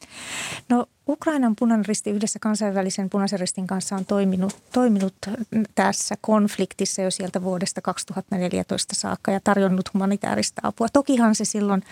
No 0.69 0.85
Ukrainan 1.07 1.55
punainen 1.55 1.85
risti 1.85 2.09
yhdessä 2.09 2.39
kansainvälisen 2.39 3.09
punaisen 3.09 3.39
ristin 3.39 3.67
kanssa 3.67 3.95
on 3.95 4.05
toiminut, 4.05 4.57
toiminut 4.71 5.15
tässä 5.75 6.15
konfliktissa 6.21 7.01
jo 7.01 7.11
sieltä 7.11 7.41
vuodesta 7.41 7.81
2014 7.81 8.84
saakka 8.93 9.31
ja 9.31 9.39
tarjonnut 9.43 9.93
humanitaarista 9.93 10.61
apua. 10.63 10.87
Tokihan 10.93 11.35
se 11.35 11.45
silloin 11.45 11.83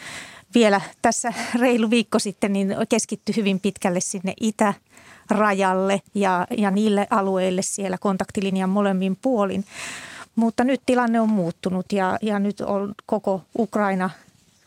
vielä 0.56 0.82
tässä 1.02 1.34
reilu 1.60 1.89
viikko 1.89 2.20
sitten 2.20 2.54
niin 2.54 2.76
keskittyi 2.89 3.36
hyvin 3.36 3.60
pitkälle 3.60 4.00
sinne 4.00 4.34
itä 4.41 4.74
rajalle 5.30 6.02
ja, 6.16 6.48
ja 6.58 6.72
niille 6.72 7.08
alueille 7.10 7.62
siellä 7.62 7.98
kontaktilinjan 7.98 8.70
molemmin 8.70 9.18
puolin. 9.22 9.66
Mutta 10.36 10.64
nyt 10.64 10.82
tilanne 10.86 11.22
on 11.22 11.30
muuttunut 11.30 11.91
ja, 11.91 12.18
ja 12.22 12.39
nyt 12.39 12.62
on 12.62 12.94
koko 13.06 13.41
Ukraina 13.60 14.10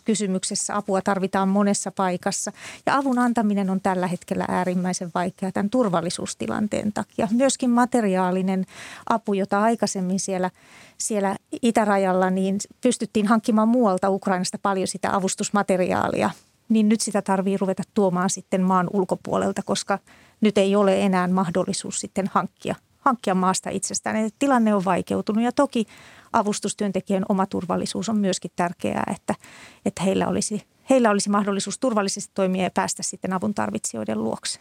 kysymyksessä. 0.06 0.76
Apua 0.76 1.02
tarvitaan 1.02 1.48
monessa 1.48 1.90
paikassa 1.90 2.52
ja 2.86 2.96
avun 2.96 3.18
antaminen 3.18 3.70
on 3.70 3.80
tällä 3.80 4.06
hetkellä 4.06 4.44
äärimmäisen 4.48 5.10
vaikeaa 5.14 5.52
tämän 5.52 5.70
turvallisuustilanteen 5.70 6.92
takia. 6.92 7.28
Myöskin 7.30 7.70
materiaalinen 7.70 8.64
apu, 9.08 9.34
jota 9.34 9.62
aikaisemmin 9.62 10.20
siellä, 10.20 10.50
siellä 10.98 11.36
itärajalla 11.62 12.30
niin 12.30 12.58
pystyttiin 12.80 13.26
hankkimaan 13.26 13.68
muualta 13.68 14.10
Ukrainasta 14.10 14.58
paljon 14.62 14.88
sitä 14.88 15.14
avustusmateriaalia, 15.16 16.30
niin 16.68 16.88
nyt 16.88 17.00
sitä 17.00 17.22
tarvii 17.22 17.56
ruveta 17.56 17.82
tuomaan 17.94 18.30
sitten 18.30 18.62
maan 18.62 18.90
ulkopuolelta, 18.92 19.62
koska 19.62 19.98
nyt 20.40 20.58
ei 20.58 20.76
ole 20.76 21.02
enää 21.02 21.28
mahdollisuus 21.28 22.00
sitten 22.00 22.30
hankkia, 22.32 22.74
hankkia 22.98 23.34
maasta 23.34 23.70
itsestään. 23.70 24.16
Eli 24.16 24.28
tilanne 24.38 24.74
on 24.74 24.84
vaikeutunut 24.84 25.44
ja 25.44 25.52
toki 25.52 25.86
avustustyöntekijän 26.32 27.24
oma 27.28 27.46
turvallisuus 27.46 28.08
on 28.08 28.18
myöskin 28.18 28.50
tärkeää, 28.56 29.12
että, 29.14 29.34
että 29.84 30.02
heillä 30.02 30.28
olisi 30.28 30.62
heillä 30.90 31.10
olisi 31.10 31.30
mahdollisuus 31.30 31.78
turvallisesti 31.78 32.30
toimia 32.34 32.62
ja 32.62 32.70
päästä 32.74 33.02
sitten 33.02 33.32
avun 33.32 33.54
tarvitsijoiden 33.54 34.24
luokse. 34.24 34.60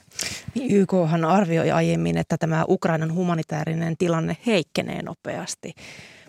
YKhan 0.70 1.26
arvioi 1.26 1.72
aiemmin, 1.72 2.18
että 2.18 2.38
tämä 2.38 2.66
Ukrainan 2.70 3.14
humanitaarinen 3.14 3.98
tilanne 3.98 4.38
heikkenee 4.46 5.02
nopeasti. 5.04 5.74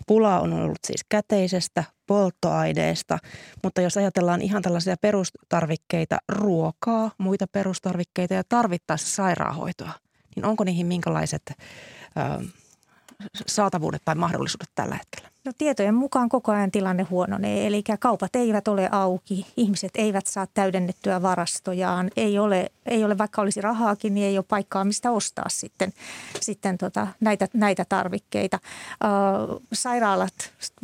Pula 0.07 0.39
on 0.39 0.53
ollut 0.53 0.79
siis 0.87 1.05
käteisestä, 1.09 1.83
polttoaineesta, 2.07 3.19
mutta 3.63 3.81
jos 3.81 3.97
ajatellaan 3.97 4.41
ihan 4.41 4.61
tällaisia 4.61 4.95
perustarvikkeita, 5.01 6.17
ruokaa, 6.29 7.11
muita 7.17 7.45
perustarvikkeita 7.51 8.33
ja 8.33 8.43
tarvittaessa 8.49 9.15
sairaanhoitoa, 9.15 9.91
niin 10.35 10.45
onko 10.45 10.63
niihin 10.63 10.87
minkälaiset 10.87 11.41
ö, 11.49 12.43
saatavuudet 13.47 14.01
tai 14.05 14.15
mahdollisuudet 14.15 14.69
tällä 14.75 14.95
hetkellä? 14.95 15.29
No 15.45 15.51
tietojen 15.57 15.95
mukaan 15.95 16.29
koko 16.29 16.51
ajan 16.51 16.71
tilanne 16.71 17.03
huononee, 17.03 17.67
eli 17.67 17.83
kaupat 17.99 18.35
eivät 18.35 18.67
ole 18.67 18.89
auki, 18.91 19.47
ihmiset 19.57 19.91
eivät 19.95 20.27
saa 20.27 20.47
täydennettyä 20.53 21.21
varastojaan, 21.21 22.11
ei 22.17 22.39
ole, 22.39 22.71
ei 22.85 23.03
ole 23.03 23.17
vaikka 23.17 23.41
olisi 23.41 23.61
rahaakin, 23.61 24.13
niin 24.13 24.27
ei 24.27 24.37
ole 24.37 24.45
paikkaa 24.49 24.83
mistä 24.83 25.11
ostaa 25.11 25.49
sitten, 25.49 25.93
sitten 26.41 26.77
tota, 26.77 27.07
näitä, 27.19 27.47
näitä 27.53 27.85
tarvikkeita. 27.89 28.59
Äh, 28.63 29.09
sairaalat 29.73 30.33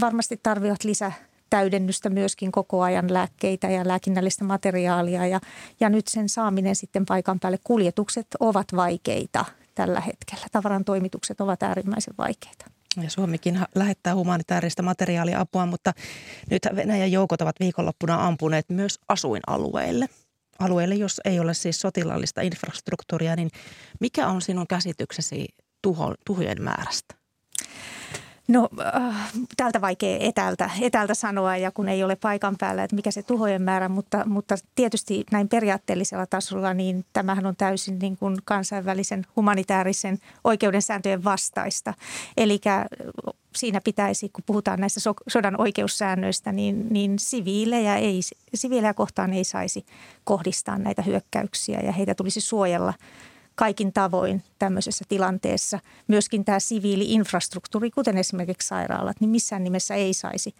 varmasti 0.01 0.39
tarvitsevat 0.43 0.83
lisää 0.83 1.11
täydennystä 1.49 2.09
myöskin 2.09 2.51
koko 2.51 2.81
ajan 2.81 3.13
lääkkeitä 3.13 3.69
ja 3.69 3.87
lääkinnällistä 3.87 4.43
materiaalia 4.43 5.27
ja, 5.27 5.39
ja 5.79 5.89
nyt 5.89 6.07
sen 6.07 6.29
saaminen 6.29 6.75
sitten 6.75 7.05
paikan 7.05 7.39
päälle 7.39 7.59
kuljetukset 7.63 8.27
ovat 8.39 8.67
vaikeita 8.75 9.45
tällä 9.75 10.01
hetkellä. 10.01 10.45
Tavaran 10.51 10.85
toimitukset 10.85 11.41
ovat 11.41 11.63
äärimmäisen 11.63 12.13
vaikeita. 12.17 12.65
Ja 13.01 13.09
Suomikin 13.09 13.59
lähettää 13.75 14.15
humanitaarista 14.15 14.83
materiaaliapua, 14.83 15.65
mutta 15.65 15.93
nyt 16.49 16.61
Venäjän 16.75 17.11
joukot 17.11 17.41
ovat 17.41 17.55
viikonloppuna 17.59 18.27
ampuneet 18.27 18.65
myös 18.69 18.99
asuinalueille. 19.09 20.09
Alueille, 20.59 20.95
jos 20.95 21.21
ei 21.25 21.39
ole 21.39 21.53
siis 21.53 21.79
sotilaallista 21.79 22.41
infrastruktuuria, 22.41 23.35
niin 23.35 23.49
mikä 23.99 24.27
on 24.27 24.41
sinun 24.41 24.67
käsityksesi 24.67 25.47
tuho, 25.81 26.13
tuhojen 26.25 26.61
määrästä? 26.61 27.15
No 28.47 28.69
äh, 28.95 29.31
täältä 29.57 29.81
vaikea 29.81 30.17
etältä, 30.19 30.69
etältä 30.81 31.13
sanoa 31.13 31.57
ja 31.57 31.71
kun 31.71 31.89
ei 31.89 32.03
ole 32.03 32.15
paikan 32.15 32.55
päällä, 32.59 32.83
että 32.83 32.95
mikä 32.95 33.11
se 33.11 33.23
tuhojen 33.23 33.61
määrä, 33.61 33.89
mutta, 33.89 34.25
mutta 34.25 34.55
tietysti 34.75 35.23
näin 35.31 35.49
periaatteellisella 35.49 36.25
tasolla 36.25 36.73
niin 36.73 37.05
tämähän 37.13 37.45
on 37.45 37.55
täysin 37.55 37.99
niin 37.99 38.17
kuin 38.17 38.37
kansainvälisen 38.45 39.25
humanitaarisen 39.35 40.17
oikeuden 40.43 40.81
sääntöjen 40.81 41.23
vastaista. 41.23 41.93
Eli 42.37 42.61
siinä 43.55 43.81
pitäisi, 43.83 44.29
kun 44.29 44.43
puhutaan 44.45 44.79
näistä 44.79 44.99
so, 44.99 45.13
sodan 45.27 45.61
oikeussäännöistä, 45.61 46.51
niin, 46.51 46.87
niin 46.89 47.19
siviilejä, 47.19 47.95
ei, 47.97 48.21
siviilejä 48.53 48.93
kohtaan 48.93 49.33
ei 49.33 49.43
saisi 49.43 49.85
kohdistaa 50.23 50.77
näitä 50.77 51.01
hyökkäyksiä 51.01 51.79
ja 51.79 51.91
heitä 51.91 52.15
tulisi 52.15 52.41
suojella– 52.41 52.93
kaikin 53.55 53.93
tavoin 53.93 54.43
tämmöisessä 54.59 55.05
tilanteessa. 55.07 55.79
Myöskin 56.07 56.45
tämä 56.45 56.59
siviili-infrastruktuuri, 56.59 57.91
kuten 57.91 58.17
esimerkiksi 58.17 58.67
sairaalat, 58.67 59.19
niin 59.19 59.29
missään 59.29 59.63
nimessä 59.63 59.95
ei 59.95 60.13
saisi 60.13 60.55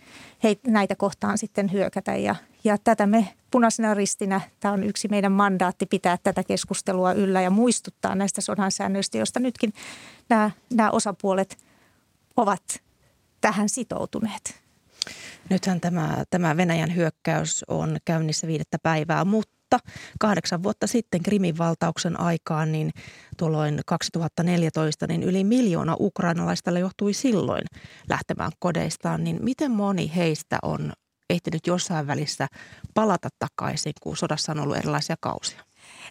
näitä 0.67 0.95
kohtaan 0.95 1.37
sitten 1.37 1.71
hyökätä. 1.71 2.15
Ja, 2.15 2.35
ja 2.63 2.77
tätä 2.77 3.05
me 3.05 3.27
punaisena 3.51 3.93
ristinä, 3.93 4.41
tämä 4.59 4.73
on 4.73 4.83
yksi 4.83 5.07
meidän 5.07 5.31
mandaatti 5.31 5.85
pitää 5.85 6.17
tätä 6.23 6.43
keskustelua 6.43 7.13
yllä 7.13 7.41
ja 7.41 7.49
muistuttaa 7.49 8.15
näistä 8.15 8.41
sodan 8.41 8.71
säännöistä, 8.71 9.17
joista 9.17 9.39
nytkin 9.39 9.73
nämä, 10.29 10.51
nämä 10.73 10.91
osapuolet 10.91 11.57
ovat 12.37 12.81
tähän 13.41 13.69
sitoutuneet. 13.69 14.63
Nythän 15.49 15.81
tämä, 15.81 16.23
tämä 16.29 16.57
Venäjän 16.57 16.95
hyökkäys 16.95 17.65
on 17.67 17.97
käynnissä 18.05 18.47
viidettä 18.47 18.79
päivää, 18.79 19.25
mutta 19.25 19.53
Mutta 19.73 19.91
kahdeksan 20.19 20.63
vuotta 20.63 20.87
sitten 20.87 21.23
Krimin 21.23 21.57
valtauksen 21.57 22.19
aikaan, 22.19 22.71
niin 22.71 22.91
tuolloin 23.37 23.79
2014, 23.85 25.07
niin 25.07 25.23
yli 25.23 25.43
miljoona 25.43 25.95
ukrainalaista 25.99 26.71
johtui 26.71 27.13
silloin 27.13 27.63
lähtemään 28.09 28.51
kodeistaan. 28.59 29.23
Niin 29.23 29.37
miten 29.41 29.71
moni 29.71 30.11
heistä 30.15 30.59
on 30.61 30.93
ehtinyt 31.29 31.67
jossain 31.67 32.07
välissä 32.07 32.47
palata 32.93 33.29
takaisin, 33.39 33.93
kun 34.01 34.17
sodassa 34.17 34.51
on 34.51 34.59
ollut 34.59 34.77
erilaisia 34.77 35.15
kausia? 35.19 35.61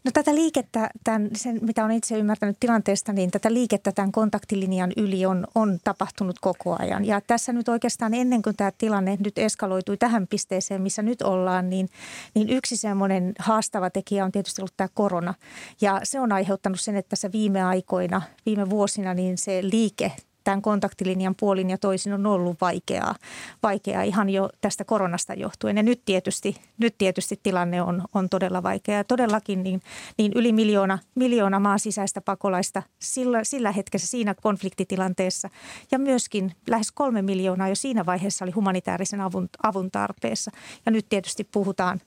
No 0.05 0.11
tätä 0.15 0.35
liikettä, 0.35 0.91
tämän, 1.05 1.31
sen, 1.35 1.59
mitä 1.63 1.85
olen 1.85 1.97
itse 1.97 2.19
ymmärtänyt 2.19 2.57
tilanteesta, 2.61 3.13
niin 3.13 3.31
tätä 3.31 3.53
liikettä 3.53 3.93
tämän 3.93 4.13
kontaktilinjan 4.13 4.93
yli 4.97 5.27
on, 5.27 5.47
on 5.55 5.79
tapahtunut 5.85 6.39
koko 6.39 6.77
ajan. 6.79 7.05
Ja 7.05 7.21
tässä 7.21 7.53
nyt 7.53 7.69
oikeastaan 7.69 8.15
ennen 8.15 8.43
kuin 8.43 8.57
tämä 8.57 8.73
tilanne 8.79 9.19
nyt 9.25 9.39
eskaloitui 9.39 9.97
tähän 9.97 10.27
pisteeseen, 10.27 10.83
missä 10.83 11.03
nyt 11.03 11.23
ollaan, 11.23 11.71
niin, 11.71 11.89
niin 12.35 12.51
yksi 12.51 12.77
semmoinen 12.77 13.33
haastava 13.39 13.91
tekijä 13.91 14.25
on 14.25 14.33
tietysti 14.33 14.63
ollut 14.63 14.77
tämä 14.77 14.89
korona. 14.95 15.35
Ja 15.81 16.01
se 16.03 16.21
on 16.21 16.33
aiheuttanut 16.33 16.81
sen, 16.81 16.97
että 16.97 17.11
tässä 17.11 17.33
viime 17.33 17.63
aikoina, 17.63 18.23
viime 18.47 18.71
vuosina, 18.71 19.15
niin 19.15 19.39
se 19.39 19.61
liike 19.63 20.13
tämän 20.45 20.63
kontaktilinjan 20.63 21.35
puolin 21.41 21.71
ja 21.71 21.79
toisin 21.79 22.13
on 22.13 22.27
ollut 22.27 22.61
vaikeaa, 22.61 23.15
vaikeaa 23.63 24.03
ihan 24.03 24.31
jo 24.31 24.51
tästä 24.61 24.85
koronasta 24.85 25.35
johtuen. 25.35 25.77
Ja 25.77 25.83
nyt 25.83 26.03
tietysti, 26.05 26.57
nyt 26.79 26.95
tietysti 26.99 27.41
tilanne 27.43 27.83
on, 27.83 28.03
on 28.15 28.29
todella 28.29 28.63
vaikea. 28.63 28.97
Ja 28.97 29.05
todellakin 29.05 29.63
niin, 29.63 29.83
niin 30.19 30.33
yli 30.35 30.53
miljoona, 30.53 30.99
miljoona 31.15 31.61
maan 31.61 31.79
sisäistä 31.79 32.21
pakolaista 32.21 32.83
sillä, 32.99 33.45
sillä 33.45 33.73
hetkessä 33.73 34.09
siinä 34.09 34.35
konfliktitilanteessa. 34.35 35.51
Ja 35.91 35.99
myöskin 35.99 36.53
lähes 36.71 36.93
kolme 36.93 37.23
miljoonaa 37.23 37.69
jo 37.69 37.75
siinä 37.75 38.07
vaiheessa 38.07 38.45
oli 38.45 38.53
humanitaarisen 38.53 39.21
avun, 39.21 39.49
avun 39.63 39.91
tarpeessa. 39.91 40.51
Ja 40.87 40.93
nyt 40.93 41.07
tietysti 41.09 41.45
puhutaan 41.45 42.01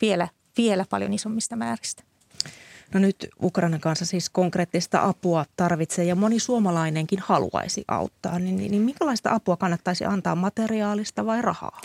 vielä, 0.00 0.28
vielä 0.56 0.84
paljon 0.90 1.12
isommista 1.12 1.56
määristä. 1.56 2.07
No 2.94 3.00
nyt 3.00 3.28
Ukrainan 3.42 3.80
kanssa 3.80 4.06
siis 4.06 4.30
konkreettista 4.30 5.04
apua 5.04 5.44
tarvitsee 5.56 6.04
ja 6.04 6.14
moni 6.16 6.38
suomalainenkin 6.38 7.18
haluaisi 7.22 7.84
auttaa. 7.88 8.38
Niin, 8.38 8.56
niin, 8.56 8.70
niin 8.70 8.82
minkälaista 8.82 9.34
apua 9.34 9.56
kannattaisi 9.56 10.04
antaa, 10.04 10.34
materiaalista 10.34 11.26
vai 11.26 11.42
rahaa? 11.42 11.80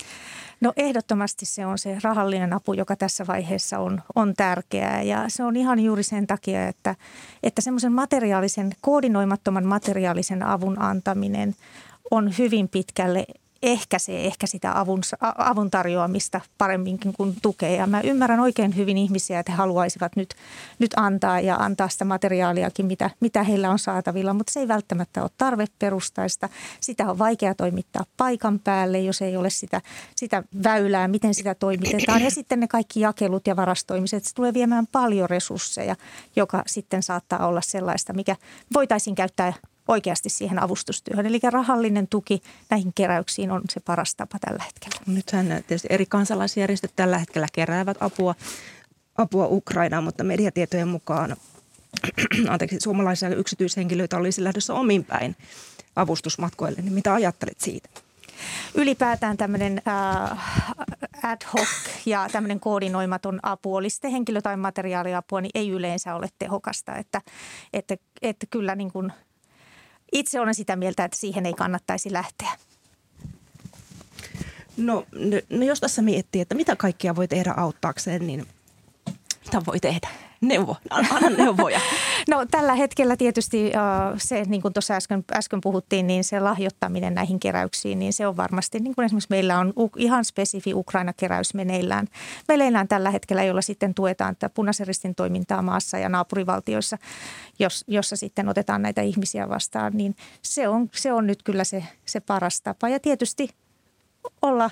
No 0.60 0.72
ehdottomasti 0.76 1.46
se 1.46 1.66
on 1.66 1.78
se 1.78 1.98
rahallinen 2.02 2.52
apu, 2.52 2.72
joka 2.72 2.96
tässä 2.96 3.26
vaiheessa 3.26 3.78
on, 3.78 4.02
on 4.14 4.34
tärkeää 4.34 5.02
ja 5.02 5.24
se 5.28 5.44
on 5.44 5.56
ihan 5.56 5.80
juuri 5.80 6.02
sen 6.02 6.26
takia, 6.26 6.68
että, 6.68 6.94
että 7.42 7.60
semmoisen 7.60 7.92
materiaalisen, 7.92 8.72
koordinoimattoman 8.80 9.66
materiaalisen 9.66 10.42
avun 10.42 10.82
antaminen 10.82 11.54
on 12.10 12.34
hyvin 12.38 12.68
pitkälle 12.68 13.26
ehkäisee 13.64 14.26
ehkä 14.26 14.46
sitä 14.46 14.80
avun, 14.80 15.00
avun 15.38 15.70
tarjoamista 15.70 16.40
paremminkin 16.58 17.12
kuin 17.12 17.36
tukee. 17.42 17.76
Ja 17.76 17.86
mä 17.86 18.00
ymmärrän 18.00 18.40
oikein 18.40 18.76
hyvin 18.76 18.98
ihmisiä, 18.98 19.40
että 19.40 19.52
he 19.52 19.56
haluaisivat 19.56 20.16
nyt, 20.16 20.34
nyt 20.78 20.90
antaa 20.96 21.40
ja 21.40 21.56
antaa 21.56 21.88
sitä 21.88 22.04
materiaaliakin, 22.04 22.86
mitä, 22.86 23.10
mitä 23.20 23.42
heillä 23.42 23.70
on 23.70 23.78
saatavilla, 23.78 24.34
mutta 24.34 24.52
se 24.52 24.60
ei 24.60 24.68
välttämättä 24.68 25.22
ole 25.22 25.30
tarveperustaista. 25.38 26.48
Sitä 26.80 27.10
on 27.10 27.18
vaikea 27.18 27.54
toimittaa 27.54 28.04
paikan 28.16 28.58
päälle, 28.58 29.00
jos 29.00 29.22
ei 29.22 29.36
ole 29.36 29.50
sitä, 29.50 29.80
sitä 30.16 30.42
väylää, 30.64 31.08
miten 31.08 31.34
sitä 31.34 31.54
toimitetaan. 31.54 32.22
Ja 32.22 32.30
sitten 32.30 32.60
ne 32.60 32.68
kaikki 32.68 33.00
jakelut 33.00 33.46
ja 33.46 33.56
varastoimiset, 33.56 34.24
se 34.24 34.34
tulee 34.34 34.54
viemään 34.54 34.86
paljon 34.86 35.30
resursseja, 35.30 35.96
joka 36.36 36.62
sitten 36.66 37.02
saattaa 37.02 37.46
olla 37.46 37.60
sellaista, 37.60 38.12
mikä 38.12 38.36
voitaisiin 38.74 39.14
käyttää 39.14 39.52
oikeasti 39.88 40.28
siihen 40.28 40.58
avustustyöhön. 40.58 41.26
Eli 41.26 41.38
rahallinen 41.50 42.08
tuki 42.08 42.42
näihin 42.70 42.92
keräyksiin 42.94 43.50
on 43.50 43.62
se 43.70 43.80
paras 43.80 44.14
tapa 44.14 44.38
tällä 44.38 44.64
hetkellä. 44.64 44.96
Nythän 45.06 45.46
tietysti 45.46 45.88
eri 45.90 46.06
kansalaisjärjestöt 46.06 46.92
tällä 46.96 47.18
hetkellä 47.18 47.46
keräävät 47.52 47.96
apua, 48.00 48.34
apua 49.18 49.46
Ukrainaan, 49.46 50.04
mutta 50.04 50.24
mediatietojen 50.24 50.88
mukaan 50.88 51.36
anteeksi, 52.48 52.76
suomalaisia 52.80 53.28
yksityishenkilöitä 53.28 54.16
olisi 54.16 54.44
lähdössä 54.44 54.74
omin 54.74 55.04
päin 55.04 55.36
avustusmatkoille. 55.96 56.82
Niin 56.82 56.92
mitä 56.92 57.14
ajattelet 57.14 57.60
siitä? 57.60 57.88
ylipäätään 58.74 59.36
tämmöinen 59.36 59.82
äh, 59.88 60.64
ad 61.22 61.40
hoc 61.52 61.68
ja 62.06 62.28
tämmöinen 62.32 62.60
koordinoimaton 62.60 63.40
apu, 63.42 63.76
oli 63.76 63.90
sitten 63.90 64.10
henkilö- 64.10 64.42
tai 64.42 64.56
materiaaliapua, 64.56 65.40
niin 65.40 65.50
ei 65.54 65.70
yleensä 65.70 66.14
ole 66.14 66.28
tehokasta. 66.38 66.96
Että, 66.96 67.20
että, 67.72 67.96
että 68.22 68.46
kyllä 68.50 68.74
niin 68.74 68.92
kuin 68.92 69.12
itse 70.12 70.40
olen 70.40 70.54
sitä 70.54 70.76
mieltä, 70.76 71.04
että 71.04 71.16
siihen 71.16 71.46
ei 71.46 71.52
kannattaisi 71.52 72.12
lähteä. 72.12 72.52
No, 74.76 75.06
no, 75.50 75.64
jos 75.64 75.80
tässä 75.80 76.02
miettii, 76.02 76.40
että 76.40 76.54
mitä 76.54 76.76
kaikkia 76.76 77.16
voi 77.16 77.28
tehdä 77.28 77.54
auttaakseen, 77.56 78.26
niin 78.26 78.46
mitä 79.44 79.62
voi 79.66 79.80
tehdä? 79.80 80.08
Neuvo, 80.48 80.76
anna 80.90 81.30
neuvoja. 81.30 81.80
No 82.28 82.46
tällä 82.50 82.74
hetkellä 82.74 83.16
tietysti 83.16 83.72
se, 84.18 84.42
niin 84.46 84.62
kuin 84.62 84.74
tuossa 84.74 84.94
äsken, 84.94 85.24
äsken 85.32 85.60
puhuttiin, 85.60 86.06
niin 86.06 86.24
se 86.24 86.40
lahjoittaminen 86.40 87.14
näihin 87.14 87.40
keräyksiin, 87.40 87.98
niin 87.98 88.12
se 88.12 88.26
on 88.26 88.36
varmasti, 88.36 88.80
niin 88.80 88.94
kuin 88.94 89.04
esimerkiksi 89.04 89.30
meillä 89.30 89.58
on 89.58 89.72
ihan 89.96 90.24
spesifi 90.24 90.74
Ukraina-keräys 90.74 91.54
meneillään. 91.54 92.06
Meneillään 92.48 92.88
tällä 92.88 93.10
hetkellä, 93.10 93.44
jolla 93.44 93.62
sitten 93.62 93.94
tuetaan 93.94 94.36
tätä 94.36 94.54
punaisen 94.54 94.86
ristin 94.86 95.14
toimintaa 95.14 95.62
maassa 95.62 95.98
ja 95.98 96.08
naapurivaltioissa, 96.08 96.98
jos, 97.58 97.84
jossa 97.88 98.16
sitten 98.16 98.48
otetaan 98.48 98.82
näitä 98.82 99.02
ihmisiä 99.02 99.48
vastaan, 99.48 99.92
niin 99.94 100.16
se 100.42 100.68
on, 100.68 100.88
se 100.92 101.12
on 101.12 101.26
nyt 101.26 101.42
kyllä 101.42 101.64
se, 101.64 101.84
se 102.06 102.20
paras 102.20 102.60
tapa. 102.60 102.88
Ja 102.88 103.00
tietysti 103.00 103.48
olla 104.42 104.70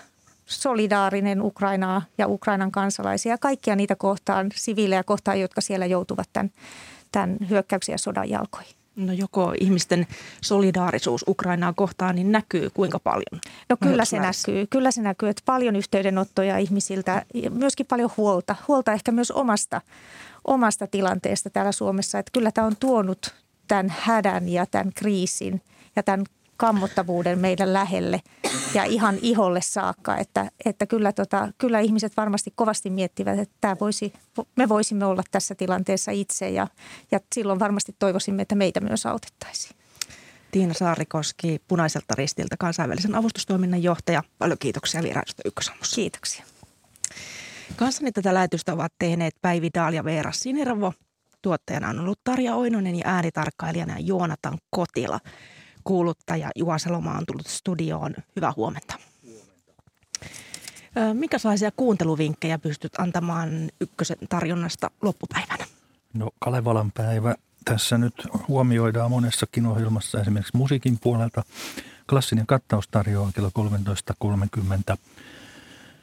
solidaarinen 0.52 1.42
Ukrainaa 1.42 2.02
ja 2.18 2.28
Ukrainan 2.28 2.72
kansalaisia, 2.72 3.38
kaikkia 3.38 3.76
niitä 3.76 3.96
kohtaan, 3.96 4.50
siviilejä 4.54 5.02
kohtaan, 5.02 5.40
jotka 5.40 5.60
siellä 5.60 5.86
joutuvat 5.86 6.28
tämän, 6.32 6.50
tämän 7.12 7.36
hyökkäyksen 7.50 7.92
ja 7.92 7.98
sodan 7.98 8.30
jalkoihin. 8.30 8.76
No 8.96 9.12
joko 9.12 9.54
ihmisten 9.60 10.06
solidaarisuus 10.42 11.24
Ukrainaa 11.28 11.72
kohtaan 11.72 12.14
niin 12.14 12.32
näkyy 12.32 12.70
kuinka 12.74 12.98
paljon? 12.98 13.40
No 13.68 13.76
kyllä 13.82 14.04
se 14.04 14.18
näkyy. 14.18 14.66
Kyllä 14.70 14.90
se 14.90 15.02
näkyy, 15.02 15.28
että 15.28 15.42
paljon 15.46 15.76
yhteydenottoja 15.76 16.58
ihmisiltä, 16.58 17.24
myöskin 17.50 17.86
paljon 17.86 18.10
huolta. 18.16 18.56
Huolta 18.68 18.92
ehkä 18.92 19.12
myös 19.12 19.30
omasta, 19.30 19.80
omasta 20.44 20.86
tilanteesta 20.86 21.50
täällä 21.50 21.72
Suomessa. 21.72 22.18
Että 22.18 22.30
kyllä 22.32 22.52
tämä 22.52 22.66
on 22.66 22.76
tuonut 22.80 23.34
tämän 23.68 23.94
hädän 23.98 24.48
ja 24.48 24.66
tämän 24.66 24.92
kriisin 24.94 25.62
ja 25.96 26.02
tämän 26.02 26.24
kammottavuuden 26.62 27.38
meidän 27.38 27.72
lähelle 27.72 28.20
ja 28.74 28.84
ihan 28.84 29.18
iholle 29.22 29.60
saakka. 29.62 30.16
Että, 30.16 30.50
että 30.64 30.86
kyllä, 30.86 31.12
tota, 31.12 31.48
kyllä 31.58 31.80
ihmiset 31.80 32.12
varmasti 32.16 32.52
kovasti 32.54 32.90
miettivät, 32.90 33.38
että 33.38 33.54
tämä 33.60 33.76
voisi, 33.80 34.12
me 34.56 34.68
voisimme 34.68 35.04
olla 35.04 35.22
tässä 35.30 35.54
tilanteessa 35.54 36.10
itse 36.10 36.50
ja, 36.50 36.66
ja 37.10 37.20
silloin 37.34 37.58
varmasti 37.58 37.96
toivoisimme, 37.98 38.42
että 38.42 38.54
meitä 38.54 38.80
myös 38.80 39.06
autettaisiin. 39.06 39.76
Tiina 40.50 40.74
Saarikoski 40.74 41.60
Punaiselta 41.68 42.14
ristiltä 42.14 42.56
kansainvälisen 42.58 43.14
avustustoiminnan 43.14 43.82
johtaja. 43.82 44.22
Paljon 44.38 44.58
kiitoksia 44.58 45.02
vierailusta 45.02 45.42
Ykkösammussa. 45.44 45.94
Kiitoksia. 45.94 46.44
Kanssani 47.76 48.12
tätä 48.12 48.34
lähetystä 48.34 48.72
ovat 48.72 48.92
tehneet 48.98 49.34
Päivi 49.42 49.70
Daal 49.74 49.92
ja 49.92 50.04
Veera 50.04 50.32
Sinervo. 50.32 50.92
Tuottajana 51.42 51.88
on 51.88 52.00
ollut 52.00 52.20
Tarja 52.24 52.54
Oinonen 52.54 52.96
ja 52.96 53.02
äänitarkkailijana 53.06 53.98
Joonatan 53.98 54.58
Kotila 54.70 55.20
kuuluttaja 55.84 56.50
Juha 56.56 56.78
Saloma 56.78 57.12
on 57.12 57.26
tullut 57.26 57.46
studioon. 57.46 58.14
Hyvää 58.36 58.52
huomenta. 58.56 58.94
huomenta. 60.94 61.38
sellaisia 61.38 61.70
kuunteluvinkkejä 61.76 62.58
pystyt 62.58 62.92
antamaan 62.98 63.48
ykkösen 63.80 64.16
tarjonnasta 64.28 64.90
loppupäivänä? 65.02 65.64
No 66.14 66.30
Kalevalan 66.38 66.92
päivä 66.92 67.34
tässä 67.64 67.98
nyt 67.98 68.14
huomioidaan 68.48 69.10
monessakin 69.10 69.66
ohjelmassa 69.66 70.20
esimerkiksi 70.20 70.56
musiikin 70.56 70.98
puolelta. 70.98 71.42
Klassinen 72.08 72.46
kattaus 72.46 72.88
tarjoaa 72.88 73.32
kello 73.34 73.50
13.30 74.94 74.96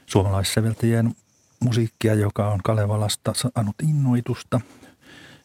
suomalaissäveltäjien 0.06 1.16
musiikkia, 1.60 2.14
joka 2.14 2.52
on 2.52 2.60
Kalevalasta 2.64 3.34
saanut 3.36 3.76
innoitusta. 3.84 4.62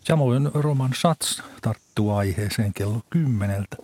Samoin 0.04 0.50
Roman 0.54 0.94
Schatz 0.94 1.40
tarttuu 1.62 2.10
aiheeseen 2.10 2.72
kello 2.74 3.00
kymmeneltä 3.10 3.76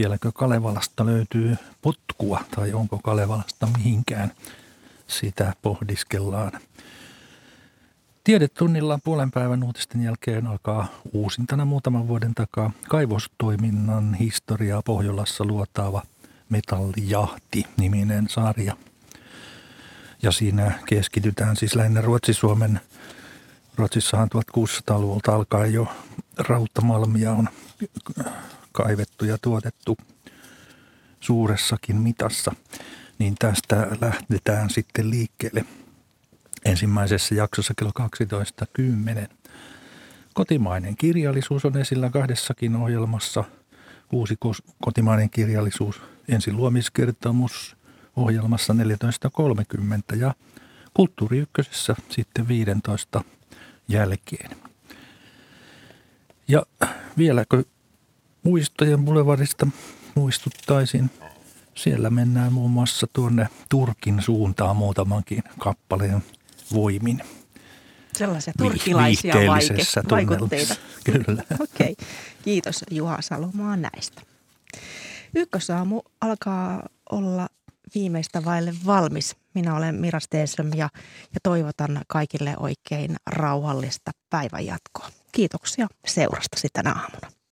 vieläkö 0.00 0.32
Kalevalasta 0.32 1.06
löytyy 1.06 1.56
potkua 1.82 2.40
tai 2.56 2.72
onko 2.72 2.98
Kalevalasta 2.98 3.68
mihinkään. 3.76 4.32
Sitä 5.06 5.52
pohdiskellaan. 5.62 6.52
Tiedetunnilla 8.24 8.98
puolen 9.04 9.30
päivän 9.30 9.64
uutisten 9.64 10.02
jälkeen 10.02 10.46
alkaa 10.46 10.88
uusintana 11.12 11.64
muutaman 11.64 12.08
vuoden 12.08 12.34
takaa 12.34 12.70
kaivostoiminnan 12.88 14.14
historiaa 14.14 14.82
Pohjolassa 14.82 15.44
luotaava 15.44 16.02
Metallijahti-niminen 16.48 18.28
sarja. 18.28 18.76
Ja 20.22 20.32
siinä 20.32 20.72
keskitytään 20.86 21.56
siis 21.56 21.74
lähinnä 21.74 22.00
Ruotsi-Suomen 22.00 22.80
Ruotsissahan 23.76 24.28
1600-luvulta 24.34 25.34
alkaen 25.34 25.72
jo 25.72 25.86
rautamalmia 26.38 27.32
on 27.32 27.48
kaivettu 28.72 29.24
ja 29.24 29.38
tuotettu 29.38 29.96
suuressakin 31.20 31.96
mitassa, 31.96 32.52
niin 33.18 33.34
tästä 33.38 33.88
lähdetään 34.00 34.70
sitten 34.70 35.10
liikkeelle. 35.10 35.64
ensimmäisessä 36.64 37.34
jaksossa 37.34 37.74
kello 37.76 37.92
12.10. 39.28 39.28
Kotimainen 40.34 40.96
kirjallisuus 40.96 41.64
on 41.64 41.76
esillä 41.76 42.10
kahdessakin 42.10 42.76
ohjelmassa. 42.76 43.44
Uusi 44.12 44.36
kotimainen 44.84 45.30
kirjallisuus, 45.30 46.02
ensin 46.28 46.56
luomiskertomus 46.56 47.76
ohjelmassa 48.16 48.74
14.30 50.12 50.16
ja 50.16 50.34
Kulttuuri 50.94 51.38
Ykkösessä 51.38 51.96
sitten 52.08 52.48
15 52.48 53.24
jälkeen. 53.88 54.50
Ja 56.48 56.62
vieläkö 57.18 57.64
muistojen 58.42 59.04
boulevardista 59.04 59.66
muistuttaisin. 60.14 61.10
Siellä 61.74 62.10
mennään 62.10 62.52
muun 62.52 62.70
muassa 62.70 63.06
tuonne 63.12 63.48
Turkin 63.68 64.22
suuntaan 64.22 64.76
muutamankin 64.76 65.42
kappaleen 65.58 66.22
voimin. 66.74 67.22
Sellaisia 68.12 68.52
turkilaisia 68.58 69.34
vaike- 69.34 70.10
vaikutteita. 70.10 70.74
Kyllä. 71.04 71.42
Okei, 71.60 71.92
okay. 71.92 72.06
kiitos 72.42 72.84
Juha 72.90 73.16
Salomaa 73.20 73.76
näistä. 73.76 74.22
Ykkösaamu 75.34 76.02
alkaa 76.20 76.88
olla 77.10 77.48
viimeistä 77.94 78.44
vaille 78.44 78.74
valmis. 78.86 79.36
Minä 79.54 79.76
olen 79.76 79.94
Mira 79.94 80.20
Steeström 80.20 80.70
ja, 80.74 80.88
ja 81.34 81.40
toivotan 81.42 82.02
kaikille 82.06 82.54
oikein 82.56 83.16
rauhallista 83.26 84.10
päivänjatkoa. 84.30 85.08
Kiitoksia 85.32 85.86
seurastasi 86.06 86.68
tänä 86.72 86.92
aamuna. 86.92 87.39